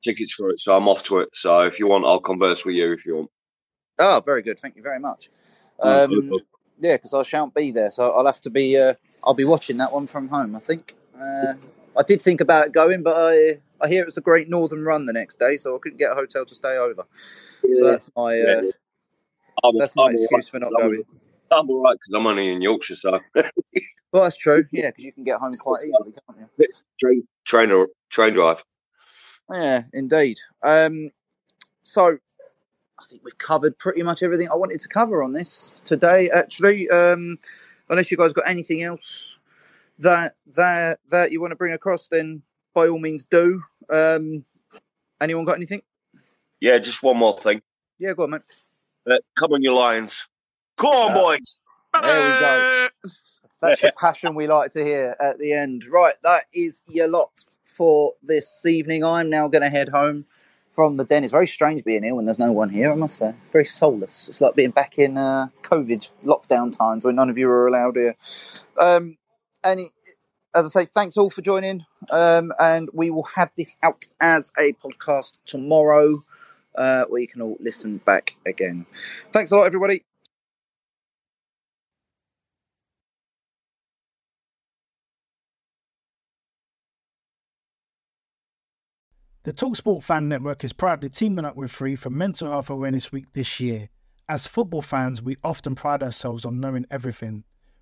tickets 0.04 0.34
for 0.34 0.50
it. 0.50 0.60
So 0.60 0.76
I'm 0.76 0.88
off 0.88 1.02
to 1.04 1.18
it. 1.20 1.30
So 1.32 1.62
if 1.62 1.78
you 1.78 1.86
want, 1.86 2.04
I'll 2.04 2.20
converse 2.20 2.64
with 2.64 2.74
you 2.74 2.92
if 2.92 3.06
you 3.06 3.16
want. 3.16 3.30
Oh, 3.98 4.22
very 4.24 4.42
good. 4.42 4.58
Thank 4.58 4.76
you 4.76 4.82
very 4.82 4.98
much. 4.98 5.30
Um, 5.80 6.32
yeah, 6.80 6.96
because 6.96 7.14
I 7.14 7.22
shan't 7.22 7.54
be 7.54 7.70
there, 7.70 7.90
so 7.90 8.12
I'll 8.12 8.26
have 8.26 8.40
to 8.40 8.50
be. 8.50 8.76
Uh, 8.76 8.94
I'll 9.24 9.34
be 9.34 9.44
watching 9.44 9.76
that 9.78 9.92
one 9.92 10.06
from 10.06 10.28
home. 10.28 10.56
I 10.56 10.60
think. 10.60 10.96
Uh, 11.18 11.54
I 11.96 12.02
did 12.02 12.20
think 12.22 12.40
about 12.40 12.72
going, 12.72 13.02
but 13.02 13.14
I 13.16 13.58
I 13.80 13.88
hear 13.88 14.02
it 14.02 14.06
was 14.06 14.14
the 14.14 14.20
Great 14.20 14.48
Northern 14.48 14.84
Run 14.84 15.06
the 15.06 15.12
next 15.12 15.38
day, 15.38 15.56
so 15.56 15.74
I 15.74 15.78
couldn't 15.82 15.98
get 15.98 16.12
a 16.12 16.14
hotel 16.14 16.44
to 16.44 16.54
stay 16.54 16.76
over. 16.76 17.04
So 17.12 17.90
that's 17.90 18.08
my 18.16 18.32
uh, 18.40 18.62
Yeah. 18.62 18.70
That's 19.78 19.94
my 19.96 20.04
I'm 20.06 20.10
excuse 20.10 20.30
right, 20.32 20.44
for 20.44 20.58
not 20.60 20.72
I'm- 20.78 20.88
going. 20.90 21.04
I'm 21.50 21.68
all 21.68 21.82
right 21.82 21.92
because 21.92 22.18
I'm 22.18 22.26
only 22.26 22.50
in 22.50 22.62
Yorkshire, 22.62 22.96
so 22.96 23.20
Well, 24.12 24.22
that's 24.22 24.38
true. 24.38 24.64
Yeah, 24.72 24.88
because 24.90 25.04
you 25.04 25.12
can 25.12 25.24
get 25.24 25.38
home 25.38 25.52
quite 25.60 25.80
easily, 25.82 26.14
can't 26.26 26.48
you? 26.58 26.66
train, 26.98 27.28
train, 27.44 27.70
or- 27.70 27.88
train 28.10 28.32
drive. 28.32 28.64
Yeah, 29.52 29.82
indeed. 29.92 30.38
Um, 30.62 31.10
so 31.82 32.16
I 32.98 33.04
think 33.06 33.22
we've 33.22 33.36
covered 33.36 33.78
pretty 33.78 34.02
much 34.02 34.22
everything 34.22 34.48
I 34.50 34.54
wanted 34.54 34.80
to 34.80 34.88
cover 34.88 35.22
on 35.22 35.32
this 35.34 35.82
today. 35.84 36.30
Actually, 36.30 36.88
um, 36.88 37.38
unless 37.90 38.10
you 38.10 38.16
guys 38.16 38.32
got 38.32 38.48
anything 38.48 38.82
else 38.82 39.38
that 39.98 40.36
that 40.54 40.98
that 41.10 41.32
you 41.32 41.40
want 41.40 41.52
to 41.52 41.56
bring 41.56 41.72
across, 41.72 42.08
then 42.08 42.42
by 42.74 42.88
all 42.88 42.98
means 42.98 43.24
do. 43.24 43.62
Um, 43.90 44.44
anyone 45.20 45.44
got 45.44 45.56
anything? 45.56 45.82
Yeah, 46.60 46.78
just 46.78 47.02
one 47.02 47.16
more 47.16 47.36
thing. 47.36 47.62
Yeah, 47.98 48.14
go 48.14 48.24
on, 48.24 48.30
mate. 48.30 48.42
Uh, 49.08 49.16
come 49.36 49.52
on, 49.52 49.62
you 49.62 49.74
Lions. 49.74 50.28
Come 50.76 50.90
on, 50.90 51.10
Uh, 51.12 51.14
boys. 51.14 51.60
There 52.00 52.34
we 52.34 52.40
go. 52.40 52.88
That's 53.60 53.80
the 53.80 53.92
passion 53.96 54.34
we 54.34 54.46
like 54.46 54.70
to 54.72 54.84
hear 54.84 55.16
at 55.20 55.38
the 55.38 55.52
end. 55.52 55.84
Right, 55.84 56.14
that 56.24 56.44
is 56.52 56.82
your 56.88 57.08
lot 57.08 57.44
for 57.64 58.14
this 58.22 58.64
evening. 58.66 59.04
I'm 59.04 59.30
now 59.30 59.48
going 59.48 59.62
to 59.62 59.70
head 59.70 59.88
home 59.88 60.24
from 60.72 60.96
the 60.96 61.04
den. 61.04 61.22
It's 61.22 61.32
very 61.32 61.46
strange 61.46 61.84
being 61.84 62.02
here 62.02 62.14
when 62.14 62.24
there's 62.24 62.38
no 62.38 62.50
one 62.50 62.70
here, 62.70 62.90
I 62.90 62.94
must 62.96 63.18
say. 63.18 63.34
Very 63.52 63.64
soulless. 63.64 64.28
It's 64.28 64.40
like 64.40 64.54
being 64.54 64.70
back 64.70 64.98
in 64.98 65.16
uh, 65.16 65.48
COVID 65.62 66.10
lockdown 66.24 66.76
times 66.76 67.04
when 67.04 67.14
none 67.14 67.30
of 67.30 67.38
you 67.38 67.48
are 67.50 67.68
allowed 67.68 67.96
here. 67.96 68.16
Um, 68.80 69.16
and 69.64 69.90
as 70.54 70.66
I 70.66 70.82
say, 70.82 70.86
thanks 70.86 71.16
all 71.16 71.30
for 71.30 71.42
joining. 71.42 71.84
Um, 72.10 72.52
and 72.58 72.88
we 72.92 73.10
will 73.10 73.24
have 73.34 73.50
this 73.56 73.76
out 73.82 74.06
as 74.20 74.52
a 74.58 74.74
podcast 74.74 75.32
tomorrow 75.46 76.08
uh, 76.76 77.04
where 77.04 77.20
you 77.20 77.28
can 77.28 77.42
all 77.42 77.56
listen 77.60 77.98
back 77.98 78.34
again. 78.46 78.86
Thanks 79.32 79.50
a 79.50 79.56
lot, 79.56 79.64
everybody. 79.64 80.04
The 89.44 89.52
Talksport 89.52 90.04
Fan 90.04 90.28
Network 90.28 90.62
is 90.62 90.72
proudly 90.72 91.08
teaming 91.08 91.44
up 91.44 91.56
with 91.56 91.72
Free 91.72 91.96
for 91.96 92.10
Mental 92.10 92.48
Health 92.48 92.70
Awareness 92.70 93.10
Week 93.10 93.26
this 93.32 93.58
year. 93.58 93.88
As 94.28 94.46
football 94.46 94.82
fans, 94.82 95.20
we 95.20 95.36
often 95.42 95.74
pride 95.74 96.00
ourselves 96.00 96.44
on 96.44 96.60
knowing 96.60 96.86
everything, 96.92 97.42